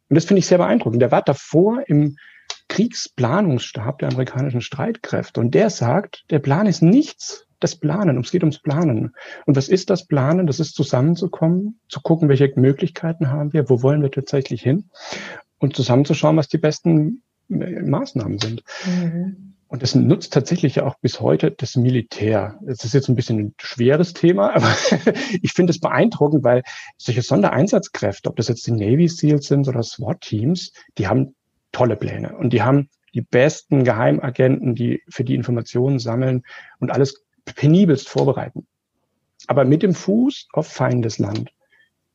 und 0.09 0.15
das 0.15 0.25
finde 0.25 0.39
ich 0.39 0.47
sehr 0.47 0.57
beeindruckend, 0.57 1.01
der 1.01 1.11
war 1.11 1.21
davor 1.21 1.83
im 1.87 2.17
Kriegsplanungsstab 2.67 3.99
der 3.99 4.09
amerikanischen 4.09 4.61
Streitkräfte. 4.61 5.39
Und 5.39 5.53
der 5.53 5.69
sagt, 5.69 6.25
der 6.31 6.39
Plan 6.39 6.65
ist 6.65 6.81
nichts, 6.81 7.45
das 7.59 7.75
Planen. 7.75 8.19
Es 8.19 8.31
geht 8.31 8.43
ums 8.43 8.59
Planen. 8.59 9.15
Und 9.45 9.55
was 9.55 9.69
ist 9.69 9.89
das 9.89 10.07
Planen? 10.07 10.47
Das 10.47 10.59
ist 10.59 10.75
zusammenzukommen, 10.75 11.79
zu 11.89 12.01
gucken, 12.01 12.27
welche 12.27 12.51
Möglichkeiten 12.55 13.29
haben 13.29 13.53
wir, 13.53 13.69
wo 13.69 13.81
wollen 13.81 14.01
wir 14.01 14.11
tatsächlich 14.11 14.61
hin 14.61 14.89
und 15.59 15.75
zusammenzuschauen, 15.75 16.37
was 16.37 16.47
die 16.47 16.57
besten 16.57 17.21
Maßnahmen 17.47 18.39
sind. 18.39 18.63
Mhm. 18.85 19.54
Und 19.75 19.81
das 19.81 19.93
nutzt 19.93 20.31
tatsächlich 20.31 20.75
ja 20.75 20.85
auch 20.85 20.95
bis 21.01 21.19
heute 21.19 21.51
das 21.51 21.75
Militär. 21.75 22.57
Das 22.61 22.85
ist 22.85 22.93
jetzt 22.93 23.09
ein 23.09 23.15
bisschen 23.17 23.39
ein 23.39 23.55
schweres 23.59 24.13
Thema, 24.13 24.51
aber 24.55 24.73
ich 25.41 25.51
finde 25.51 25.71
es 25.71 25.81
beeindruckend, 25.81 26.45
weil 26.45 26.63
solche 26.95 27.21
Sondereinsatzkräfte, 27.21 28.29
ob 28.29 28.37
das 28.37 28.47
jetzt 28.47 28.65
die 28.67 28.71
Navy 28.71 29.09
SEALs 29.09 29.47
sind 29.47 29.67
oder 29.67 29.83
SWAT-Teams, 29.83 30.71
die 30.97 31.09
haben 31.09 31.35
tolle 31.73 31.97
Pläne 31.97 32.37
und 32.37 32.53
die 32.53 32.61
haben 32.61 32.87
die 33.13 33.19
besten 33.19 33.83
Geheimagenten, 33.83 34.75
die 34.75 35.03
für 35.09 35.25
die 35.25 35.35
Informationen 35.35 35.99
sammeln 35.99 36.43
und 36.79 36.91
alles 36.91 37.25
penibelst 37.43 38.07
vorbereiten. 38.07 38.67
Aber 39.47 39.65
mit 39.65 39.83
dem 39.83 39.93
Fuß 39.93 40.47
auf 40.53 40.67
Feindesland 40.67 41.51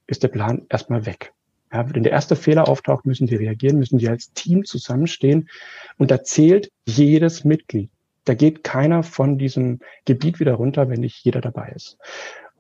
ist 0.07 0.23
der 0.23 0.29
Plan 0.29 0.65
erstmal 0.71 1.05
weg. 1.05 1.35
Ja, 1.73 1.95
wenn 1.95 2.03
der 2.03 2.13
erste 2.13 2.37
Fehler 2.37 2.69
auftaucht, 2.69 3.07
müssen 3.07 3.27
die 3.27 3.37
reagieren, 3.37 3.79
müssen 3.79 3.99
die 3.99 4.09
als 4.09 4.33
Team 4.33 4.65
zusammenstehen. 4.65 5.49
Und 5.99 6.11
da 6.11 6.23
zählt 6.23 6.71
jedes 6.85 7.45
Mitglied. 7.45 7.91
Da 8.25 8.35
geht 8.35 8.65
keiner 8.65 9.03
von 9.03 9.39
diesem 9.39 9.81
Gebiet 10.05 10.41
wieder 10.41 10.55
runter, 10.55 10.89
wenn 10.89 11.01
nicht 11.01 11.25
jeder 11.25 11.41
dabei 11.41 11.73
ist. 11.75 11.97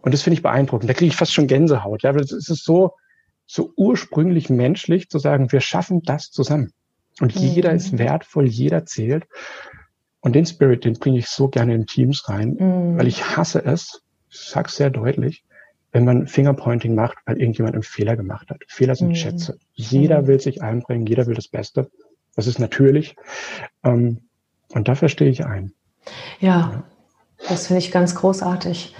Und 0.02 0.14
das 0.14 0.22
finde 0.22 0.34
ich 0.34 0.42
beeindruckend. 0.42 0.88
Da 0.88 0.94
kriege 0.94 1.10
ich 1.10 1.16
fast 1.16 1.32
schon 1.32 1.46
Gänsehaut. 1.46 2.02
Ja, 2.02 2.14
es 2.14 2.32
ist 2.32 2.64
so, 2.64 2.94
so 3.46 3.72
ursprünglich 3.76 4.48
menschlich 4.48 5.10
zu 5.10 5.18
sagen, 5.18 5.52
wir 5.52 5.60
schaffen 5.60 6.02
das 6.02 6.30
zusammen. 6.30 6.72
Und 7.20 7.34
mhm. 7.34 7.42
jeder 7.42 7.72
ist 7.72 7.98
wertvoll, 7.98 8.46
jeder 8.46 8.86
zählt. 8.86 9.26
Und 10.20 10.34
den 10.34 10.46
Spirit, 10.46 10.84
den 10.84 10.94
bringe 10.94 11.18
ich 11.18 11.26
so 11.26 11.48
gerne 11.48 11.74
in 11.74 11.86
Teams 11.86 12.28
rein, 12.28 12.56
mhm. 12.58 12.98
weil 12.98 13.08
ich 13.08 13.36
hasse 13.36 13.64
es, 13.64 14.02
ich 14.30 14.38
sage 14.38 14.70
sehr 14.70 14.90
deutlich, 14.90 15.44
wenn 15.92 16.04
man 16.04 16.26
Fingerpointing 16.26 16.94
macht, 16.94 17.18
weil 17.26 17.38
irgendjemand 17.38 17.74
einen 17.74 17.82
Fehler 17.82 18.16
gemacht 18.16 18.50
hat. 18.50 18.62
Fehler 18.68 18.94
sind 18.94 19.08
mhm. 19.08 19.14
Schätze. 19.14 19.58
Jeder 19.72 20.22
mhm. 20.22 20.26
will 20.26 20.40
sich 20.40 20.62
einbringen, 20.62 21.06
jeder 21.06 21.26
will 21.26 21.34
das 21.34 21.48
Beste. 21.48 21.90
Das 22.36 22.46
ist 22.46 22.58
natürlich. 22.58 23.16
Ähm, 23.84 24.18
und 24.72 24.88
dafür 24.88 25.08
stehe 25.08 25.30
ich 25.30 25.44
ein. 25.44 25.72
Ja, 26.38 26.84
das 27.48 27.66
finde 27.66 27.80
ich 27.80 27.90
ganz 27.90 28.14
großartig. 28.14 28.94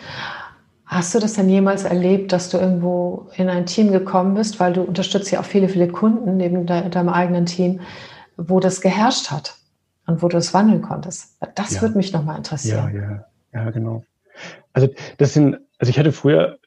Hast 0.84 1.14
du 1.14 1.20
das 1.20 1.34
denn 1.34 1.48
jemals 1.48 1.84
erlebt, 1.84 2.32
dass 2.32 2.50
du 2.50 2.58
irgendwo 2.58 3.28
in 3.36 3.48
ein 3.48 3.66
Team 3.66 3.92
gekommen 3.92 4.34
bist, 4.34 4.58
weil 4.58 4.72
du 4.72 4.82
unterstützt 4.82 5.30
ja 5.30 5.40
auch 5.40 5.44
viele, 5.44 5.68
viele 5.68 5.86
Kunden 5.86 6.36
neben 6.36 6.66
de 6.66 6.88
deinem 6.88 7.08
eigenen 7.08 7.46
Team, 7.46 7.80
wo 8.36 8.58
das 8.58 8.80
geherrscht 8.80 9.30
hat 9.30 9.54
und 10.06 10.22
wo 10.22 10.28
du 10.28 10.36
es 10.36 10.52
wandeln 10.52 10.82
konntest? 10.82 11.36
Das 11.54 11.74
ja. 11.74 11.82
würde 11.82 11.96
mich 11.96 12.12
nochmal 12.12 12.38
interessieren. 12.38 12.92
Ja, 12.92 13.00
ja, 13.00 13.24
ja, 13.52 13.70
genau. 13.70 14.02
Also 14.72 14.88
das 15.18 15.32
sind, 15.34 15.58
also 15.78 15.90
ich 15.90 15.98
hatte 15.98 16.10
früher 16.10 16.58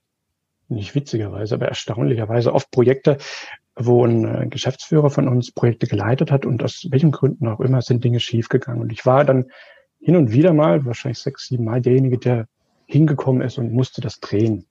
nicht 0.70 0.96
witzigerweise, 0.96 1.56
aber 1.56 1.68
erstaunlicherweise 1.68 2.54
oft 2.54 2.72
Projekte, 2.72 3.18
wo 3.76 4.06
ein 4.06 4.26
äh, 4.26 4.48
Geschäftsführer 4.48 5.10
von 5.10 5.28
uns 5.28 5.52
Projekte 5.52 5.88
geleitet 5.88 6.32
hat 6.32 6.46
und 6.46 6.64
aus 6.64 6.88
welchen 6.90 7.12
Gründen 7.12 7.48
auch 7.48 7.60
immer 7.60 7.82
sind 7.82 8.04
Dinge 8.04 8.20
schiefgegangen. 8.20 8.82
Und 8.82 8.92
ich 8.92 9.06
war 9.06 9.26
dann 9.26 9.46
hin 10.00 10.16
und 10.16 10.32
wieder 10.32 10.54
mal, 10.54 10.86
wahrscheinlich 10.86 11.20
sechs, 11.20 11.48
sieben 11.48 11.64
Mal 11.64 11.82
derjenige, 11.82 12.18
der 12.18 12.48
hingekommen 12.86 13.42
ist 13.42 13.58
und 13.58 13.74
musste 13.74 14.02
das 14.02 14.20
drehen. 14.20 14.66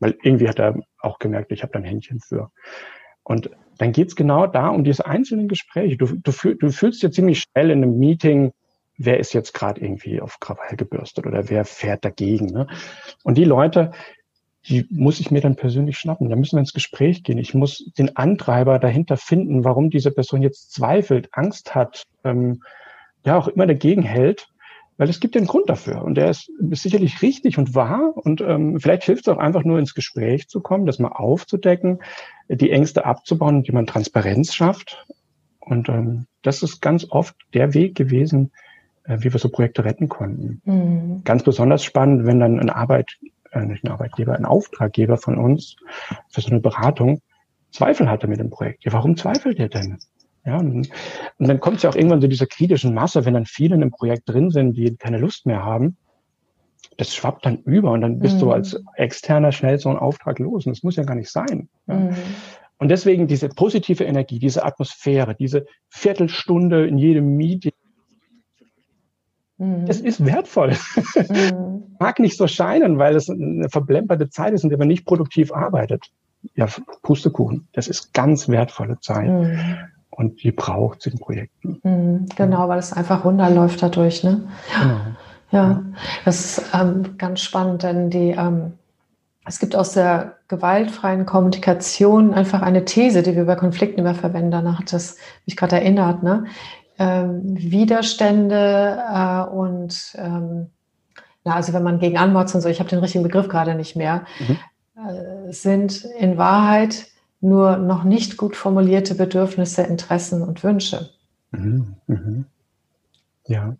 Weil 0.00 0.16
irgendwie 0.22 0.48
hat 0.48 0.58
er 0.58 0.80
auch 0.98 1.18
gemerkt, 1.18 1.52
ich 1.52 1.62
habe 1.62 1.72
da 1.72 1.78
ein 1.78 1.84
Händchen 1.84 2.20
für. 2.20 2.50
Und 3.22 3.50
dann 3.78 3.92
geht's 3.92 4.16
genau 4.16 4.46
da 4.46 4.68
um 4.68 4.84
diese 4.84 5.06
einzelnen 5.06 5.48
Gespräche. 5.48 5.96
Du, 5.96 6.06
du, 6.06 6.54
du 6.54 6.70
fühlst 6.70 7.02
ja 7.02 7.10
ziemlich 7.10 7.40
schnell 7.40 7.70
in 7.70 7.82
einem 7.82 7.98
Meeting, 7.98 8.52
wer 8.98 9.18
ist 9.18 9.34
jetzt 9.34 9.52
gerade 9.52 9.80
irgendwie 9.80 10.20
auf 10.20 10.40
Krawall 10.40 10.76
gebürstet 10.76 11.26
oder 11.26 11.48
wer 11.50 11.64
fährt 11.64 12.04
dagegen. 12.04 12.46
Ne? 12.46 12.66
Und 13.22 13.36
die 13.36 13.44
Leute, 13.44 13.92
die 14.68 14.86
muss 14.90 15.20
ich 15.20 15.30
mir 15.30 15.40
dann 15.40 15.56
persönlich 15.56 15.98
schnappen. 15.98 16.28
Da 16.28 16.36
müssen 16.36 16.56
wir 16.56 16.60
ins 16.60 16.72
Gespräch 16.72 17.22
gehen. 17.22 17.38
Ich 17.38 17.54
muss 17.54 17.90
den 17.98 18.16
Antreiber 18.16 18.78
dahinter 18.78 19.16
finden, 19.16 19.64
warum 19.64 19.90
diese 19.90 20.10
Person 20.10 20.42
jetzt 20.42 20.72
zweifelt, 20.72 21.28
Angst 21.32 21.74
hat, 21.74 22.04
ähm, 22.24 22.62
ja 23.24 23.36
auch 23.36 23.48
immer 23.48 23.66
dagegen 23.66 24.02
hält, 24.02 24.48
weil 24.96 25.08
es 25.08 25.20
gibt 25.20 25.34
ja 25.34 25.40
einen 25.40 25.48
Grund 25.48 25.68
dafür 25.68 26.02
und 26.02 26.14
der 26.14 26.30
ist, 26.30 26.50
ist 26.70 26.82
sicherlich 26.82 27.20
richtig 27.22 27.58
und 27.58 27.74
wahr 27.74 28.12
und 28.16 28.40
ähm, 28.40 28.80
vielleicht 28.80 29.04
hilft 29.04 29.26
es 29.26 29.32
auch 29.32 29.38
einfach 29.38 29.64
nur 29.64 29.78
ins 29.78 29.94
Gespräch 29.94 30.48
zu 30.48 30.60
kommen, 30.60 30.86
das 30.86 30.98
mal 30.98 31.08
aufzudecken, 31.08 31.98
die 32.48 32.70
Ängste 32.70 33.04
abzubauen, 33.04 33.56
indem 33.56 33.74
man 33.74 33.86
Transparenz 33.86 34.54
schafft 34.54 35.06
und 35.60 35.88
ähm, 35.88 36.26
das 36.42 36.62
ist 36.62 36.80
ganz 36.80 37.06
oft 37.10 37.34
der 37.52 37.74
Weg 37.74 37.96
gewesen, 37.96 38.52
äh, 39.04 39.18
wie 39.20 39.32
wir 39.32 39.40
so 39.40 39.48
Projekte 39.48 39.84
retten 39.84 40.08
konnten. 40.08 40.62
Mhm. 40.64 41.24
Ganz 41.24 41.42
besonders 41.42 41.84
spannend, 41.84 42.24
wenn 42.24 42.40
dann 42.40 42.58
eine 42.60 42.74
Arbeit 42.74 43.18
äh, 43.52 43.64
nicht 43.64 43.84
ein 43.84 43.90
Arbeitgeber, 43.90 44.34
ein 44.34 44.44
Auftraggeber 44.44 45.16
von 45.16 45.38
uns 45.38 45.76
für 46.30 46.40
so 46.40 46.50
eine 46.50 46.60
Beratung 46.60 47.20
Zweifel 47.76 48.08
hatte 48.08 48.26
mit 48.26 48.40
dem 48.40 48.50
Projekt. 48.50 48.84
Ja, 48.84 48.92
warum 48.92 49.16
zweifelt 49.16 49.58
ihr 49.58 49.68
denn? 49.68 49.98
Ja, 50.44 50.58
und, 50.58 50.88
und 51.38 51.48
dann 51.48 51.60
kommt 51.60 51.78
es 51.78 51.82
ja 51.82 51.90
auch 51.90 51.96
irgendwann 51.96 52.20
zu 52.20 52.28
dieser 52.28 52.46
kritischen 52.46 52.94
Masse, 52.94 53.24
wenn 53.24 53.34
dann 53.34 53.46
viele 53.46 53.74
in 53.74 53.82
einem 53.82 53.90
Projekt 53.90 54.28
drin 54.28 54.50
sind, 54.50 54.76
die 54.76 54.96
keine 54.96 55.18
Lust 55.18 55.44
mehr 55.44 55.64
haben. 55.64 55.96
Das 56.96 57.14
schwappt 57.14 57.44
dann 57.44 57.58
über 57.64 57.90
und 57.90 58.00
dann 58.00 58.20
bist 58.20 58.36
mhm. 58.36 58.40
du 58.40 58.52
als 58.52 58.80
Externer 58.94 59.52
schnell 59.52 59.78
so 59.78 59.88
einen 59.88 59.98
Auftrag 59.98 60.38
los. 60.38 60.66
Und 60.66 60.76
das 60.76 60.82
muss 60.82 60.96
ja 60.96 61.02
gar 61.02 61.16
nicht 61.16 61.30
sein. 61.30 61.68
Ja. 61.86 61.94
Mhm. 61.96 62.16
Und 62.78 62.88
deswegen 62.88 63.26
diese 63.26 63.48
positive 63.48 64.04
Energie, 64.04 64.38
diese 64.38 64.64
Atmosphäre, 64.64 65.34
diese 65.34 65.66
Viertelstunde 65.88 66.86
in 66.86 66.98
jedem 66.98 67.36
Meeting. 67.36 67.72
Es 69.86 70.00
ist 70.00 70.24
wertvoll. 70.24 70.76
Mhm. 71.14 71.82
Mag 71.98 72.18
nicht 72.18 72.36
so 72.36 72.46
scheinen, 72.46 72.98
weil 72.98 73.16
es 73.16 73.30
eine 73.30 73.68
verblemperte 73.70 74.28
Zeit 74.28 74.52
ist, 74.52 74.64
in 74.64 74.68
der 74.70 74.78
man 74.78 74.88
nicht 74.88 75.06
produktiv 75.06 75.52
arbeitet. 75.52 76.04
Ja, 76.54 76.66
Pustekuchen. 77.02 77.66
Das 77.72 77.88
ist 77.88 78.12
ganz 78.12 78.48
wertvolle 78.48 79.00
Zeit. 79.00 79.28
Mhm. 79.28 79.78
und 80.10 80.42
die 80.42 80.52
braucht 80.52 81.00
es 81.00 81.12
in 81.12 81.18
Projekten. 81.18 81.80
Mhm, 81.82 82.26
genau, 82.36 82.68
weil 82.68 82.78
es 82.78 82.92
einfach 82.92 83.24
runterläuft 83.24 83.82
dadurch. 83.82 84.24
Ne? 84.24 84.48
Genau. 84.80 85.00
Ja, 85.52 85.82
das 86.24 86.58
ist 86.58 86.70
ähm, 86.74 87.16
ganz 87.18 87.40
spannend, 87.40 87.82
denn 87.82 88.10
die, 88.10 88.30
ähm, 88.30 88.72
es 89.46 89.58
gibt 89.58 89.76
aus 89.76 89.92
der 89.92 90.36
gewaltfreien 90.48 91.24
Kommunikation 91.24 92.34
einfach 92.34 92.62
eine 92.62 92.84
These, 92.84 93.22
die 93.22 93.36
wir 93.36 93.44
bei 93.44 93.54
Konflikten 93.54 94.00
immer 94.00 94.14
verwenden. 94.14 94.50
Danach 94.50 94.80
hat 94.80 94.92
das 94.92 95.16
mich 95.46 95.56
gerade 95.56 95.76
erinnert. 95.76 96.22
Ne? 96.22 96.46
Ähm, 96.98 97.42
Widerstände 97.44 99.02
äh, 99.12 99.42
und 99.50 100.14
ähm, 100.16 100.68
na, 101.44 101.54
also 101.54 101.72
wenn 101.72 101.82
man 101.82 101.98
gegen 101.98 102.16
anmotzt 102.16 102.54
und 102.54 102.60
so, 102.60 102.68
ich 102.68 102.80
habe 102.80 102.90
den 102.90 102.98
richtigen 102.98 103.22
Begriff 103.22 103.48
gerade 103.48 103.74
nicht 103.74 103.96
mehr, 103.96 104.24
mhm. 104.40 104.58
äh, 104.96 105.52
sind 105.52 106.04
in 106.18 106.38
Wahrheit 106.38 107.06
nur 107.40 107.76
noch 107.76 108.02
nicht 108.02 108.36
gut 108.36 108.56
formulierte 108.56 109.14
Bedürfnisse, 109.14 109.82
Interessen 109.82 110.42
und 110.42 110.64
Wünsche. 110.64 111.10
Mhm. 111.52 111.94
Mhm. 112.06 112.46
Ja. 113.46 113.76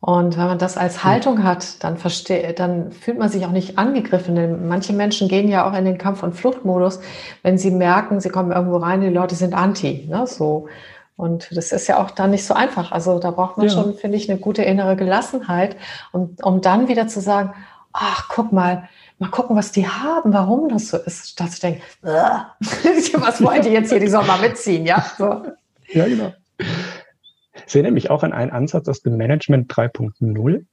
Und 0.00 0.36
wenn 0.36 0.46
man 0.46 0.58
das 0.58 0.76
als 0.76 1.02
Haltung 1.04 1.44
hat, 1.44 1.82
dann, 1.82 1.96
versteht, 1.96 2.58
dann 2.58 2.92
fühlt 2.92 3.18
man 3.18 3.30
sich 3.30 3.46
auch 3.46 3.52
nicht 3.52 3.78
angegriffen. 3.78 4.34
Denn 4.34 4.68
manche 4.68 4.92
Menschen 4.92 5.28
gehen 5.28 5.48
ja 5.48 5.66
auch 5.66 5.74
in 5.74 5.86
den 5.86 5.96
Kampf- 5.96 6.22
und 6.22 6.34
Fluchtmodus, 6.34 7.00
wenn 7.42 7.56
sie 7.56 7.70
merken, 7.70 8.20
sie 8.20 8.28
kommen 8.28 8.52
irgendwo 8.52 8.76
rein, 8.76 9.00
die 9.00 9.08
Leute 9.08 9.34
sind 9.34 9.54
anti. 9.54 10.06
Ne? 10.10 10.26
So. 10.26 10.68
Und 11.16 11.56
das 11.56 11.72
ist 11.72 11.86
ja 11.86 12.02
auch 12.02 12.10
dann 12.10 12.30
nicht 12.30 12.44
so 12.44 12.54
einfach. 12.54 12.90
Also 12.90 13.18
da 13.18 13.30
braucht 13.30 13.56
man 13.56 13.68
ja. 13.68 13.72
schon, 13.72 13.94
finde 13.94 14.16
ich, 14.16 14.28
eine 14.28 14.40
gute 14.40 14.62
innere 14.62 14.96
Gelassenheit, 14.96 15.76
um, 16.12 16.36
um 16.42 16.60
dann 16.60 16.88
wieder 16.88 17.06
zu 17.06 17.20
sagen, 17.20 17.54
ach, 17.92 18.28
guck 18.28 18.52
mal, 18.52 18.88
mal 19.18 19.30
gucken, 19.30 19.56
was 19.56 19.70
die 19.70 19.86
haben, 19.86 20.32
warum 20.32 20.68
das 20.68 20.88
so 20.88 20.96
ist, 20.96 21.30
statt 21.30 21.52
zu 21.52 21.60
denken, 21.60 21.82
was 22.02 23.42
wollen 23.42 23.62
die 23.62 23.70
jetzt 23.70 23.90
hier, 23.90 24.00
die 24.00 24.08
sollen 24.08 24.26
mal 24.26 24.40
mitziehen, 24.40 24.84
ja? 24.84 25.04
So. 25.16 25.44
Ja, 25.88 26.06
genau. 26.08 26.32
Ich 26.58 27.72
sehe 27.72 27.82
nämlich 27.82 28.10
auch 28.10 28.24
an 28.24 28.32
einen 28.32 28.50
Ansatz 28.50 28.88
aus 28.88 29.02
dem 29.02 29.16
Management 29.16 29.72
3.0, 29.72 30.64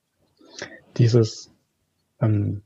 dieses 0.98 1.52
ähm, 2.20 2.64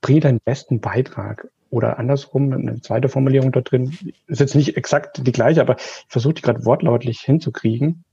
bring 0.00 0.20
deinen 0.20 0.40
besten 0.44 0.80
Beitrag 0.80 1.48
oder 1.72 1.98
andersrum, 1.98 2.52
eine 2.52 2.80
zweite 2.80 3.08
Formulierung 3.08 3.52
da 3.52 3.60
drin, 3.60 3.96
ist 4.26 4.40
jetzt 4.40 4.54
nicht 4.54 4.76
exakt 4.76 5.26
die 5.26 5.32
gleiche, 5.32 5.60
aber 5.60 5.76
ich 5.76 6.06
versuche 6.08 6.34
die 6.34 6.42
gerade 6.42 6.64
wortlautlich 6.64 7.20
hinzukriegen. 7.20 8.04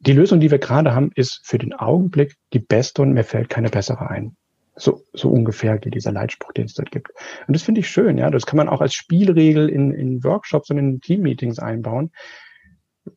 Die 0.00 0.12
Lösung, 0.12 0.40
die 0.40 0.50
wir 0.50 0.58
gerade 0.58 0.94
haben, 0.94 1.10
ist 1.14 1.40
für 1.44 1.58
den 1.58 1.72
Augenblick 1.72 2.36
die 2.52 2.58
beste 2.58 3.02
und 3.02 3.12
mir 3.12 3.24
fällt 3.24 3.48
keine 3.48 3.68
bessere 3.68 4.08
ein. 4.08 4.36
So, 4.76 5.04
so 5.12 5.30
ungefähr 5.30 5.78
geht 5.78 5.94
dieser 5.94 6.12
Leitspruch, 6.12 6.52
den 6.52 6.64
es 6.64 6.74
dort 6.74 6.90
gibt. 6.90 7.10
Und 7.46 7.54
das 7.54 7.62
finde 7.62 7.80
ich 7.80 7.88
schön, 7.88 8.16
ja. 8.16 8.30
Das 8.30 8.46
kann 8.46 8.56
man 8.56 8.68
auch 8.68 8.80
als 8.80 8.94
Spielregel 8.94 9.68
in, 9.68 9.92
in 9.92 10.24
Workshops 10.24 10.70
und 10.70 10.78
in 10.78 11.00
Teammeetings 11.00 11.58
einbauen 11.58 12.12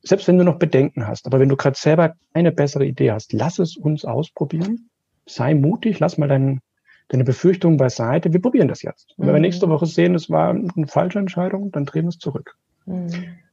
selbst 0.02 0.28
wenn 0.28 0.38
du 0.38 0.44
noch 0.44 0.60
Bedenken 0.60 1.08
hast, 1.08 1.26
aber 1.26 1.40
wenn 1.40 1.50
du 1.50 1.56
gerade 1.56 1.78
selber 1.78 2.16
eine 2.34 2.52
bessere 2.52 2.86
Idee 2.86 3.12
hast, 3.12 3.34
lass 3.34 3.60
es 3.60 3.78
uns 3.78 4.06
ausprobieren. 4.06 4.90
Sei 5.26 5.54
mutig, 5.54 6.00
lass 6.00 6.18
mal 6.18 6.28
dein, 6.28 6.62
deine 7.10 7.24
Befürchtungen 7.24 7.78
beiseite. 7.78 8.34
Wir 8.34 8.42
probieren 8.42 8.68
das 8.68 8.82
jetzt. 8.82 9.14
Und 9.18 9.28
wenn 9.28 9.34
wir 9.34 9.40
mhm. 9.40 9.44
nächste 9.44 9.70
Woche 9.70 9.86
sehen, 9.86 10.16
es 10.16 10.30
war 10.30 10.50
eine 10.50 10.88
falsche 10.88 11.20
Entscheidung, 11.20 11.72
dann 11.72 11.86
drehen 11.86 12.06
wir 12.06 12.10
es 12.10 12.20
zurück. 12.20 12.56
Mhm. 12.86 13.10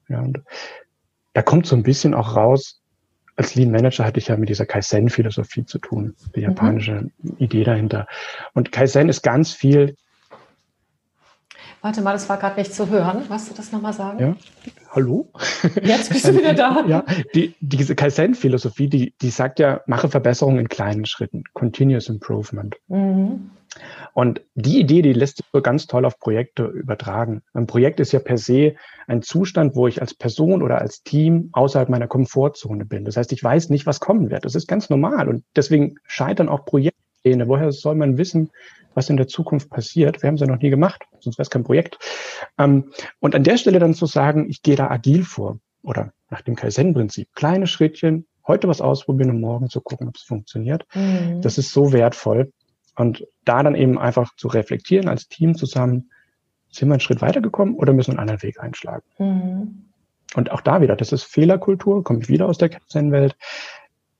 Ja, 0.08 0.20
und 0.20 0.40
da 1.32 1.42
kommt 1.42 1.66
so 1.66 1.76
ein 1.76 1.82
bisschen 1.82 2.14
auch 2.14 2.36
raus, 2.36 2.80
als 3.36 3.54
Lean 3.54 3.70
Manager 3.70 4.04
hatte 4.04 4.18
ich 4.18 4.28
ja 4.28 4.36
mit 4.36 4.48
dieser 4.48 4.66
Kaizen-Philosophie 4.66 5.64
zu 5.64 5.78
tun, 5.78 6.14
die 6.34 6.40
mhm. 6.40 6.46
japanische 6.46 7.10
mhm. 7.18 7.36
Idee 7.38 7.64
dahinter. 7.64 8.06
Und 8.54 8.72
Kaizen 8.72 9.08
ist 9.08 9.22
ganz 9.22 9.52
viel 9.52 9.96
Warte 11.82 12.02
mal, 12.02 12.12
das 12.12 12.28
war 12.28 12.36
gerade 12.36 12.60
nicht 12.60 12.74
zu 12.74 12.88
hören. 12.90 13.22
Magst 13.28 13.50
du 13.50 13.54
das 13.54 13.72
nochmal 13.72 13.94
sagen? 13.94 14.18
Ja. 14.18 14.36
Hallo? 14.90 15.30
Jetzt 15.82 16.10
bist 16.10 16.28
du 16.28 16.36
wieder 16.36 16.52
da. 16.52 16.84
ja, 16.88 17.04
die, 17.34 17.54
diese 17.60 17.94
Kaizen-Philosophie, 17.94 18.88
die, 18.88 19.14
die 19.22 19.30
sagt 19.30 19.60
ja, 19.60 19.80
mache 19.86 20.08
Verbesserungen 20.08 20.58
in 20.58 20.68
kleinen 20.68 21.06
Schritten. 21.06 21.44
Continuous 21.54 22.08
Improvement. 22.08 22.76
Mhm. 22.88 23.50
Und 24.14 24.42
die 24.54 24.80
Idee, 24.80 25.00
die 25.00 25.12
lässt 25.12 25.38
sich 25.38 25.46
so 25.52 25.62
ganz 25.62 25.86
toll 25.86 26.04
auf 26.04 26.18
Projekte 26.18 26.64
übertragen. 26.64 27.42
Ein 27.54 27.66
Projekt 27.66 28.00
ist 28.00 28.12
ja 28.12 28.18
per 28.18 28.36
se 28.36 28.74
ein 29.06 29.22
Zustand, 29.22 29.76
wo 29.76 29.86
ich 29.86 30.00
als 30.00 30.12
Person 30.12 30.62
oder 30.62 30.80
als 30.80 31.02
Team 31.02 31.50
außerhalb 31.52 31.88
meiner 31.88 32.08
Komfortzone 32.08 32.84
bin. 32.84 33.04
Das 33.04 33.16
heißt, 33.16 33.32
ich 33.32 33.42
weiß 33.42 33.70
nicht, 33.70 33.86
was 33.86 34.00
kommen 34.00 34.30
wird. 34.30 34.44
Das 34.44 34.56
ist 34.56 34.66
ganz 34.66 34.90
normal. 34.90 35.28
Und 35.28 35.44
deswegen 35.54 35.94
scheitern 36.04 36.48
auch 36.48 36.64
Projektpläne. 36.64 37.46
Woher 37.46 37.70
soll 37.70 37.94
man 37.94 38.18
wissen, 38.18 38.50
was 38.94 39.10
in 39.10 39.16
der 39.16 39.28
Zukunft 39.28 39.70
passiert. 39.70 40.22
Wir 40.22 40.28
haben 40.28 40.34
es 40.34 40.40
ja 40.40 40.46
noch 40.46 40.60
nie 40.60 40.70
gemacht, 40.70 41.04
sonst 41.20 41.38
wäre 41.38 41.42
es 41.42 41.50
kein 41.50 41.64
Projekt. 41.64 41.98
Ähm, 42.58 42.92
und 43.20 43.34
an 43.34 43.44
der 43.44 43.56
Stelle 43.56 43.78
dann 43.78 43.94
zu 43.94 44.06
sagen, 44.06 44.48
ich 44.48 44.62
gehe 44.62 44.76
da 44.76 44.90
agil 44.90 45.24
vor 45.24 45.58
oder 45.82 46.12
nach 46.30 46.42
dem 46.42 46.56
Kaizen-Prinzip, 46.56 47.28
kleine 47.34 47.66
Schrittchen, 47.66 48.26
heute 48.46 48.68
was 48.68 48.80
ausprobieren 48.80 49.30
und 49.30 49.40
morgen 49.40 49.68
zu 49.68 49.80
gucken, 49.80 50.08
ob 50.08 50.16
es 50.16 50.22
funktioniert. 50.22 50.86
Mhm. 50.94 51.40
Das 51.42 51.58
ist 51.58 51.70
so 51.72 51.92
wertvoll. 51.92 52.52
Und 52.96 53.26
da 53.44 53.62
dann 53.62 53.74
eben 53.74 53.98
einfach 53.98 54.34
zu 54.36 54.48
reflektieren 54.48 55.08
als 55.08 55.28
Team 55.28 55.54
zusammen, 55.54 56.10
sind 56.70 56.88
wir 56.88 56.94
einen 56.94 57.00
Schritt 57.00 57.22
weitergekommen 57.22 57.74
oder 57.74 57.92
müssen 57.92 58.12
einen 58.12 58.20
anderen 58.20 58.42
Weg 58.42 58.60
einschlagen? 58.60 59.04
Mhm. 59.18 59.84
Und 60.34 60.52
auch 60.52 60.60
da 60.60 60.80
wieder, 60.80 60.96
das 60.96 61.12
ist 61.12 61.24
Fehlerkultur, 61.24 62.04
kommt 62.04 62.28
wieder 62.28 62.46
aus 62.46 62.58
der 62.58 62.68
Kaizen-Welt, 62.68 63.36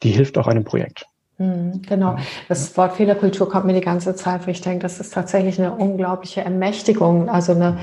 die 0.03 0.11
hilft 0.11 0.39
auch 0.39 0.49
einem 0.49 0.65
Projekt. 0.65 1.07
Mhm, 1.41 1.81
genau. 1.89 2.17
Das 2.49 2.77
Wort 2.77 2.97
Fehlerkultur 2.97 3.49
kommt 3.49 3.65
mir 3.65 3.73
die 3.73 3.81
ganze 3.81 4.15
Zeit, 4.15 4.47
wo 4.47 4.51
ich 4.51 4.61
denke, 4.61 4.81
das 4.81 5.01
ist 5.01 5.15
tatsächlich 5.15 5.59
eine 5.59 5.73
unglaubliche 5.73 6.43
Ermächtigung, 6.43 7.31
also 7.31 7.53
eine, 7.53 7.79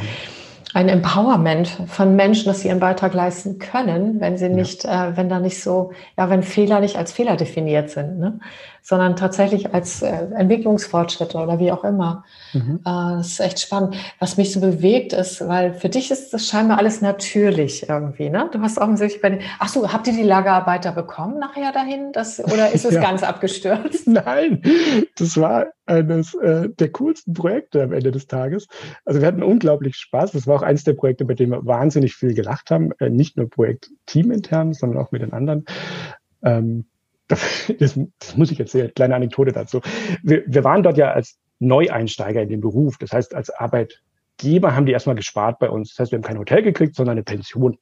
ein 0.75 0.89
Empowerment 0.89 1.67
von 1.87 2.15
Menschen, 2.15 2.45
dass 2.45 2.61
sie 2.61 2.67
ihren 2.67 2.79
Beitrag 2.79 3.15
leisten 3.15 3.57
können, 3.57 4.19
wenn 4.21 4.37
sie 4.37 4.49
nicht, 4.49 4.83
ja. 4.83 5.07
äh, 5.07 5.17
wenn 5.17 5.27
da 5.27 5.39
nicht 5.39 5.63
so, 5.63 5.91
ja, 6.17 6.29
wenn 6.29 6.43
Fehler 6.43 6.81
nicht 6.81 6.97
als 6.97 7.11
Fehler 7.11 7.35
definiert 7.35 7.89
sind. 7.89 8.19
Ne? 8.19 8.39
Sondern 8.87 9.17
tatsächlich 9.17 9.73
als 9.73 10.01
äh, 10.01 10.07
Entwicklungsfortschritte 10.07 11.37
oder 11.37 11.59
wie 11.59 11.73
auch 11.73 11.83
immer. 11.83 12.23
Mhm. 12.53 12.79
Äh, 12.85 13.17
das 13.17 13.27
ist 13.27 13.39
echt 13.41 13.59
spannend. 13.59 13.97
Was 14.19 14.37
mich 14.37 14.53
so 14.53 14.61
bewegt 14.61 15.11
ist, 15.11 15.45
weil 15.45 15.73
für 15.73 15.89
dich 15.89 16.09
ist 16.09 16.33
das 16.33 16.47
scheinbar 16.47 16.77
alles 16.77 17.01
natürlich 17.01 17.89
irgendwie. 17.89 18.29
Ne? 18.29 18.49
Du 18.53 18.61
hast 18.61 18.77
offensichtlich 18.77 19.21
bei 19.21 19.31
den, 19.31 19.39
ach 19.59 19.67
so, 19.67 19.91
habt 19.91 20.07
ihr 20.07 20.13
die 20.13 20.23
Lagerarbeiter 20.23 20.93
bekommen 20.93 21.37
nachher 21.37 21.73
dahin? 21.73 22.13
Das, 22.13 22.41
oder 22.41 22.71
ist 22.71 22.85
es 22.85 22.93
ja. 22.93 23.01
ganz 23.01 23.23
abgestürzt? 23.23 24.07
Nein, 24.07 24.61
das 25.17 25.35
war 25.35 25.65
eines 25.85 26.33
äh, 26.35 26.69
der 26.69 26.89
coolsten 26.93 27.33
Projekte 27.33 27.83
am 27.83 27.91
Ende 27.91 28.11
des 28.11 28.27
Tages. 28.27 28.67
Also 29.03 29.19
wir 29.19 29.27
hatten 29.27 29.43
unglaublich 29.43 29.97
Spaß. 29.97 30.31
Das 30.31 30.47
war 30.47 30.55
auch 30.55 30.63
eines 30.63 30.85
der 30.85 30.93
Projekte, 30.93 31.25
bei 31.25 31.33
denen 31.33 31.51
wir 31.51 31.65
wahnsinnig 31.65 32.15
viel 32.15 32.33
gelacht 32.33 32.71
haben. 32.71 32.91
Äh, 32.99 33.09
nicht 33.09 33.35
nur 33.35 33.49
Projekt 33.49 33.89
teamintern, 34.05 34.73
sondern 34.73 35.03
auch 35.03 35.11
mit 35.11 35.23
den 35.23 35.33
anderen. 35.33 35.65
Ähm, 36.41 36.85
das, 37.27 37.71
das 37.79 38.35
muss 38.35 38.51
ich 38.51 38.59
erzählen, 38.59 38.91
kleine 38.93 39.15
Anekdote 39.15 39.51
dazu. 39.51 39.81
Wir, 40.23 40.43
wir 40.47 40.63
waren 40.63 40.83
dort 40.83 40.97
ja 40.97 41.11
als 41.11 41.37
Neueinsteiger 41.59 42.41
in 42.41 42.49
den 42.49 42.61
Beruf. 42.61 42.97
Das 42.97 43.11
heißt, 43.11 43.33
als 43.35 43.49
Arbeitgeber 43.49 44.75
haben 44.75 44.85
die 44.85 44.91
erstmal 44.91 45.15
gespart 45.15 45.59
bei 45.59 45.69
uns. 45.69 45.89
Das 45.89 45.99
heißt, 45.99 46.11
wir 46.11 46.17
haben 46.17 46.23
kein 46.23 46.37
Hotel 46.37 46.61
gekriegt, 46.61 46.95
sondern 46.95 47.13
eine 47.13 47.23
Pension. 47.23 47.77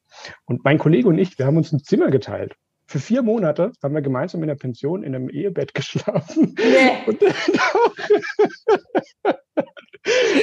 Und 0.46 0.64
mein 0.64 0.78
Kollege 0.78 1.08
und 1.08 1.18
ich, 1.18 1.38
wir 1.38 1.46
haben 1.46 1.58
uns 1.58 1.72
ein 1.72 1.84
Zimmer 1.84 2.10
geteilt. 2.10 2.56
Für 2.88 3.00
vier 3.00 3.24
Monate 3.24 3.72
haben 3.82 3.94
wir 3.94 4.02
gemeinsam 4.02 4.42
in 4.44 4.48
der 4.48 4.56
Pension 4.56 5.04
in 5.04 5.16
einem 5.16 5.30
Ehebett 5.30 5.74
geschlafen. 5.76 6.56
Nee. 6.58 7.04
Und, 7.08 7.22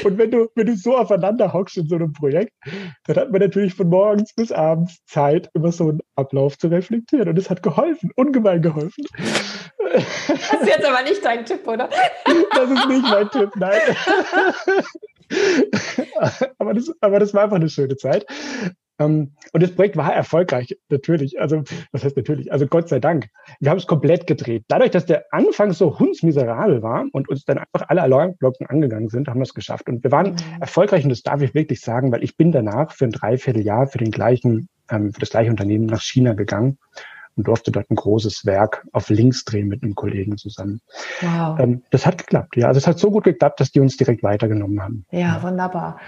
Und 0.04 0.18
wenn 0.18 0.30
du, 0.30 0.48
wenn 0.54 0.66
du 0.66 0.76
so 0.76 0.96
aufeinander 0.96 1.52
hockst 1.52 1.76
in 1.76 1.86
so 1.86 1.94
einem 1.94 2.12
Projekt, 2.12 2.52
dann 3.06 3.16
hat 3.16 3.30
man 3.30 3.40
natürlich 3.40 3.74
von 3.74 3.88
morgens 3.88 4.34
bis 4.34 4.50
abends 4.50 5.04
Zeit, 5.06 5.50
über 5.54 5.70
so 5.72 5.90
einen 5.90 6.00
Ablauf 6.16 6.58
zu 6.58 6.68
reflektieren. 6.68 7.28
Und 7.28 7.38
es 7.38 7.48
hat 7.50 7.62
geholfen, 7.62 8.10
ungemein 8.16 8.62
geholfen. 8.62 9.04
Das 9.92 10.02
ist 10.62 10.66
jetzt 10.66 10.84
aber 10.84 11.02
nicht 11.02 11.24
dein 11.24 11.44
Tipp, 11.44 11.66
oder? 11.66 11.88
Das 12.54 12.70
ist 12.70 12.88
nicht 12.88 13.02
mein 13.02 13.30
Tipp, 13.30 13.50
nein. 13.56 13.80
aber, 16.58 16.74
das, 16.74 16.92
aber 17.00 17.18
das 17.20 17.34
war 17.34 17.44
einfach 17.44 17.56
eine 17.56 17.68
schöne 17.68 17.96
Zeit. 17.96 18.26
Ähm, 18.98 19.32
und 19.52 19.62
das 19.62 19.74
Projekt 19.74 19.96
war 19.96 20.12
erfolgreich, 20.12 20.76
natürlich. 20.88 21.40
Also, 21.40 21.62
was 21.92 22.04
heißt 22.04 22.16
natürlich? 22.16 22.52
Also 22.52 22.66
Gott 22.66 22.88
sei 22.88 23.00
Dank. 23.00 23.28
Wir 23.60 23.70
haben 23.70 23.78
es 23.78 23.86
komplett 23.86 24.26
gedreht. 24.26 24.64
Dadurch, 24.68 24.90
dass 24.90 25.06
der 25.06 25.26
Anfang 25.30 25.72
so 25.72 25.98
hundsmiserabel 25.98 26.82
war 26.82 27.04
und 27.12 27.28
uns 27.28 27.44
dann 27.44 27.58
einfach 27.58 27.88
alle 27.88 28.02
Alarmglocken 28.02 28.66
angegangen 28.66 29.08
sind, 29.08 29.28
haben 29.28 29.40
wir 29.40 29.44
es 29.44 29.54
geschafft. 29.54 29.88
Und 29.88 30.04
wir 30.04 30.12
waren 30.12 30.32
mhm. 30.32 30.60
erfolgreich 30.60 31.04
und 31.04 31.10
das 31.10 31.22
darf 31.22 31.42
ich 31.42 31.54
wirklich 31.54 31.80
sagen, 31.80 32.12
weil 32.12 32.22
ich 32.22 32.36
bin 32.36 32.52
danach 32.52 32.92
für 32.92 33.04
ein 33.04 33.12
Dreivierteljahr 33.12 33.86
für 33.86 33.98
den 33.98 34.10
gleichen, 34.10 34.68
ähm, 34.90 35.12
für 35.12 35.20
das 35.20 35.30
gleiche 35.30 35.50
Unternehmen 35.50 35.86
nach 35.86 36.02
China 36.02 36.34
gegangen 36.34 36.78
und 37.36 37.46
durfte 37.46 37.72
dort 37.72 37.90
ein 37.90 37.96
großes 37.96 38.44
Werk 38.44 38.86
auf 38.92 39.08
links 39.08 39.44
drehen 39.44 39.68
mit 39.68 39.82
einem 39.82 39.94
Kollegen 39.94 40.36
zusammen. 40.36 40.80
Wow. 41.20 41.58
Ähm, 41.58 41.82
das 41.90 42.06
hat 42.06 42.18
geklappt, 42.18 42.56
ja. 42.56 42.68
Also 42.68 42.78
es 42.78 42.86
hat 42.86 42.98
so 42.98 43.10
gut 43.10 43.24
geklappt, 43.24 43.60
dass 43.60 43.72
die 43.72 43.80
uns 43.80 43.96
direkt 43.96 44.22
weitergenommen 44.22 44.82
haben. 44.82 45.06
Ja, 45.10 45.18
ja. 45.18 45.42
wunderbar. 45.42 45.98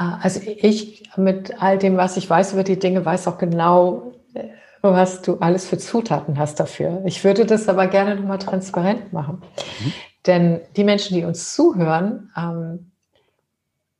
Ah, 0.00 0.18
also 0.22 0.40
ich 0.46 1.10
mit 1.18 1.62
all 1.62 1.76
dem, 1.76 1.98
was 1.98 2.16
ich 2.16 2.30
weiß 2.30 2.54
über 2.54 2.64
die 2.64 2.78
Dinge, 2.78 3.04
weiß 3.04 3.28
auch 3.28 3.36
genau, 3.36 4.14
äh, 4.32 4.48
was 4.80 5.20
du 5.20 5.36
alles 5.40 5.66
für 5.66 5.76
Zutaten 5.76 6.38
hast 6.38 6.58
dafür. 6.58 7.02
Ich 7.04 7.22
würde 7.22 7.44
das 7.44 7.68
aber 7.68 7.86
gerne 7.86 8.16
nochmal 8.16 8.38
transparent 8.38 9.12
machen. 9.12 9.42
Mhm. 9.80 9.92
Denn 10.26 10.60
die 10.74 10.84
Menschen, 10.84 11.14
die 11.18 11.24
uns 11.24 11.54
zuhören, 11.54 12.32
ähm, 12.34 12.92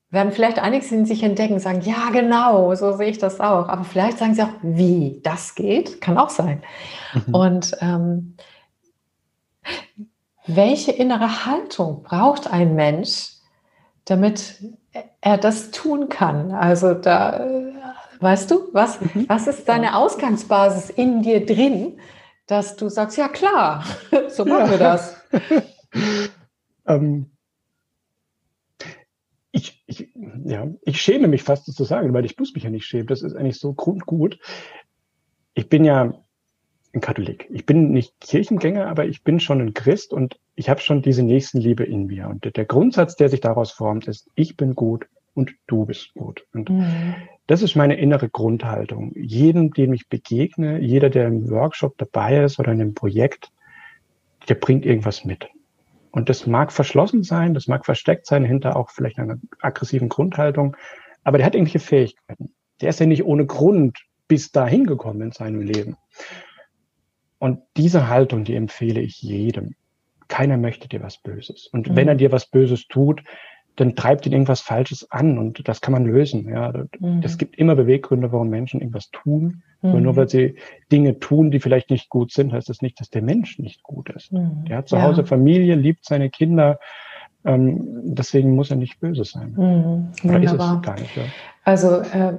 werden 0.09 0.33
vielleicht 0.33 0.59
einige 0.59 0.87
in 0.87 1.05
sich 1.05 1.23
entdecken, 1.23 1.61
sagen, 1.61 1.83
ja, 1.83 2.09
genau, 2.11 2.75
so 2.77 2.97
sehe 2.97 3.11
ich 3.11 3.19
das 3.19 3.39
auch. 3.39 3.69
Aber 3.69 3.85
vielleicht 3.85 4.17
sagen 4.17 4.35
sie 4.35 4.43
auch, 4.43 4.55
wie 4.63 5.21
das 5.23 5.55
geht, 5.55 6.01
kann 6.01 6.17
auch 6.17 6.31
sein. 6.31 6.63
Mhm. 7.13 7.35
Und 7.35 7.77
ähm, 7.83 8.37
welche 10.47 10.93
innere 10.93 11.45
Haltung 11.45 12.03
braucht 12.05 12.51
ein 12.51 12.75
Mensch, 12.75 13.33
damit 14.07 14.63
er 15.21 15.39
das 15.39 15.71
tun 15.71 16.09
kann? 16.09 16.53
Also 16.53 16.95
da, 16.95 17.47
weißt 18.21 18.51
du, 18.51 18.69
was, 18.73 19.01
mhm. 19.01 19.27
was 19.29 19.47
ist 19.47 19.69
deine 19.69 19.97
Ausgangsbasis 19.97 20.91
in 20.91 21.23
dir 21.23 21.45
drin, 21.45 21.99
dass 22.47 22.77
du 22.77 22.89
sagst, 22.89 23.17
ja 23.17 23.29
klar, 23.29 23.85
so 24.29 24.45
machen 24.45 24.67
ja. 24.67 24.71
wir 24.71 24.79
das. 24.79 25.17
ähm, 26.87 27.31
ich, 29.53 29.83
ich, 29.87 30.09
ja, 30.45 30.69
ich 30.83 31.01
schäme 31.01 31.29
mich 31.29 31.43
fast, 31.43 31.69
das 31.69 31.75
zu 31.75 31.85
sagen, 31.85 32.13
weil 32.13 32.25
ich 32.25 32.39
muss 32.39 32.55
mich 32.55 32.65
ja 32.65 32.71
nicht 32.71 32.87
schämen. 32.87 33.07
Das 33.07 33.23
ist 33.23 33.35
eigentlich 33.35 33.59
so 33.59 33.73
grundgut. 33.73 34.39
Ich 35.55 35.69
bin 35.69 35.85
ja 35.85 36.13
ein 36.93 37.01
Katholik. 37.01 37.47
Ich 37.51 37.67
bin 37.67 37.93
nicht 37.93 38.21
Kirchengänger, 38.21 38.89
aber 38.89 39.07
ich 39.07 39.23
bin 39.23 39.39
schon 39.41 39.61
ein 39.61 39.75
Christ 39.75 40.13
und 40.13 40.39
ich 40.57 40.69
habe 40.69 40.81
schon 40.81 41.03
diese 41.03 41.23
Nächstenliebe 41.23 41.85
in 41.85 42.07
mir. 42.07 42.29
Und 42.29 42.57
der 42.57 42.65
Grundsatz, 42.65 43.17
der 43.17 43.29
sich 43.29 43.41
daraus 43.41 43.71
formt, 43.71 44.09
ist, 44.09 44.29
ich 44.35 44.57
bin 44.57 44.75
gut 44.75 45.07
und 45.35 45.55
du 45.67 45.85
bist 45.85 46.13
gut. 46.15 46.45
Und 46.53 46.71
mhm. 46.71 47.15
das 47.47 47.63
ist 47.63 47.77
meine 47.77 47.97
innere 47.97 48.29
Grundhaltung. 48.29 49.13
Jedem, 49.15 49.73
dem 49.73 49.93
ich 49.93 50.09
begegne, 50.09 50.81
jeder, 50.81 51.11
der 51.11 51.29
im 51.29 51.49
Workshop 51.51 51.97
dabei 51.99 52.43
ist 52.43 52.59
oder 52.59 52.73
in 52.73 52.81
einem 52.81 52.95
Projekt, 52.95 53.51
der 54.49 54.57
bringt 54.57 54.85
irgendwas 54.85 55.25
mit. 55.25 55.49
Und 56.11 56.29
das 56.29 56.47
mag 56.47 56.73
verschlossen 56.73 57.23
sein, 57.23 57.55
das 57.55 57.69
mag 57.69 57.85
versteckt 57.85 58.27
sein 58.27 58.45
hinter 58.45 58.77
auch 58.77 58.91
vielleicht 58.91 59.19
einer 59.19 59.39
aggressiven 59.61 60.09
Grundhaltung, 60.09 60.77
aber 61.23 61.39
der 61.39 61.47
hat 61.47 61.55
irgendwelche 61.55 61.79
Fähigkeiten. 61.79 62.53
Der 62.81 62.89
ist 62.89 62.99
ja 62.99 63.07
nicht 63.07 63.25
ohne 63.25 63.47
Grund 63.47 63.99
bis 64.27 64.51
dahin 64.51 64.87
gekommen 64.87 65.21
in 65.21 65.33
seinem 65.33 65.61
Leben. 65.61 65.97
Und 67.41 67.61
diese 67.77 68.09
Haltung, 68.09 68.45
die 68.45 68.55
empfehle 68.55 69.01
ich 69.01 69.21
jedem. 69.23 69.75
Keiner 70.29 70.59
möchte 70.59 70.89
dir 70.89 71.03
was 71.03 71.19
Böses. 71.19 71.67
Und 71.73 71.89
mhm. 71.89 71.97
wenn 71.97 72.07
er 72.07 72.15
dir 72.15 72.31
was 72.31 72.47
Böses 72.47 72.87
tut, 72.87 73.25
dann 73.77 73.97
treibt 73.97 74.27
ihn 74.27 74.33
irgendwas 74.33 74.61
Falsches 74.61 75.11
an 75.11 75.39
und 75.39 75.67
das 75.67 75.81
kann 75.81 75.93
man 75.93 76.05
lösen. 76.05 76.47
Ja, 76.49 76.85
mhm. 76.99 77.23
es 77.25 77.39
gibt 77.39 77.57
immer 77.57 77.75
Beweggründe, 77.75 78.31
warum 78.31 78.51
Menschen 78.51 78.81
irgendwas 78.81 79.11
tun. 79.11 79.63
Mhm. 79.81 80.03
Nur 80.03 80.17
weil 80.17 80.29
sie 80.29 80.57
Dinge 80.93 81.19
tun, 81.19 81.51
die 81.51 81.61
vielleicht 81.61 81.89
nicht 81.89 82.11
gut 82.11 82.31
sind, 82.31 82.53
heißt 82.53 82.69
das 82.69 82.83
nicht, 82.83 83.01
dass 83.01 83.09
der 83.09 83.23
Mensch 83.23 83.59
nicht 83.59 83.83
gut 83.83 84.11
ist. 84.11 84.33
Mhm. 84.33 84.67
Der 84.69 84.77
hat 84.77 84.89
zu 84.89 85.01
Hause 85.01 85.23
ja. 85.23 85.27
Familie, 85.27 85.77
liebt 85.77 86.05
seine 86.05 86.29
Kinder. 86.29 86.79
Ähm, 87.45 87.79
deswegen 88.05 88.55
muss 88.55 88.71
er 88.71 88.77
nicht 88.77 89.01
böse 89.01 89.25
sein. 89.25 89.55
Mhm. 89.57 90.29
Oder 90.29 90.43
ist 90.43 90.53
es 90.53 90.59
gar 90.59 90.95
nicht. 90.95 91.17
Ja. 91.17 91.23
Also, 91.65 92.01
äh, 92.01 92.35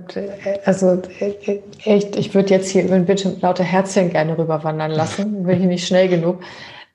also 0.66 1.02
äh, 1.20 1.62
echt, 1.84 2.16
ich 2.16 2.34
würde 2.34 2.50
jetzt 2.50 2.70
hier 2.70 2.84
über 2.84 2.96
den 2.96 3.06
Bildschirm 3.06 3.36
lauter 3.42 3.64
Herzchen 3.64 4.10
gerne 4.10 4.38
rüberwandern 4.38 4.92
lassen, 4.92 5.44
bin 5.46 5.62
ich 5.62 5.68
nicht 5.68 5.88
schnell 5.88 6.08
genug. 6.08 6.42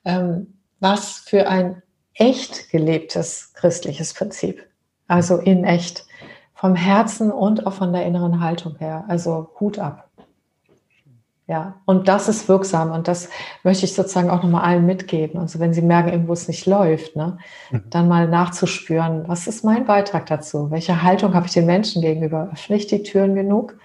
Ähm, 0.05 0.47
was 0.79 1.19
für 1.19 1.47
ein 1.47 1.81
echt 2.13 2.69
gelebtes 2.69 3.53
christliches 3.53 4.13
Prinzip. 4.13 4.63
Also 5.07 5.37
in 5.37 5.63
echt. 5.63 6.05
Vom 6.53 6.75
Herzen 6.75 7.31
und 7.31 7.67
auch 7.67 7.73
von 7.73 7.93
der 7.93 8.05
inneren 8.05 8.39
Haltung 8.39 8.77
her. 8.77 9.05
Also 9.07 9.51
Hut 9.59 9.77
ab. 9.77 10.06
Ja, 11.49 11.79
und 11.85 12.09
das 12.09 12.27
ist 12.27 12.49
wirksam 12.49 12.91
und 12.91 13.07
das 13.07 13.29
möchte 13.63 13.85
ich 13.85 13.93
sozusagen 13.93 14.29
auch 14.29 14.43
nochmal 14.43 14.63
allen 14.63 14.85
mitgeben. 14.85 15.39
Also 15.39 15.59
wenn 15.59 15.73
Sie 15.73 15.81
merken, 15.81 16.09
irgendwo 16.09 16.33
es 16.33 16.49
nicht 16.49 16.65
läuft, 16.65 17.15
ne, 17.15 17.37
mhm. 17.71 17.83
dann 17.89 18.09
mal 18.09 18.27
nachzuspüren, 18.27 19.29
was 19.29 19.47
ist 19.47 19.63
mein 19.63 19.85
Beitrag 19.85 20.25
dazu? 20.25 20.69
Welche 20.71 21.03
Haltung 21.03 21.33
habe 21.33 21.45
ich 21.45 21.53
den 21.53 21.65
Menschen 21.65 22.01
gegenüber? 22.01 22.49
Öffne 22.51 22.75
ich 22.75 22.87
die 22.87 23.01
Türen 23.01 23.33
genug? 23.33 23.79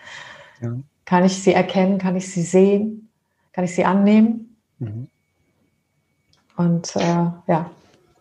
Ja. 0.60 0.74
Kann 1.04 1.24
ich 1.24 1.40
sie 1.40 1.52
erkennen? 1.52 1.98
Kann 1.98 2.16
ich 2.16 2.32
sie 2.32 2.42
sehen? 2.42 3.08
Kann 3.52 3.62
ich 3.62 3.76
sie 3.76 3.84
annehmen? 3.84 4.56
Mhm. 4.80 5.06
Und 6.56 6.96
äh, 6.96 7.30
ja. 7.46 7.70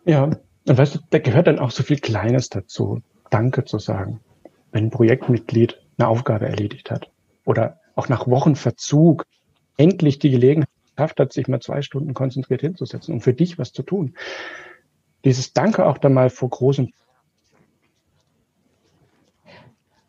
Ja, 0.04 0.22
und 0.22 0.38
weißt 0.66 0.94
du, 0.94 0.98
da 1.10 1.18
gehört 1.18 1.48
dann 1.48 1.58
auch 1.58 1.72
so 1.72 1.82
viel 1.82 1.98
Kleines 1.98 2.48
dazu. 2.48 3.00
Danke 3.30 3.64
zu 3.64 3.80
sagen, 3.80 4.20
wenn 4.70 4.84
ein 4.84 4.90
Projektmitglied 4.90 5.80
eine 5.98 6.06
Aufgabe 6.06 6.46
erledigt 6.46 6.92
hat 6.92 7.10
oder 7.44 7.80
auch 7.94 8.08
nach 8.08 8.26
Wochen 8.26 8.56
Verzug 8.56 9.26
endlich 9.76 10.18
die 10.18 10.30
Gelegenheit 10.30 10.68
geschafft 10.94 11.20
hat, 11.20 11.32
sich 11.32 11.48
mal 11.48 11.60
zwei 11.60 11.82
Stunden 11.82 12.14
konzentriert 12.14 12.60
hinzusetzen 12.60 13.14
und 13.14 13.20
für 13.20 13.34
dich 13.34 13.58
was 13.58 13.72
zu 13.72 13.82
tun. 13.82 14.14
Dieses 15.24 15.52
Danke 15.52 15.86
auch 15.86 15.98
dann 15.98 16.14
mal 16.14 16.30
vor 16.30 16.50
großem 16.50 16.92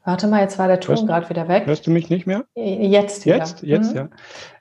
Warte 0.05 0.27
mal, 0.27 0.41
jetzt 0.41 0.59
war 0.59 0.67
der 0.67 0.81
Ton 0.81 1.07
gerade 1.07 1.29
wieder 1.29 1.47
weg. 1.47 1.65
Hörst 1.65 1.87
du 1.87 1.91
mich 1.91 2.09
nicht 2.09 2.27
mehr? 2.27 2.43
Jetzt 2.55 3.25
wieder. 3.25 3.37
Jetzt, 3.37 3.63
jetzt, 3.63 3.91
mhm. 3.91 4.09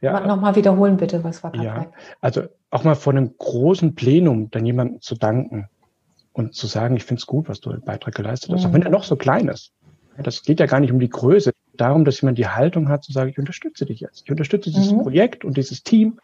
ja. 0.00 0.20
ja. 0.20 0.26
Nochmal 0.26 0.54
wiederholen 0.54 0.96
bitte, 0.96 1.24
was 1.24 1.42
war 1.42 1.50
gerade 1.50 1.66
ja. 1.66 1.80
weg? 1.80 1.88
Also 2.20 2.42
auch 2.70 2.84
mal 2.84 2.94
vor 2.94 3.12
einem 3.12 3.34
großen 3.36 3.96
Plenum 3.96 4.50
dann 4.52 4.64
jemandem 4.64 5.00
zu 5.00 5.16
danken 5.16 5.68
und 6.32 6.54
zu 6.54 6.68
sagen, 6.68 6.96
ich 6.96 7.04
finde 7.04 7.18
es 7.18 7.26
gut, 7.26 7.48
was 7.48 7.60
du 7.60 7.70
im 7.72 7.80
Beitrag 7.80 8.14
geleistet 8.14 8.52
hast, 8.52 8.62
mhm. 8.62 8.68
auch 8.68 8.72
wenn 8.72 8.82
er 8.82 8.90
noch 8.90 9.02
so 9.02 9.16
klein 9.16 9.48
ist. 9.48 9.72
Das 10.18 10.42
geht 10.42 10.60
ja 10.60 10.66
gar 10.66 10.80
nicht 10.80 10.92
um 10.92 11.00
die 11.00 11.08
Größe, 11.08 11.52
darum, 11.74 12.04
dass 12.04 12.20
jemand 12.20 12.38
die 12.38 12.48
Haltung 12.48 12.88
hat, 12.88 13.04
zu 13.04 13.12
sagen, 13.12 13.30
ich 13.30 13.38
unterstütze 13.38 13.86
dich 13.86 14.00
jetzt. 14.00 14.22
Ich 14.24 14.30
unterstütze 14.30 14.70
dieses 14.70 14.92
mhm. 14.92 15.02
Projekt 15.02 15.44
und 15.44 15.56
dieses 15.56 15.82
Team 15.82 16.18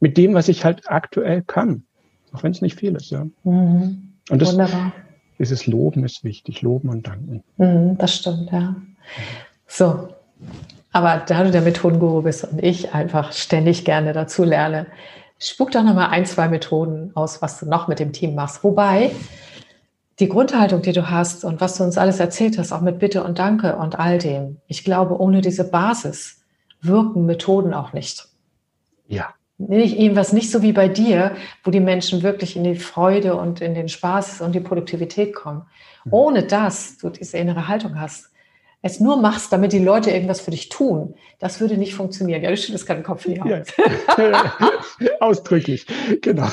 mit 0.00 0.16
dem, 0.16 0.34
was 0.34 0.48
ich 0.48 0.64
halt 0.64 0.90
aktuell 0.90 1.42
kann. 1.42 1.84
Auch 2.32 2.42
wenn 2.42 2.52
es 2.52 2.62
nicht 2.62 2.78
viel 2.78 2.94
ist, 2.94 3.10
ja. 3.10 3.26
Mhm. 3.44 4.12
Und 4.30 4.42
das, 4.42 4.52
Wunderbar 4.52 4.92
dieses 5.38 5.66
Loben 5.66 6.04
ist 6.04 6.24
wichtig, 6.24 6.62
Loben 6.62 6.88
und 6.88 7.06
Danken. 7.06 7.42
Mhm, 7.56 7.98
das 7.98 8.16
stimmt, 8.16 8.50
ja. 8.52 8.76
So, 9.66 10.08
aber 10.92 11.22
da 11.26 11.44
du 11.44 11.50
der 11.50 11.62
Methodenguru 11.62 12.22
bist 12.22 12.44
und 12.44 12.62
ich 12.62 12.94
einfach 12.94 13.32
ständig 13.32 13.84
gerne 13.84 14.12
dazu 14.12 14.44
lerne, 14.44 14.86
spuck 15.38 15.72
doch 15.72 15.82
nochmal 15.82 16.10
ein, 16.10 16.26
zwei 16.26 16.48
Methoden 16.48 17.10
aus, 17.14 17.42
was 17.42 17.58
du 17.58 17.66
noch 17.66 17.88
mit 17.88 17.98
dem 17.98 18.12
Team 18.12 18.34
machst. 18.34 18.62
Wobei 18.62 19.10
die 20.20 20.28
Grundhaltung, 20.28 20.82
die 20.82 20.92
du 20.92 21.10
hast 21.10 21.44
und 21.44 21.60
was 21.60 21.76
du 21.76 21.84
uns 21.84 21.98
alles 21.98 22.20
erzählt 22.20 22.58
hast, 22.58 22.72
auch 22.72 22.80
mit 22.80 22.98
Bitte 22.98 23.24
und 23.24 23.38
Danke 23.38 23.76
und 23.76 23.98
all 23.98 24.18
dem, 24.18 24.58
ich 24.68 24.84
glaube, 24.84 25.18
ohne 25.18 25.40
diese 25.40 25.64
Basis 25.64 26.42
wirken 26.80 27.26
Methoden 27.26 27.74
auch 27.74 27.92
nicht. 27.92 28.28
Ja 29.06 29.34
nicht 29.58 29.98
irgendwas 29.98 30.32
nicht 30.32 30.50
so 30.50 30.62
wie 30.62 30.72
bei 30.72 30.88
dir, 30.88 31.36
wo 31.62 31.70
die 31.70 31.80
Menschen 31.80 32.22
wirklich 32.22 32.56
in 32.56 32.64
die 32.64 32.74
Freude 32.74 33.36
und 33.36 33.60
in 33.60 33.74
den 33.74 33.88
Spaß 33.88 34.40
und 34.40 34.54
die 34.54 34.60
Produktivität 34.60 35.34
kommen. 35.34 35.62
Mhm. 36.04 36.12
Ohne 36.12 36.42
dass 36.42 36.98
du 36.98 37.08
diese 37.10 37.38
innere 37.38 37.68
Haltung 37.68 38.00
hast, 38.00 38.30
es 38.82 39.00
nur 39.00 39.16
machst, 39.16 39.50
damit 39.50 39.72
die 39.72 39.78
Leute 39.78 40.10
irgendwas 40.10 40.42
für 40.42 40.50
dich 40.50 40.68
tun, 40.68 41.14
das 41.38 41.58
würde 41.60 41.78
nicht 41.78 41.94
funktionieren. 41.94 42.42
Ja, 42.42 42.50
du 42.50 42.56
schüttelst 42.56 42.86
keinen 42.86 43.02
Kopf 43.02 43.26
nicht 43.26 43.42
ja. 43.42 43.62
Ausdrücklich, 45.20 45.86
genau. 46.20 46.48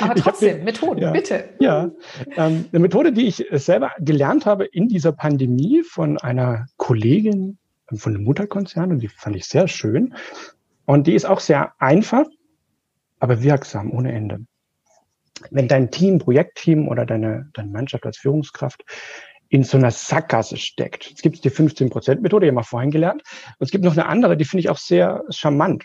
Aber 0.00 0.14
trotzdem, 0.14 0.58
hab, 0.58 0.64
Methoden, 0.64 1.00
ja, 1.00 1.10
bitte. 1.10 1.50
Ja, 1.60 1.90
ähm, 2.36 2.66
eine 2.72 2.80
Methode, 2.80 3.12
die 3.12 3.26
ich 3.26 3.46
selber 3.52 3.92
gelernt 3.98 4.46
habe 4.46 4.64
in 4.64 4.88
dieser 4.88 5.12
Pandemie 5.12 5.82
von 5.82 6.18
einer 6.18 6.66
Kollegin 6.76 7.58
von 7.92 8.14
einem 8.14 8.24
Mutterkonzern 8.24 8.92
und 8.92 9.00
die 9.00 9.08
fand 9.08 9.36
ich 9.36 9.46
sehr 9.46 9.68
schön. 9.68 10.14
Und 10.86 11.06
die 11.06 11.14
ist 11.14 11.24
auch 11.24 11.40
sehr 11.40 11.72
einfach, 11.78 12.26
aber 13.20 13.42
wirksam 13.42 13.90
ohne 13.92 14.12
Ende. 14.12 14.40
Wenn 15.50 15.68
dein 15.68 15.90
Team, 15.90 16.18
Projektteam 16.18 16.88
oder 16.88 17.06
deine, 17.06 17.50
deine 17.54 17.70
Mannschaft 17.70 18.06
als 18.06 18.18
Führungskraft 18.18 18.84
in 19.48 19.62
so 19.62 19.76
einer 19.76 19.90
Sackgasse 19.90 20.56
steckt. 20.56 21.12
Es 21.14 21.22
gibt 21.22 21.44
die 21.44 21.50
15%-Methode, 21.50 22.46
die 22.46 22.48
haben 22.48 22.56
wir 22.56 22.64
vorhin 22.64 22.90
gelernt. 22.90 23.22
Und 23.58 23.64
es 23.64 23.70
gibt 23.70 23.84
noch 23.84 23.92
eine 23.92 24.06
andere, 24.06 24.36
die 24.36 24.44
finde 24.44 24.60
ich 24.60 24.70
auch 24.70 24.78
sehr 24.78 25.22
charmant. 25.30 25.84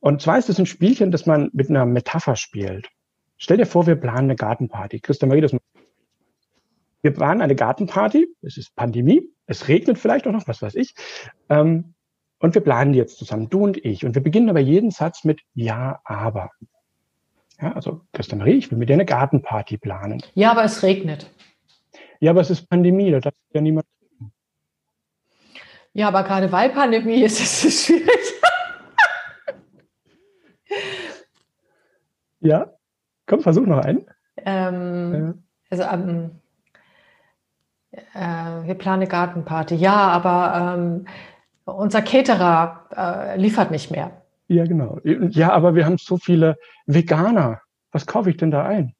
Und 0.00 0.22
zwar 0.22 0.38
ist 0.38 0.48
es 0.48 0.58
ein 0.58 0.66
Spielchen, 0.66 1.10
das 1.10 1.26
man 1.26 1.50
mit 1.52 1.70
einer 1.70 1.86
Metapher 1.86 2.36
spielt. 2.36 2.88
Stell 3.38 3.56
dir 3.56 3.66
vor, 3.66 3.86
wir 3.86 3.96
planen 3.96 4.24
eine 4.24 4.36
Gartenparty. 4.36 5.00
Christian 5.00 5.28
Marie, 5.28 5.40
das 5.40 5.56
wir 7.02 7.14
planen 7.14 7.40
eine 7.40 7.54
Gartenparty. 7.54 8.26
Es 8.42 8.56
ist 8.56 8.74
Pandemie. 8.74 9.22
Es 9.46 9.68
regnet 9.68 9.98
vielleicht 9.98 10.26
auch 10.26 10.32
noch, 10.32 10.48
was 10.48 10.60
weiß 10.60 10.74
ich. 10.74 10.94
Ähm, 11.48 11.94
und 12.40 12.54
wir 12.54 12.62
planen 12.62 12.92
die 12.92 12.98
jetzt 12.98 13.18
zusammen, 13.18 13.48
du 13.48 13.64
und 13.64 13.84
ich. 13.84 14.04
Und 14.04 14.14
wir 14.14 14.22
beginnen 14.22 14.50
aber 14.50 14.60
jeden 14.60 14.90
Satz 14.90 15.24
mit 15.24 15.40
Ja, 15.54 16.00
aber. 16.04 16.50
Ja, 17.60 17.72
also, 17.72 18.02
Christian 18.12 18.38
Marie, 18.38 18.58
ich 18.58 18.70
will 18.70 18.78
mit 18.78 18.88
dir 18.88 18.94
eine 18.94 19.04
Gartenparty 19.04 19.78
planen. 19.78 20.22
Ja, 20.34 20.50
aber 20.50 20.64
es 20.64 20.82
regnet. 20.82 21.30
Ja, 22.20 22.32
aber 22.32 22.40
es 22.40 22.50
ist 22.50 22.68
Pandemie, 22.68 23.10
da 23.10 23.20
darf 23.20 23.34
ja 23.52 23.60
niemand. 23.60 23.86
Ja, 25.92 26.08
aber 26.08 26.24
gerade 26.24 26.50
weil 26.52 26.70
Pandemie 26.70 27.22
ist, 27.22 27.40
ist 27.40 27.64
es 27.64 27.86
schwierig. 27.86 28.34
ja, 32.40 32.77
komm, 33.28 33.40
versuch 33.40 33.66
noch 33.66 33.84
einen. 33.84 34.04
Ähm, 34.44 35.14
ja. 35.14 35.34
Also, 35.70 35.84
ähm, 35.84 36.30
äh, 37.92 38.66
wir 38.66 38.74
planen 38.74 39.02
eine 39.02 39.10
Gartenparty. 39.10 39.76
Ja, 39.76 39.94
aber 39.94 40.76
ähm, 40.76 41.06
unser 41.64 42.02
Caterer 42.02 42.86
äh, 42.96 43.40
liefert 43.40 43.70
nicht 43.70 43.90
mehr. 43.90 44.22
Ja, 44.48 44.64
genau. 44.64 44.98
Ja, 45.04 45.52
aber 45.52 45.74
wir 45.74 45.84
haben 45.84 45.98
so 45.98 46.16
viele 46.16 46.56
Veganer. 46.86 47.60
Was 47.92 48.06
kaufe 48.06 48.30
ich 48.30 48.38
denn 48.38 48.50
da 48.50 48.64
ein? 48.64 48.94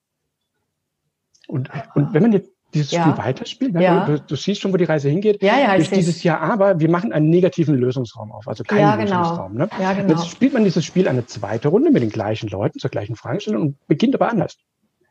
Und, 1.47 1.71
und 1.95 2.13
wenn 2.13 2.23
man 2.23 2.33
jetzt 2.33 2.51
dieses 2.75 2.91
Ja. 2.91 3.03
Spiel 3.03 3.19
weiterspielen. 3.25 3.73
ne? 3.75 3.83
Ja. 3.83 4.05
Du, 4.07 4.21
du 4.21 4.37
siehst 4.37 4.61
schon, 4.61 4.73
wo 4.73 4.77
die 4.77 4.85
Reise 4.85 5.09
hingeht. 5.09 5.43
Ja, 5.43 5.59
ja, 5.59 5.75
Durch 5.77 5.91
dieses 5.91 6.23
Jahr 6.23 6.41
aber, 6.41 6.79
wir 6.81 6.91
machen 6.91 7.13
einen 7.13 7.31
negativen 7.31 7.75
Lösungsraum 7.75 8.31
auf, 8.33 8.47
also 8.47 8.63
keinen 8.65 8.81
Ja, 8.81 8.97
genau. 8.97 9.19
Lösungsraum. 9.21 9.55
Ne? 9.55 9.69
Ja, 9.81 9.91
Und 9.91 9.97
genau. 9.97 10.09
Jetzt 10.15 10.29
spielt 10.29 10.53
man 10.53 10.65
dieses 10.65 10.85
Spiel 10.85 11.09
eine 11.09 11.25
zweite 11.27 11.69
Runde 11.69 11.91
mit 11.91 12.03
den 12.03 12.11
gleichen 12.11 12.49
Leuten 12.49 12.79
zur 12.79 12.91
gleichen 12.91 13.17
Fragestellung 13.17 13.63
und 13.63 13.87
beginnt 13.89 14.15
aber 14.15 14.31
anders. 14.31 14.57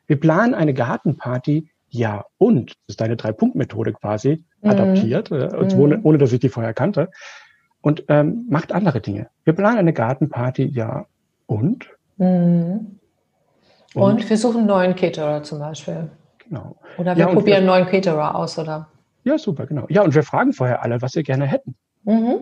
Wir 0.06 0.18
planen 0.20 0.54
eine 0.54 0.72
Gartenparty, 0.72 1.68
ja, 1.90 2.24
und, 2.38 2.70
das 2.70 2.76
ist 2.88 3.00
deine 3.00 3.16
Drei-Punkt-Methode 3.16 3.92
quasi, 3.92 4.44
Mhm. 4.62 4.70
adaptiert, 4.70 5.30
äh, 5.30 5.48
und 5.56 5.74
Mhm. 5.74 5.80
ohne, 5.80 6.00
ohne 6.02 6.18
dass 6.18 6.32
ich 6.32 6.40
die 6.40 6.48
vorher 6.48 6.74
kannte, 6.74 7.10
und 7.80 8.04
ähm, 8.08 8.46
macht 8.48 8.72
andere 8.72 9.00
Dinge. 9.00 9.28
Wir 9.44 9.52
planen 9.52 9.78
eine 9.78 9.92
Gartenparty, 9.92 10.64
ja, 10.66 11.06
und? 11.46 11.88
Mhm. 12.18 12.98
Und 13.94 14.28
wir 14.30 14.36
suchen 14.36 14.58
einen 14.58 14.66
neuen 14.66 14.94
Caterer 14.96 15.42
zum 15.42 15.58
Beispiel. 15.60 16.10
Genau. 16.48 16.76
Oder 16.98 17.14
wir 17.16 17.20
Ja, 17.20 17.26
probieren 17.26 17.46
wir- 17.46 17.56
einen 17.56 17.66
neuen 17.66 17.86
Caterer 17.86 18.34
aus, 18.34 18.58
oder? 18.58 18.88
Ja, 19.24 19.36
super, 19.38 19.66
genau. 19.66 19.86
Ja, 19.88 20.02
und 20.02 20.14
wir 20.14 20.22
fragen 20.22 20.52
vorher 20.52 20.82
alle, 20.82 21.02
was 21.02 21.12
sie 21.12 21.22
gerne 21.22 21.46
hätten. 21.46 21.74
Mhm. 22.04 22.40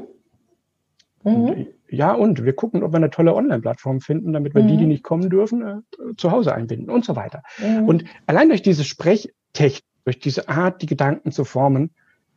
Mhm. 1.24 1.32
Und, 1.34 1.66
ja, 1.88 2.12
und 2.12 2.44
wir 2.44 2.52
gucken, 2.54 2.82
ob 2.84 2.92
wir 2.92 2.96
eine 2.98 3.10
tolle 3.10 3.34
Online-Plattform 3.34 4.00
finden, 4.00 4.32
damit 4.32 4.54
wir 4.54 4.62
die, 4.62 4.74
Mhm. 4.74 4.78
die 4.78 4.86
nicht 4.86 5.02
kommen 5.02 5.28
dürfen, 5.28 5.62
äh, 5.62 6.16
zu 6.16 6.30
Hause 6.30 6.54
einbinden 6.54 6.90
und 6.90 7.04
so 7.04 7.16
weiter. 7.16 7.42
Mhm. 7.58 7.88
Und 7.88 8.04
allein 8.26 8.48
durch 8.48 8.62
diese 8.62 8.84
Sprechtechnik, 8.84 9.82
durch 10.04 10.20
diese 10.20 10.48
Art, 10.48 10.82
die 10.82 10.86
Gedanken 10.86 11.32
zu 11.32 11.44
formen, 11.44 11.90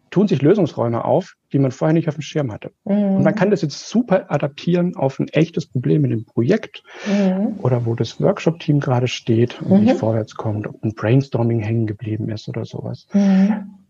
tun 0.09 0.27
sich 0.27 0.41
Lösungsräume 0.41 1.05
auf, 1.05 1.35
die 1.53 1.59
man 1.59 1.71
vorher 1.71 1.93
nicht 1.93 2.07
auf 2.07 2.15
dem 2.15 2.21
Schirm 2.21 2.51
hatte. 2.51 2.71
Und 2.83 3.23
man 3.23 3.33
Mhm. 3.33 3.35
kann 3.35 3.51
das 3.51 3.61
jetzt 3.61 3.89
super 3.89 4.31
adaptieren 4.31 4.95
auf 4.95 5.19
ein 5.19 5.27
echtes 5.29 5.67
Problem 5.67 6.03
in 6.05 6.11
dem 6.11 6.25
Projekt 6.25 6.83
Mhm. 7.07 7.59
oder 7.59 7.85
wo 7.85 7.95
das 7.95 8.19
Workshop-Team 8.21 8.79
gerade 8.79 9.07
steht 9.07 9.61
und 9.61 9.79
Mhm. 9.79 9.83
nicht 9.85 9.97
vorwärts 9.97 10.35
kommt, 10.35 10.67
ob 10.67 10.83
ein 10.83 10.93
Brainstorming 10.93 11.59
hängen 11.59 11.87
geblieben 11.87 12.29
ist 12.29 12.47
oder 12.49 12.65
sowas. 12.65 13.07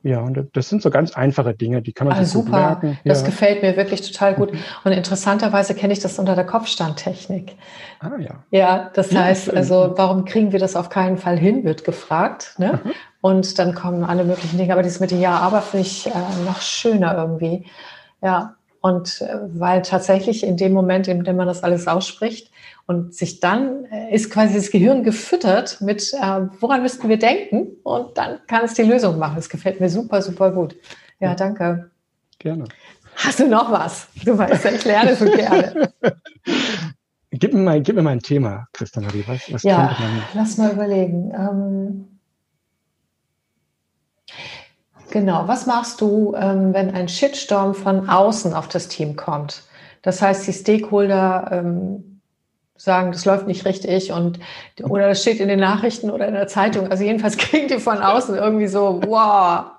Mhm. 0.03 0.09
Ja, 0.11 0.19
und 0.21 0.47
das 0.53 0.69
sind 0.69 0.81
so 0.81 0.89
ganz 0.89 1.11
einfache 1.15 1.53
Dinge, 1.53 1.81
die 1.81 1.93
kann 1.93 2.07
man 2.07 2.17
Ah, 2.17 2.23
sich 2.23 2.31
super. 2.31 2.51
merken. 2.51 2.97
Das 3.05 3.21
ja. 3.21 3.25
gefällt 3.27 3.61
mir 3.61 3.75
wirklich 3.77 4.01
total 4.09 4.33
gut. 4.35 4.51
Und 4.83 4.91
interessanterweise 4.91 5.75
kenne 5.75 5.93
ich 5.93 5.99
das 5.99 6.19
unter 6.19 6.35
der 6.35 6.45
Kopfstandtechnik. 6.45 7.55
Ah 7.99 8.11
ja. 8.19 8.35
Ja, 8.51 8.89
das 8.93 9.11
Ja, 9.11 9.23
heißt, 9.23 9.45
schön. 9.45 9.57
also 9.57 9.93
warum 9.95 10.25
kriegen 10.25 10.51
wir 10.51 10.59
das 10.59 10.75
auf 10.75 10.89
keinen 10.89 11.17
Fall 11.17 11.37
hin, 11.37 11.63
wird 11.63 11.83
gefragt. 11.83 12.55
Ne? 12.57 12.79
Mhm. 12.83 12.91
Und 13.21 13.59
dann 13.59 13.75
kommen 13.75 14.03
alle 14.03 14.23
möglichen 14.23 14.57
Dinge. 14.57 14.71
Aber 14.73 14.83
dieses 14.83 14.99
mit 15.01 15.11
dem 15.11 15.19
Ja, 15.19 15.37
aber 15.39 15.61
finde 15.61 15.85
ich 15.85 16.07
äh, 16.07 16.11
noch 16.45 16.61
schöner 16.61 17.15
irgendwie. 17.17 17.65
Ja, 18.21 18.55
und 18.81 19.21
äh, 19.21 19.37
weil 19.53 19.81
tatsächlich 19.81 20.43
in 20.43 20.57
dem 20.57 20.73
Moment, 20.73 21.07
in 21.07 21.23
dem 21.23 21.35
man 21.35 21.47
das 21.47 21.63
alles 21.63 21.87
ausspricht 21.87 22.51
und 22.85 23.13
sich 23.13 23.39
dann 23.39 23.85
äh, 23.85 24.13
ist 24.13 24.31
quasi 24.31 24.55
das 24.55 24.71
Gehirn 24.71 25.03
gefüttert 25.03 25.81
mit, 25.81 26.13
äh, 26.13 26.41
woran 26.59 26.81
müssten 26.81 27.09
wir 27.09 27.19
denken? 27.19 27.77
Und 27.83 28.17
dann 28.17 28.39
kann 28.47 28.63
es 28.63 28.73
die 28.73 28.83
Lösung 28.83 29.19
machen. 29.19 29.35
Das 29.35 29.49
gefällt 29.49 29.79
mir 29.79 29.89
super, 29.89 30.21
super 30.21 30.51
gut. 30.51 30.75
Ja, 31.19 31.35
danke. 31.35 31.91
Gerne. 32.39 32.65
Hast 33.15 33.39
du 33.39 33.47
noch 33.47 33.69
was? 33.71 34.07
Du 34.23 34.37
weißt, 34.37 34.63
ja, 34.63 34.71
ich 34.71 34.85
lerne 34.85 35.15
so 35.15 35.25
gerne. 35.25 35.93
Gib 37.31 37.53
mir 37.53 37.59
mal, 37.59 37.81
gib 37.81 37.95
mir 37.95 38.01
mal 38.01 38.11
ein 38.11 38.21
Thema, 38.21 38.67
Christa 38.73 39.01
Marie. 39.01 39.23
Was, 39.27 39.53
was 39.53 39.63
Ja, 39.63 39.95
lass 40.33 40.57
mal 40.57 40.71
überlegen. 40.71 41.31
Ähm, 41.35 42.08
genau, 45.11 45.47
was 45.47 45.65
machst 45.65 46.01
du, 46.01 46.33
ähm, 46.35 46.73
wenn 46.73 46.93
ein 46.93 47.07
Shitstorm 47.07 47.73
von 47.75 48.09
außen 48.09 48.53
auf 48.53 48.67
das 48.67 48.87
Team 48.87 49.15
kommt? 49.15 49.63
Das 50.01 50.21
heißt, 50.21 50.47
die 50.47 50.53
Stakeholder 50.53 51.49
ähm, 51.51 52.21
sagen, 52.77 53.11
das 53.11 53.25
läuft 53.25 53.45
nicht 53.45 53.65
richtig 53.65 54.13
und 54.13 54.39
oder 54.83 55.09
das 55.09 55.21
steht 55.21 55.41
in 55.41 55.49
den 55.49 55.59
Nachrichten 55.59 56.09
oder 56.09 56.27
in 56.27 56.33
der 56.33 56.47
Zeitung. 56.47 56.89
Also 56.89 57.03
jedenfalls 57.03 57.37
kriegen 57.37 57.67
die 57.67 57.79
von 57.79 57.97
außen 57.99 58.35
irgendwie 58.35 58.67
so, 58.67 59.01
wow. 59.05 59.71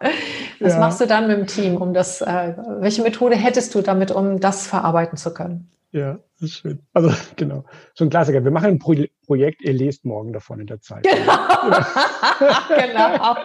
Was 0.61 0.74
Ja. 0.74 0.81
machst 0.81 1.01
du 1.01 1.07
dann 1.07 1.26
mit 1.26 1.39
dem 1.39 1.47
Team, 1.47 1.76
um 1.78 1.95
das? 1.95 2.20
Äh, 2.20 2.55
welche 2.81 3.01
Methode 3.03 3.37
hättest 3.37 3.74
du 3.74 3.81
damit, 3.81 4.11
um 4.11 4.41
das 4.41 4.66
verarbeiten 4.66 5.16
zu 5.16 5.33
können? 5.33 5.70
Ja, 5.93 6.20
das 6.38 6.51
ist 6.51 6.59
schön. 6.59 6.86
Also 6.93 7.11
genau. 7.36 7.64
So 7.95 8.05
ein 8.05 8.11
Klassiker. 8.11 8.45
Wir 8.45 8.51
machen 8.51 8.66
ein 8.66 8.78
Pro 8.78 8.95
Projekt, 9.26 9.62
ihr 9.62 9.72
lest 9.72 10.05
morgen 10.05 10.32
davon 10.32 10.61
in 10.61 10.66
der 10.66 10.80
Zeit. 10.80 11.05
genau. 12.68 13.36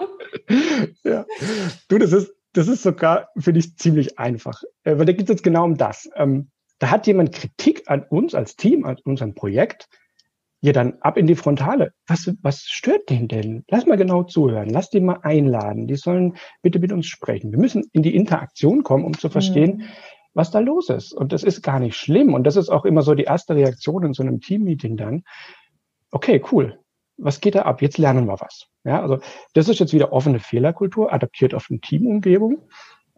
ja. 1.04 1.26
Du, 1.88 1.98
das 1.98 2.12
ist, 2.12 2.34
das 2.54 2.68
ist 2.68 2.84
sogar, 2.84 3.30
finde 3.38 3.60
ich, 3.60 3.78
ziemlich 3.78 4.18
einfach. 4.20 4.62
Äh, 4.84 4.98
weil 4.98 5.06
da 5.06 5.14
geht 5.14 5.24
es 5.24 5.30
jetzt 5.30 5.44
genau 5.44 5.64
um 5.66 5.78
das. 5.78 6.10
Ähm, 6.16 6.50
da 6.80 6.90
hat 6.92 7.08
jemand 7.08 7.34
Kritik 7.34 7.84
an 7.88 8.04
uns 8.04 8.36
als 8.36 8.56
Team, 8.56 8.86
an 8.86 8.98
unserem 9.04 9.34
Projekt, 9.34 9.88
ja 10.62 10.74
dann 10.74 10.96
ab 11.02 11.18
in 11.18 11.28
die 11.28 11.36
Frontale. 11.36 11.94
Was, 12.08 12.32
was 12.42 12.62
stört 12.62 13.10
den 13.10 13.28
denn? 13.28 13.64
Lass 13.70 13.86
mal 13.86 13.98
genau 13.98 14.24
zuhören. 14.24 14.70
Lass 14.70 14.90
die 14.90 15.00
mal 15.00 15.20
einladen. 15.22 15.88
Die 15.88 15.96
sollen 15.96 16.38
bitte 16.62 16.80
mit 16.80 16.92
uns 16.92 17.06
sprechen. 17.06 17.52
Wir 17.52 17.60
müssen 17.60 17.84
in 17.92 18.02
die 18.02 18.16
Interaktion 18.16 18.84
kommen, 18.84 19.06
um 19.06 19.18
zu 19.18 19.30
verstehen, 19.30 19.78
Mhm. 19.78 19.84
Was 20.36 20.52
da 20.52 20.60
los 20.60 20.90
ist. 20.90 21.14
Und 21.14 21.32
das 21.34 21.44
ist 21.44 21.64
gar 21.64 21.80
nicht 21.80 21.96
schlimm. 21.98 22.34
Und 22.36 22.44
das 22.44 22.56
ist 22.58 22.70
auch 22.70 22.86
immer 22.86 23.02
so 23.02 23.16
die 23.16 23.24
erste 23.24 23.56
Reaktion 23.56 24.04
in 24.04 24.14
so 24.14 24.22
einem 24.22 24.40
Teammeeting 24.42 24.98
dann. 24.98 25.24
Okay, 26.12 26.44
cool. 26.52 26.78
Was 27.18 27.42
geht 27.42 27.56
da 27.56 27.64
ab? 27.64 27.82
Jetzt 27.82 27.98
lernen 27.98 28.28
wir 28.28 28.40
was. 28.40 28.68
Ja, 28.84 29.02
also 29.02 29.20
das 29.54 29.70
ist 29.70 29.80
jetzt 29.80 29.94
wieder 29.94 30.12
offene 30.14 30.40
Fehlerkultur, 30.40 31.12
adaptiert 31.14 31.56
auf 31.56 31.68
eine 31.70 31.80
Teamumgebung. 31.80 32.68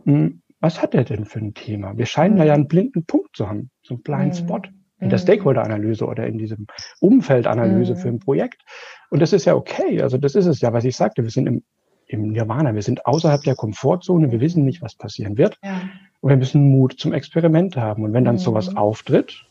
Hm, 0.06 0.42
Was 0.60 0.82
hat 0.82 0.96
er 0.96 1.04
denn 1.04 1.26
für 1.26 1.38
ein 1.40 1.54
Thema? 1.54 1.98
Wir 1.98 2.08
scheinen 2.08 2.38
da 2.38 2.44
ja 2.44 2.54
einen 2.54 2.68
blinden 2.68 3.06
Punkt 3.06 3.36
zu 3.36 3.48
haben, 3.48 3.70
so 3.84 3.94
einen 3.94 4.02
Blind 4.04 4.34
Mhm. 4.34 4.38
Spot 4.38 4.62
in 5.00 5.10
der 5.10 5.20
Mhm. 5.20 5.24
Stakeholder-Analyse 5.24 6.06
oder 6.06 6.26
in 6.26 6.40
diesem 6.40 6.66
Umfeldanalyse 7.00 7.94
Mhm. 7.94 7.98
für 7.98 8.08
ein 8.08 8.20
Projekt. 8.20 8.64
Und 9.12 9.20
das 9.22 9.34
ist 9.34 9.46
ja 9.46 9.56
okay. 9.56 10.02
Also 10.02 10.18
das 10.18 10.34
ist 10.36 10.48
es 10.48 10.60
ja, 10.62 10.74
was 10.74 10.84
ich 10.86 10.96
sagte. 10.96 11.22
Wir 11.24 11.30
sind 11.30 11.48
im, 11.48 11.64
im 12.08 12.32
Nirvana. 12.32 12.74
Wir 12.74 12.82
sind 12.82 13.06
außerhalb 13.06 13.44
der 13.44 13.56
Komfortzone. 13.56 14.32
Wir 14.32 14.40
wissen 14.40 14.64
nicht, 14.66 14.82
was 14.82 14.96
passieren 14.96 15.38
wird. 15.38 15.58
Ja. 15.64 15.82
Und 16.22 16.30
wir 16.30 16.38
müssen 16.38 16.70
Mut 16.70 16.94
zum 16.98 17.14
Experiment 17.14 17.76
haben. 17.78 18.04
Und 18.04 18.14
wenn 18.14 18.26
dann 18.26 18.36
Mhm. 18.36 18.40
sowas 18.40 18.76
auftritt, 18.76 19.46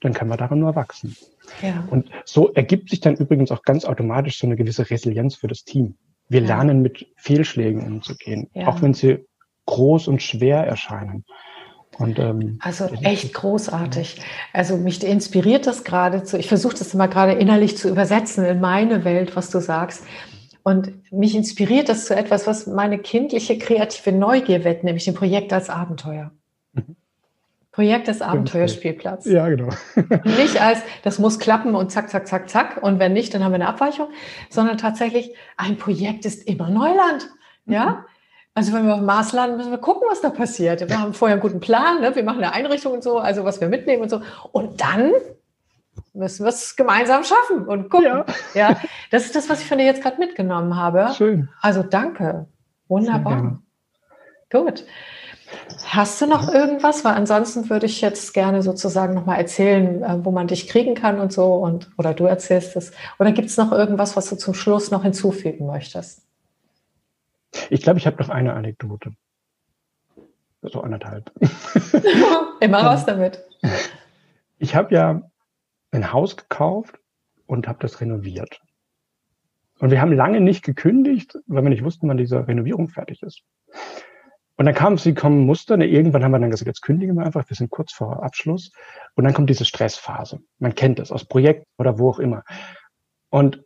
dann 0.00 0.12
kann 0.12 0.28
man 0.28 0.38
daran 0.38 0.60
nur 0.60 0.74
wachsen. 0.76 1.16
Ja. 1.62 1.84
Und 1.90 2.10
so 2.24 2.52
ergibt 2.52 2.90
sich 2.90 3.00
dann 3.00 3.16
übrigens 3.16 3.50
auch 3.50 3.62
ganz 3.62 3.84
automatisch 3.84 4.38
so 4.38 4.46
eine 4.46 4.56
gewisse 4.56 4.88
Resilienz 4.90 5.34
für 5.36 5.48
das 5.48 5.64
Team. 5.64 5.94
Wir 6.28 6.40
Ja. 6.40 6.48
lernen 6.48 6.82
mit 6.82 7.06
Fehlschlägen 7.16 7.82
umzugehen, 7.84 8.48
auch 8.66 8.80
wenn 8.82 8.94
sie 8.94 9.26
groß 9.66 10.08
und 10.08 10.22
schwer 10.22 10.66
erscheinen. 10.66 11.24
Und 11.98 12.18
ähm, 12.18 12.58
Also 12.60 12.86
echt 13.02 13.32
großartig. 13.34 14.20
Also 14.52 14.76
mich 14.76 15.02
inspiriert 15.04 15.66
das 15.66 15.84
geradezu. 15.84 16.36
Ich 16.36 16.48
versuche 16.48 16.76
das 16.76 16.92
immer 16.92 17.08
gerade 17.08 17.32
innerlich 17.32 17.76
zu 17.76 17.88
übersetzen 17.88 18.44
in 18.44 18.60
meine 18.60 19.04
Welt, 19.04 19.36
was 19.36 19.48
du 19.50 19.60
sagst. 19.60 20.04
Und 20.64 21.12
mich 21.12 21.36
inspiriert 21.36 21.90
das 21.90 22.06
zu 22.06 22.16
etwas, 22.16 22.46
was 22.46 22.66
meine 22.66 22.98
kindliche 22.98 23.58
kreative 23.58 24.12
Neugier 24.12 24.64
weckt, 24.64 24.82
nämlich 24.82 25.04
dem 25.04 25.14
Projekt 25.14 25.52
als 25.52 25.68
Abenteuer. 25.68 26.32
Mhm. 26.72 26.96
Projekt 27.70 28.08
als 28.08 28.22
Abenteuerspielplatz. 28.22 29.26
ja, 29.26 29.46
genau. 29.48 29.68
Nicht 30.24 30.62
als, 30.62 30.78
das 31.02 31.18
muss 31.18 31.38
klappen 31.38 31.74
und 31.74 31.90
zack, 31.92 32.08
zack, 32.08 32.26
zack, 32.26 32.48
zack. 32.48 32.82
Und 32.82 32.98
wenn 32.98 33.12
nicht, 33.12 33.34
dann 33.34 33.44
haben 33.44 33.52
wir 33.52 33.56
eine 33.56 33.68
Abweichung, 33.68 34.08
sondern 34.48 34.78
tatsächlich, 34.78 35.34
ein 35.56 35.76
Projekt 35.76 36.24
ist 36.24 36.46
immer 36.48 36.70
Neuland. 36.70 37.28
Ja? 37.66 38.06
Also 38.54 38.72
wenn 38.72 38.86
wir 38.86 38.94
auf 38.94 39.00
dem 39.00 39.06
Mars 39.06 39.32
landen, 39.32 39.58
müssen 39.58 39.72
wir 39.72 39.78
gucken, 39.78 40.08
was 40.08 40.22
da 40.22 40.30
passiert. 40.30 40.88
Wir 40.88 40.98
haben 40.98 41.12
vorher 41.12 41.34
einen 41.34 41.42
guten 41.42 41.60
Plan, 41.60 42.00
ne? 42.00 42.14
wir 42.16 42.22
machen 42.22 42.42
eine 42.42 42.54
Einrichtung 42.54 42.92
und 42.92 43.02
so, 43.02 43.18
also 43.18 43.44
was 43.44 43.60
wir 43.60 43.68
mitnehmen 43.68 44.02
und 44.02 44.08
so. 44.08 44.22
Und 44.52 44.80
dann 44.80 45.10
müssen 46.14 46.44
wir 46.44 46.50
es 46.50 46.76
gemeinsam 46.76 47.24
schaffen 47.24 47.66
und 47.66 47.90
gucken. 47.90 48.06
Ja. 48.06 48.24
Ja. 48.54 48.80
das 49.10 49.24
ist 49.26 49.34
das, 49.34 49.48
was 49.48 49.60
ich 49.60 49.66
von 49.66 49.78
dir 49.78 49.84
jetzt 49.84 50.02
gerade 50.02 50.18
mitgenommen 50.18 50.76
habe. 50.76 51.12
Schön. 51.14 51.48
Also 51.60 51.82
danke. 51.82 52.46
Wunderbar. 52.88 53.60
Gut. 54.50 54.84
Hast 55.86 56.20
du 56.20 56.26
noch 56.26 56.52
irgendwas? 56.52 57.04
Weil 57.04 57.14
ansonsten 57.14 57.68
würde 57.68 57.86
ich 57.86 58.00
jetzt 58.00 58.32
gerne 58.32 58.62
sozusagen 58.62 59.14
nochmal 59.14 59.38
erzählen, 59.38 60.02
äh, 60.02 60.24
wo 60.24 60.30
man 60.30 60.46
dich 60.46 60.68
kriegen 60.68 60.94
kann 60.94 61.20
und 61.20 61.32
so. 61.32 61.54
Und, 61.54 61.90
oder 61.98 62.14
du 62.14 62.26
erzählst 62.26 62.76
es. 62.76 62.92
Oder 63.18 63.32
gibt 63.32 63.48
es 63.48 63.56
noch 63.56 63.72
irgendwas, 63.72 64.16
was 64.16 64.28
du 64.28 64.36
zum 64.36 64.54
Schluss 64.54 64.90
noch 64.90 65.02
hinzufügen 65.02 65.66
möchtest? 65.66 66.22
Ich 67.70 67.82
glaube, 67.82 67.98
ich 67.98 68.06
habe 68.06 68.16
noch 68.22 68.28
eine 68.28 68.54
Anekdote. 68.54 69.12
So 70.62 70.80
anderthalb. 70.80 71.30
Immer 72.60 72.82
raus 72.82 73.04
damit. 73.04 73.44
Ich 74.58 74.74
habe 74.74 74.94
ja 74.94 75.22
ein 75.94 76.12
Haus 76.12 76.36
gekauft 76.36 76.98
und 77.46 77.68
habe 77.68 77.78
das 77.80 78.00
renoviert. 78.00 78.60
Und 79.78 79.90
wir 79.90 80.00
haben 80.00 80.12
lange 80.12 80.40
nicht 80.40 80.64
gekündigt, 80.64 81.38
weil 81.46 81.62
wir 81.62 81.70
nicht 81.70 81.84
wussten, 81.84 82.08
wann 82.08 82.16
diese 82.16 82.46
Renovierung 82.46 82.88
fertig 82.88 83.22
ist. 83.22 83.42
Und 84.56 84.66
dann 84.66 84.74
kam 84.74 84.98
sie 84.98 85.14
kommen 85.14 85.46
Muster. 85.46 85.76
Ne, 85.76 85.86
irgendwann 85.86 86.22
haben 86.22 86.30
wir 86.30 86.38
dann 86.38 86.50
gesagt, 86.50 86.68
jetzt 86.68 86.82
kündigen 86.82 87.16
wir 87.16 87.24
einfach. 87.24 87.48
Wir 87.48 87.56
sind 87.56 87.70
kurz 87.70 87.92
vor 87.92 88.22
Abschluss. 88.22 88.70
Und 89.14 89.24
dann 89.24 89.34
kommt 89.34 89.50
diese 89.50 89.64
Stressphase. 89.64 90.40
Man 90.58 90.74
kennt 90.74 91.00
das 91.00 91.10
aus 91.10 91.24
Projekten 91.24 91.66
oder 91.76 91.98
wo 91.98 92.10
auch 92.10 92.18
immer. 92.20 92.44
Und 93.30 93.64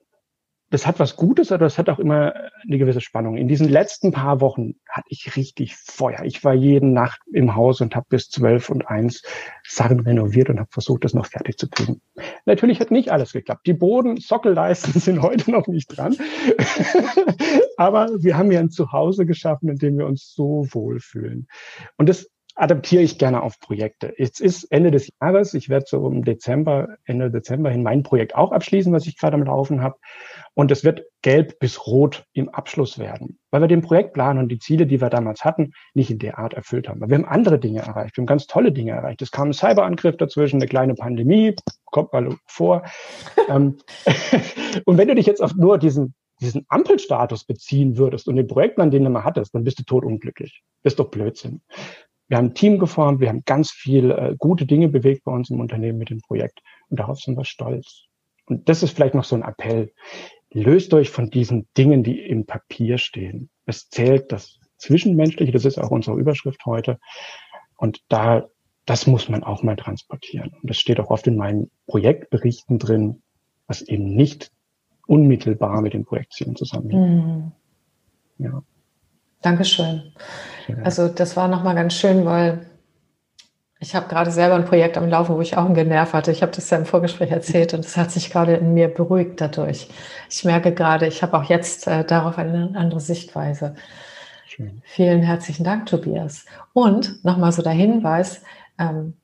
das 0.70 0.86
hat 0.86 0.98
was 0.98 1.16
Gutes, 1.16 1.50
aber 1.50 1.64
das 1.64 1.78
hat 1.78 1.88
auch 1.88 1.98
immer 1.98 2.34
eine 2.62 2.78
gewisse 2.78 3.00
Spannung. 3.00 3.36
In 3.36 3.48
diesen 3.48 3.68
letzten 3.68 4.12
paar 4.12 4.40
Wochen 4.40 4.74
hatte 4.88 5.06
ich 5.08 5.36
richtig 5.36 5.76
Feuer. 5.76 6.24
Ich 6.24 6.44
war 6.44 6.52
jeden 6.52 6.92
Nacht 6.92 7.20
im 7.32 7.56
Haus 7.56 7.80
und 7.80 7.96
habe 7.96 8.06
bis 8.10 8.28
zwölf 8.28 8.68
und 8.68 8.86
eins 8.86 9.22
Sachen 9.66 10.00
renoviert 10.00 10.50
und 10.50 10.58
habe 10.58 10.68
versucht, 10.70 11.04
das 11.04 11.14
noch 11.14 11.26
fertig 11.26 11.56
zu 11.56 11.68
kriegen. 11.68 12.02
Natürlich 12.44 12.80
hat 12.80 12.90
nicht 12.90 13.10
alles 13.10 13.32
geklappt. 13.32 13.66
Die 13.66 13.72
Boden, 13.72 14.18
Sockelleisten 14.18 14.92
sind 15.00 15.22
heute 15.22 15.50
noch 15.50 15.66
nicht 15.68 15.88
dran. 15.88 16.16
aber 17.78 18.10
wir 18.22 18.36
haben 18.36 18.52
ja 18.52 18.60
ein 18.60 18.70
Zuhause 18.70 19.24
geschaffen, 19.24 19.70
in 19.70 19.76
dem 19.76 19.96
wir 19.96 20.06
uns 20.06 20.34
so 20.34 20.66
wohlfühlen. 20.70 21.48
Und 21.96 22.08
das 22.08 22.28
adaptiere 22.58 23.02
ich 23.02 23.18
gerne 23.18 23.42
auf 23.42 23.60
Projekte. 23.60 24.12
Jetzt 24.18 24.40
ist 24.40 24.64
Ende 24.64 24.90
des 24.90 25.08
Jahres, 25.20 25.54
ich 25.54 25.68
werde 25.68 25.86
so 25.88 26.06
im 26.08 26.24
Dezember, 26.24 26.96
Ende 27.04 27.30
Dezember 27.30 27.70
hin 27.70 27.84
mein 27.84 28.02
Projekt 28.02 28.34
auch 28.34 28.50
abschließen, 28.50 28.92
was 28.92 29.06
ich 29.06 29.16
gerade 29.16 29.34
am 29.36 29.44
Laufen 29.44 29.80
habe. 29.80 29.96
Und 30.54 30.72
es 30.72 30.82
wird 30.82 31.04
gelb 31.22 31.60
bis 31.60 31.86
rot 31.86 32.24
im 32.32 32.48
Abschluss 32.48 32.98
werden, 32.98 33.38
weil 33.52 33.60
wir 33.60 33.68
den 33.68 33.80
Projektplan 33.80 34.38
und 34.38 34.48
die 34.48 34.58
Ziele, 34.58 34.86
die 34.86 35.00
wir 35.00 35.08
damals 35.08 35.44
hatten, 35.44 35.72
nicht 35.94 36.10
in 36.10 36.18
der 36.18 36.38
Art 36.38 36.54
erfüllt 36.54 36.88
haben. 36.88 37.00
wir 37.00 37.16
haben 37.16 37.24
andere 37.24 37.60
Dinge 37.60 37.80
erreicht, 37.80 38.16
wir 38.16 38.22
haben 38.22 38.26
ganz 38.26 38.48
tolle 38.48 38.72
Dinge 38.72 38.90
erreicht. 38.90 39.22
Es 39.22 39.30
kam 39.30 39.50
ein 39.50 39.54
Cyberangriff 39.54 40.16
dazwischen, 40.16 40.56
eine 40.56 40.66
kleine 40.66 40.94
Pandemie, 40.94 41.54
kommt 41.86 42.12
mal 42.12 42.36
vor. 42.46 42.82
Ähm, 43.48 43.78
und 44.84 44.98
wenn 44.98 45.08
du 45.08 45.14
dich 45.14 45.24
jetzt 45.24 45.42
auf 45.42 45.54
nur 45.54 45.78
diesen 45.78 46.14
diesen 46.40 46.66
Ampelstatus 46.68 47.44
beziehen 47.44 47.96
würdest 47.96 48.28
und 48.28 48.36
den 48.36 48.46
Projektplan, 48.46 48.90
den 48.90 49.04
du 49.04 49.10
mal 49.10 49.24
hattest, 49.24 49.54
dann 49.54 49.64
bist 49.64 49.78
du 49.78 49.84
totunglücklich. 49.84 50.62
Das 50.82 50.92
ist 50.92 50.98
doch 50.98 51.10
Blödsinn. 51.10 51.62
Wir 52.28 52.36
haben 52.36 52.46
ein 52.46 52.54
Team 52.54 52.78
geformt, 52.78 53.20
wir 53.20 53.28
haben 53.28 53.42
ganz 53.44 53.70
viel 53.70 54.10
äh, 54.10 54.36
gute 54.38 54.66
Dinge 54.66 54.88
bewegt 54.88 55.24
bei 55.24 55.32
uns 55.32 55.50
im 55.50 55.60
Unternehmen 55.60 55.98
mit 55.98 56.10
dem 56.10 56.20
Projekt 56.20 56.60
und 56.88 57.00
darauf 57.00 57.18
sind 57.20 57.36
wir 57.36 57.44
stolz. 57.44 58.04
Und 58.46 58.68
das 58.68 58.82
ist 58.82 58.94
vielleicht 58.94 59.14
noch 59.14 59.24
so 59.24 59.36
ein 59.36 59.42
Appell. 59.42 59.92
Löst 60.50 60.94
euch 60.94 61.10
von 61.10 61.30
diesen 61.30 61.68
Dingen, 61.76 62.02
die 62.02 62.20
im 62.20 62.46
Papier 62.46 62.98
stehen. 62.98 63.50
Es 63.66 63.88
zählt 63.90 64.32
das 64.32 64.58
Zwischenmenschliche, 64.78 65.52
das 65.52 65.64
ist 65.64 65.78
auch 65.78 65.90
unsere 65.90 66.18
Überschrift 66.18 66.64
heute. 66.64 66.98
Und 67.76 68.02
da, 68.08 68.48
das 68.86 69.06
muss 69.06 69.28
man 69.28 69.42
auch 69.44 69.62
mal 69.62 69.76
transportieren. 69.76 70.50
Und 70.62 70.70
das 70.70 70.78
steht 70.78 71.00
auch 71.00 71.10
oft 71.10 71.26
in 71.26 71.36
meinen 71.36 71.70
Projektberichten 71.86 72.78
drin, 72.78 73.22
was 73.66 73.82
eben 73.82 74.14
nicht 74.14 74.50
unmittelbar 75.06 75.82
mit 75.82 75.94
den 75.94 76.04
Projektzielen 76.04 76.56
zusammenhängt. 76.56 77.24
Mhm. 77.24 77.52
Ja. 78.38 78.62
Dankeschön. 79.42 80.12
Also 80.84 81.08
das 81.08 81.36
war 81.36 81.48
nochmal 81.48 81.74
ganz 81.74 81.94
schön, 81.94 82.24
weil 82.24 82.66
ich 83.80 83.94
habe 83.94 84.08
gerade 84.08 84.30
selber 84.30 84.56
ein 84.56 84.64
Projekt 84.64 84.96
am 84.96 85.08
Laufen, 85.08 85.36
wo 85.36 85.40
ich 85.40 85.56
auch 85.56 85.64
einen 85.64 85.74
Generv 85.74 86.12
hatte. 86.12 86.32
Ich 86.32 86.42
habe 86.42 86.52
das 86.52 86.68
ja 86.70 86.78
im 86.78 86.84
Vorgespräch 86.84 87.30
erzählt 87.30 87.74
und 87.74 87.84
es 87.84 87.96
hat 87.96 88.10
sich 88.10 88.30
gerade 88.30 88.54
in 88.56 88.74
mir 88.74 88.88
beruhigt 88.88 89.40
dadurch. 89.40 89.88
Ich 90.28 90.44
merke 90.44 90.74
gerade, 90.74 91.06
ich 91.06 91.22
habe 91.22 91.38
auch 91.38 91.44
jetzt 91.44 91.86
äh, 91.86 92.04
darauf 92.04 92.38
eine 92.38 92.72
andere 92.74 93.00
Sichtweise. 93.00 93.76
Schön. 94.46 94.82
Vielen 94.84 95.22
herzlichen 95.22 95.62
Dank, 95.62 95.86
Tobias. 95.86 96.44
Und 96.72 97.24
nochmal 97.24 97.52
so 97.52 97.62
der 97.62 97.72
Hinweis, 97.72 98.42
ähm, 98.78 99.14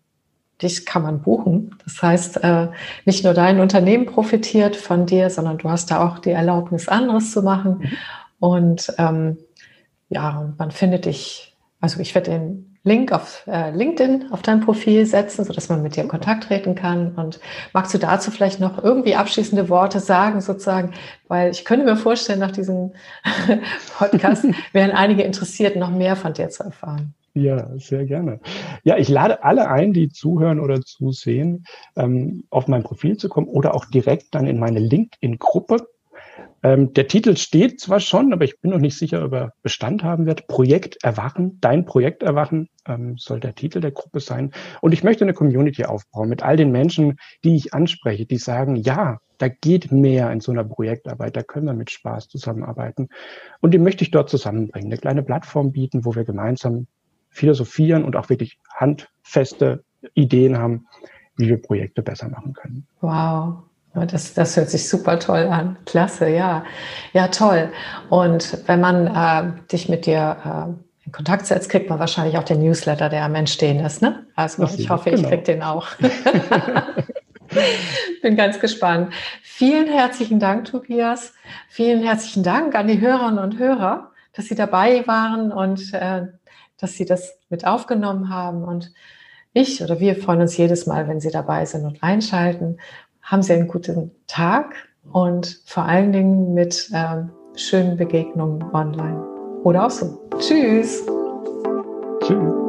dich 0.62 0.87
kann 0.87 1.03
man 1.03 1.21
buchen. 1.21 1.77
Das 1.83 2.01
heißt, 2.01 2.45
äh, 2.45 2.69
nicht 3.05 3.25
nur 3.25 3.35
dein 3.35 3.59
Unternehmen 3.59 4.07
profitiert 4.07 4.77
von 4.77 5.07
dir, 5.07 5.31
sondern 5.31 5.59
du 5.59 5.69
hast 5.69 5.91
da 5.91 6.07
auch 6.07 6.21
die 6.21 6.31
Erlaubnis, 6.31 6.87
anderes 6.87 7.33
zu 7.33 7.43
machen. 7.43 7.79
Mhm. 7.79 7.97
Und 8.39 8.95
ähm, 8.99 9.39
ja, 10.09 10.53
man 10.59 10.71
findet 10.71 11.07
dich, 11.07 11.57
also 11.81 12.01
ich 12.01 12.15
werde 12.15 12.31
den 12.31 12.75
Link 12.87 13.13
auf 13.13 13.45
äh, 13.47 13.71
LinkedIn 13.71 14.27
auf 14.31 14.43
dein 14.43 14.61
Profil 14.61 15.07
setzen, 15.07 15.45
sodass 15.45 15.71
man 15.71 15.83
mit 15.83 15.97
dir 15.97 16.03
in 16.03 16.09
Kontakt 16.09 16.45
treten 16.45 16.75
kann. 16.75 17.15
Und 17.15 17.41
magst 17.73 17.95
du 17.95 17.99
dazu 17.99 18.31
vielleicht 18.31 18.61
noch 18.61 18.83
irgendwie 18.83 19.15
abschließende 19.15 19.71
Worte 19.71 20.01
sagen, 20.01 20.43
sozusagen? 20.43 20.93
Weil 21.27 21.51
ich 21.51 21.65
könnte 21.65 21.87
mir 21.87 21.97
vorstellen, 21.97 22.41
nach 22.41 22.51
diesem 22.51 22.93
Podcast 23.99 24.45
wären 24.73 24.91
einige 24.91 25.23
interessiert, 25.23 25.77
noch 25.77 25.91
mehr 25.91 26.15
von 26.15 26.35
dir 26.35 26.51
zu 26.51 26.65
erfahren. 26.65 27.15
Ja, 27.33 27.69
sehr 27.79 28.05
gerne. 28.05 28.39
Ja, 28.85 28.97
ich 28.97 29.09
lade 29.09 29.43
alle 29.43 29.69
ein, 29.69 29.93
die 29.93 30.09
zuhören 30.09 30.61
oder 30.61 30.83
zusehen, 30.83 31.65
ähm, 31.97 32.45
auf 32.51 32.69
mein 32.69 32.85
Profil 32.85 33.17
zu 33.17 33.29
kommen 33.29 33.49
oder 33.49 33.75
auch 33.75 33.87
direkt 33.87 34.35
dann 34.35 34.47
in 34.47 34.61
meine 34.61 34.79
LinkedIn-Gruppe. 34.79 35.79
Ähm, 36.65 36.95
der 36.95 37.07
Titel 37.07 37.37
steht 37.37 37.79
zwar 37.79 38.01
schon, 38.01 38.33
aber 38.33 38.45
ich 38.45 38.59
bin 38.59 38.71
noch 38.71 38.79
nicht 38.79 38.97
sicher, 38.97 39.23
ob 39.23 39.35
er 39.35 39.53
Bestand 39.62 40.03
haben 40.03 40.25
wird. 40.25 40.47
Projekt 40.47 41.05
Erwachen, 41.05 41.61
dein 41.61 41.85
Projekt 41.85 42.23
Erwachen 42.23 42.71
ähm, 42.87 43.19
soll 43.19 43.39
der 43.39 43.55
Titel 43.55 43.81
der 43.81 43.91
Gruppe 43.91 44.21
sein. 44.21 44.51
Und 44.81 44.93
ich 44.93 45.05
möchte 45.05 45.25
eine 45.25 45.35
Community 45.35 45.85
aufbauen 45.85 46.31
mit 46.31 46.43
all 46.43 46.57
den 46.57 46.73
Menschen, 46.73 47.19
die 47.45 47.55
ich 47.55 47.75
anspreche, 47.75 48.25
die 48.25 48.39
sagen, 48.39 48.77
ja, 48.77 49.19
da 49.37 49.49
geht 49.49 49.93
mehr 49.93 50.33
in 50.33 50.41
so 50.41 50.53
einer 50.53 50.65
Projektarbeit, 50.65 51.37
da 51.37 51.43
können 51.43 51.67
wir 51.67 51.75
mit 51.75 51.91
Spaß 51.91 52.29
zusammenarbeiten. 52.29 53.09
Und 53.61 53.75
die 53.75 53.79
möchte 53.79 54.03
ich 54.03 54.11
dort 54.11 54.31
zusammenbringen, 54.31 54.89
eine 54.89 54.99
kleine 54.99 55.23
Plattform 55.23 55.71
bieten, 55.71 56.07
wo 56.07 56.15
wir 56.15 56.25
gemeinsam 56.25 56.87
philosophieren 57.29 58.05
und 58.05 58.17
auch 58.17 58.31
wirklich 58.31 58.59
handfeste 58.73 59.85
Ideen 60.15 60.57
haben, 60.57 60.87
wie 61.37 61.49
wir 61.49 61.61
Projekte 61.61 62.01
besser 62.03 62.31
machen 62.31 62.55
können. 62.55 62.87
Wow, 63.03 63.65
das, 63.95 64.34
das 64.34 64.57
hört 64.57 64.70
sich 64.70 64.88
super 64.88 65.18
toll 65.18 65.47
an. 65.47 65.76
Klasse, 65.86 66.28
ja. 66.28 66.64
Ja, 67.12 67.28
toll. 67.28 67.70
Und 68.11 68.59
wenn 68.66 68.80
man 68.80 69.07
äh, 69.07 69.70
dich 69.70 69.88
mit 69.88 70.07
dir 70.07 70.36
äh, 70.45 71.07
in 71.07 71.12
Kontakt 71.12 71.47
setzt, 71.47 71.70
kriegt 71.70 71.88
man 71.88 71.99
wahrscheinlich 71.99 72.36
auch 72.36 72.45
den 72.45 72.61
Newsletter, 72.61 73.09
der 73.09 73.24
am 73.24 73.34
Entstehen 73.34 73.84
ist. 73.84 74.03
Ne? 74.03 74.26
Also 74.34 74.64
ich 74.64 74.90
hoffe, 74.90 75.11
genau. 75.11 75.22
ich 75.22 75.28
krieg 75.28 75.45
den 75.45 75.62
auch. 75.62 75.86
Bin 78.22 78.36
ganz 78.36 78.59
gespannt. 78.61 79.12
Vielen 79.42 79.86
herzlichen 79.86 80.40
Dank, 80.40 80.66
Tobias. 80.66 81.32
Vielen 81.68 82.03
herzlichen 82.03 82.42
Dank 82.42 82.74
an 82.74 82.88
die 82.88 83.01
Hörerinnen 83.01 83.38
und 83.38 83.59
Hörer, 83.59 84.11
dass 84.32 84.47
Sie 84.47 84.55
dabei 84.55 85.07
waren 85.07 85.53
und 85.53 85.92
äh, 85.95 86.22
dass 86.78 86.95
Sie 86.95 87.05
das 87.05 87.38
mit 87.49 87.66
aufgenommen 87.66 88.30
haben. 88.30 88.64
Und 88.64 88.92
ich 89.53 89.82
oder 89.82 90.01
wir 90.01 90.16
freuen 90.16 90.40
uns 90.40 90.57
jedes 90.57 90.86
Mal, 90.86 91.07
wenn 91.07 91.20
Sie 91.20 91.30
dabei 91.30 91.64
sind 91.64 91.84
und 91.84 92.03
einschalten 92.03 92.78
haben 93.25 93.43
Sie 93.43 93.53
einen 93.53 93.68
guten 93.68 94.11
Tag 94.27 94.75
und 95.12 95.61
vor 95.66 95.85
allen 95.85 96.12
Dingen 96.12 96.55
mit 96.55 96.91
ähm, 96.95 97.31
schönen 97.57 97.97
Begegnungen 97.97 98.62
online 98.72 99.22
oder 99.64 99.87
auch 99.87 99.91
so. 99.91 100.20
Tschüss. 100.39 101.05
Tschüss. 102.22 102.64